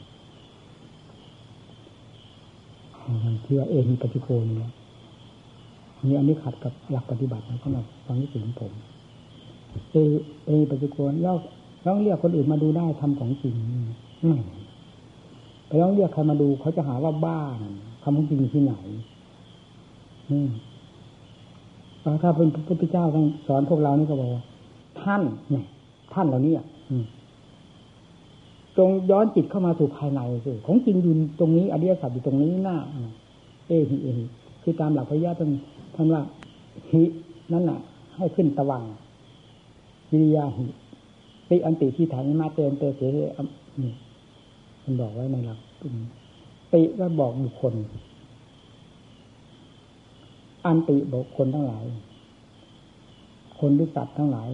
[3.23, 4.55] มันที่ว่าเองปฏิโกนี่
[6.07, 8.71] นี่อันนี้ขัดกับหลักปฏิบัตินะสำหรับความรู้สึกของผม
[9.91, 9.95] เอ
[10.45, 11.33] เอปัจจุบันเรา
[11.85, 13.55] ลองเรียกคนอื่นมาดูได้ทำของจริง
[15.67, 17.39] ไปลองเรียกใครมาดูเขาจะหาว่าบ้า
[18.03, 18.73] ทำของจริงที่ไหน
[22.05, 23.17] นี่ถ้าเป็นพระพุทธเจ้าน
[23.47, 24.43] สอนพวกเรานี่ก็บอกว่า
[25.01, 25.65] ท่านเนี่ย
[26.13, 26.53] ท่านเหล่านี้
[28.77, 32.77] จงย้อนจิตเข้ามาสู่ภายในสิของจริงอยู่ตรงนี้อริยสัจอยู่ตรงนี้หน้า
[33.67, 34.25] เอหิเอหิ
[34.61, 35.51] คือตามหลักพระยาท่าน
[35.95, 36.21] ท่านว่า
[36.91, 37.03] หิ
[37.51, 37.79] นั่นน่ะ
[38.15, 38.83] ให้ขึ้นตะวัง
[40.11, 40.65] วิริยาหิ
[41.49, 43.93] ติอันติที่ฐานมาเตนเตเสนี่
[44.83, 45.59] มันบอกไว้ในหลัก
[46.73, 47.73] ติก็บอกบุคคล
[50.65, 51.85] อันติบอกคนทั้งหลาย
[53.59, 54.49] คนหรือสัตว์ทั้งหลาย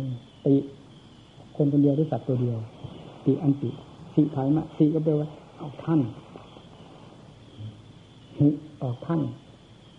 [0.46, 0.56] ติ
[1.56, 2.58] คนคนเดียวหรือสัตว์ตัวเดียว
[3.26, 3.70] ติอันติ
[4.14, 6.00] สิถายมาสิก็แปลว่าเอาท่าน
[8.38, 8.48] หิ
[8.82, 9.22] ออกท่าน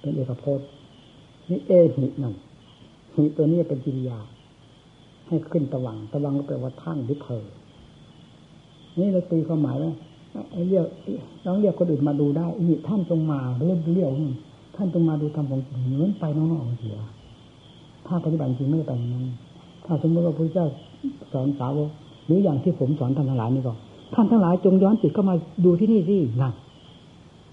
[0.01, 0.67] เป็นเอกพจน์
[1.51, 2.35] นี่เอหิหนั่น
[3.15, 4.19] หิตัวนี้เป็นกิริยา
[5.27, 7.45] ให้ขึ้นตะวังตะวังก็แปลว่าท่านหรือเธอ
[8.99, 9.93] นี่เราตีความหมายว่า
[10.69, 10.87] เรียก
[11.45, 14.11] น้องเรียกคนอื่นมาดูได้นี่ท่านจงมาเรียกเรียก
[14.77, 16.99] ท่านจงมาดูทำของเหมือนไปน้องๆเสีย
[18.07, 19.25] ถ้าปฏิบัติจริงไม่ได้ไปอย่างนั้น
[19.85, 20.67] ถ้าสมมติว่าพระเจ้า
[21.33, 21.91] สอนสาวก
[22.27, 23.75] หรืออย่างที่ผมสอนท่านทั้งหลายนี่ก็
[24.15, 25.35] ท่านทั้งหลายจงย้อนจิตเข้ามา
[25.65, 26.53] ดูที่นี่สินั่น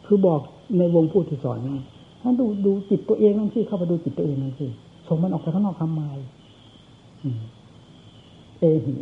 [0.05, 0.39] คือบอก
[0.77, 1.75] ในวงผู้ที่สอนนี่
[2.21, 4.67] ท่านดูดูจิตตัวเองนั่นสิเข้าไปดูจิตตัวเองนั่นสิ
[5.07, 6.01] ส่งมันออกไปข้างนอกทำไม
[8.59, 8.93] เอหิ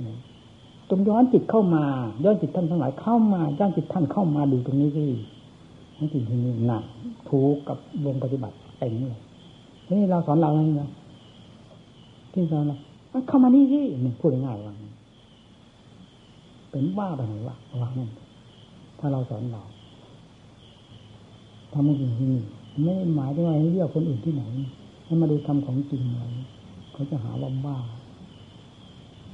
[0.90, 1.84] จงย้อนจิตเข้ามา
[2.24, 5.06] ย้อนจิตท่านทั้งหลายเข้ามาย้อนจิตท่านเข้ามาดูตรงนี้สิ
[5.98, 6.84] นั่จริงที่นี่หนัก
[7.30, 9.22] ถูกกับวงปฏิบัติเต็มเลย
[9.92, 10.90] นี่เราสอนเราอะไรนะ
[12.34, 12.78] ที่สอนเรา
[13.28, 13.80] เข้ามานี่สิ
[14.20, 14.74] พูดง่ายว่า
[16.70, 18.10] เป็นว่าไปไหนวะว่านั่น
[19.00, 19.62] ถ้าเราสอนเรา
[21.74, 22.42] ทำมันจริงที่นี่
[22.84, 24.44] ไม่หมายถึงว่าให้เรียกคนอื่นที่ไหน
[25.06, 26.24] ให้มาดูทำของจริงอะไร
[26.94, 27.78] เขาจะหาว่าบ้า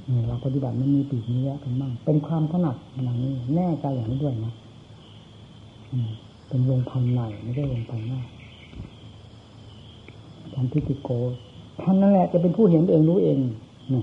[0.06, 4.52] เนี่ยเราปฏิบัติมันมีปีกนี้กันบ้างเป็นความถนัดอย่างนี้ แน่ใจอย่างนี้ด้วยนะ
[6.54, 8.20] เป็นวงพันในไม่ใช่วงพันน้า
[10.54, 11.10] ท่านทิติโก
[11.82, 13.38] ท่านนั่นแหละจะเป็นผู้เห็นเองรู้เอง
[13.90, 14.00] เนี่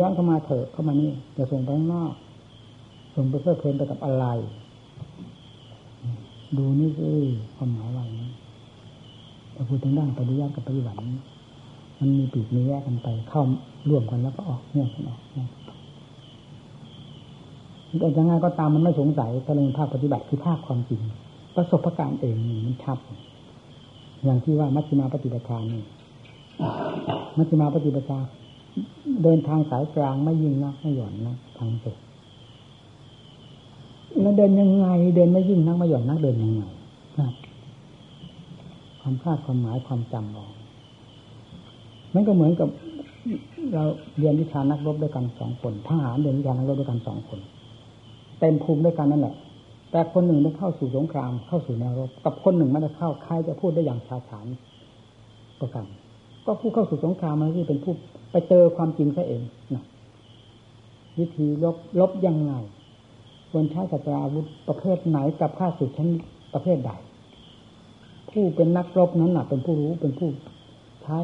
[0.00, 2.12] ย้อนเข้ามาเถอะเข้ามานี่จะส่งไปข้างนอก
[3.14, 4.24] ส่งไปเพื่อเพลินไปกับอะไร
[6.56, 7.08] ดูนี่สิ
[7.56, 8.28] ความหมายอย่างนี้
[9.52, 10.98] แต่พูดถึงด้านปฏิยัติกับปฏิบัติ
[11.98, 13.42] มันมีปีกมีแยกกันไป เข้า
[13.88, 15.48] ร่วมกันแล้วก็ออกเนี่ยกันออกเนี่ย
[18.00, 21.02] แต่ยังไงก็ตามมันไม่สงสัยถ้าเรื่องภาคปฏิบัติคือภาคความจริง
[21.56, 22.98] ประสบการณ์เองมันชัด
[24.24, 25.82] อย่างที่ว่ามัชฌิมาปฏิปทานี่
[27.36, 28.18] มัชฌิมาปฏิปทา
[29.22, 31.96] เดินทางสายกลางไม่ยิ่งนะไม่หย่อนนะทางตก
[34.20, 36.62] แล้วเดินยังไง เดินไม่ยิ่งนักไม่หย่อนนักเดินยังไง
[39.00, 40.52] ความคาดความหมายความจำออก
[42.14, 42.68] มันก็เหมือนกับ
[43.74, 43.84] เรา
[44.18, 47.40] เรียนวิชานักรบด้วยกันสองคนทหารเรียนวิชานักรบด้วยกันสองคน
[48.38, 49.34] เต็มภูมิด้วยกันนั่นแหละ
[49.92, 54.46] แต่คนหนึ่งได้เข้าสู่สงคราม เข้าสู่แนวรบกับคนหนึ่งไม่ได้เข้าใครจะพูดได้อย่างชาฉาน
[55.60, 55.84] ประกัน
[56.44, 57.94] ก็ผู้เข้าสู่สงครามมันที่เป็นผู้
[58.30, 59.42] ไปเจอความจริงซะเอง
[59.74, 59.84] นะ
[61.18, 62.52] วิธีลบลบยังไง
[63.50, 66.08] ควรใช้กับอาวุธประเภทไหนกับข้าศึกชั้น
[66.54, 66.90] ประเภทใด
[68.30, 70.30] ผู้เป็นนักรบนั้นนักเป็นผู้รู้เป็นผู้
[71.02, 71.18] ใช้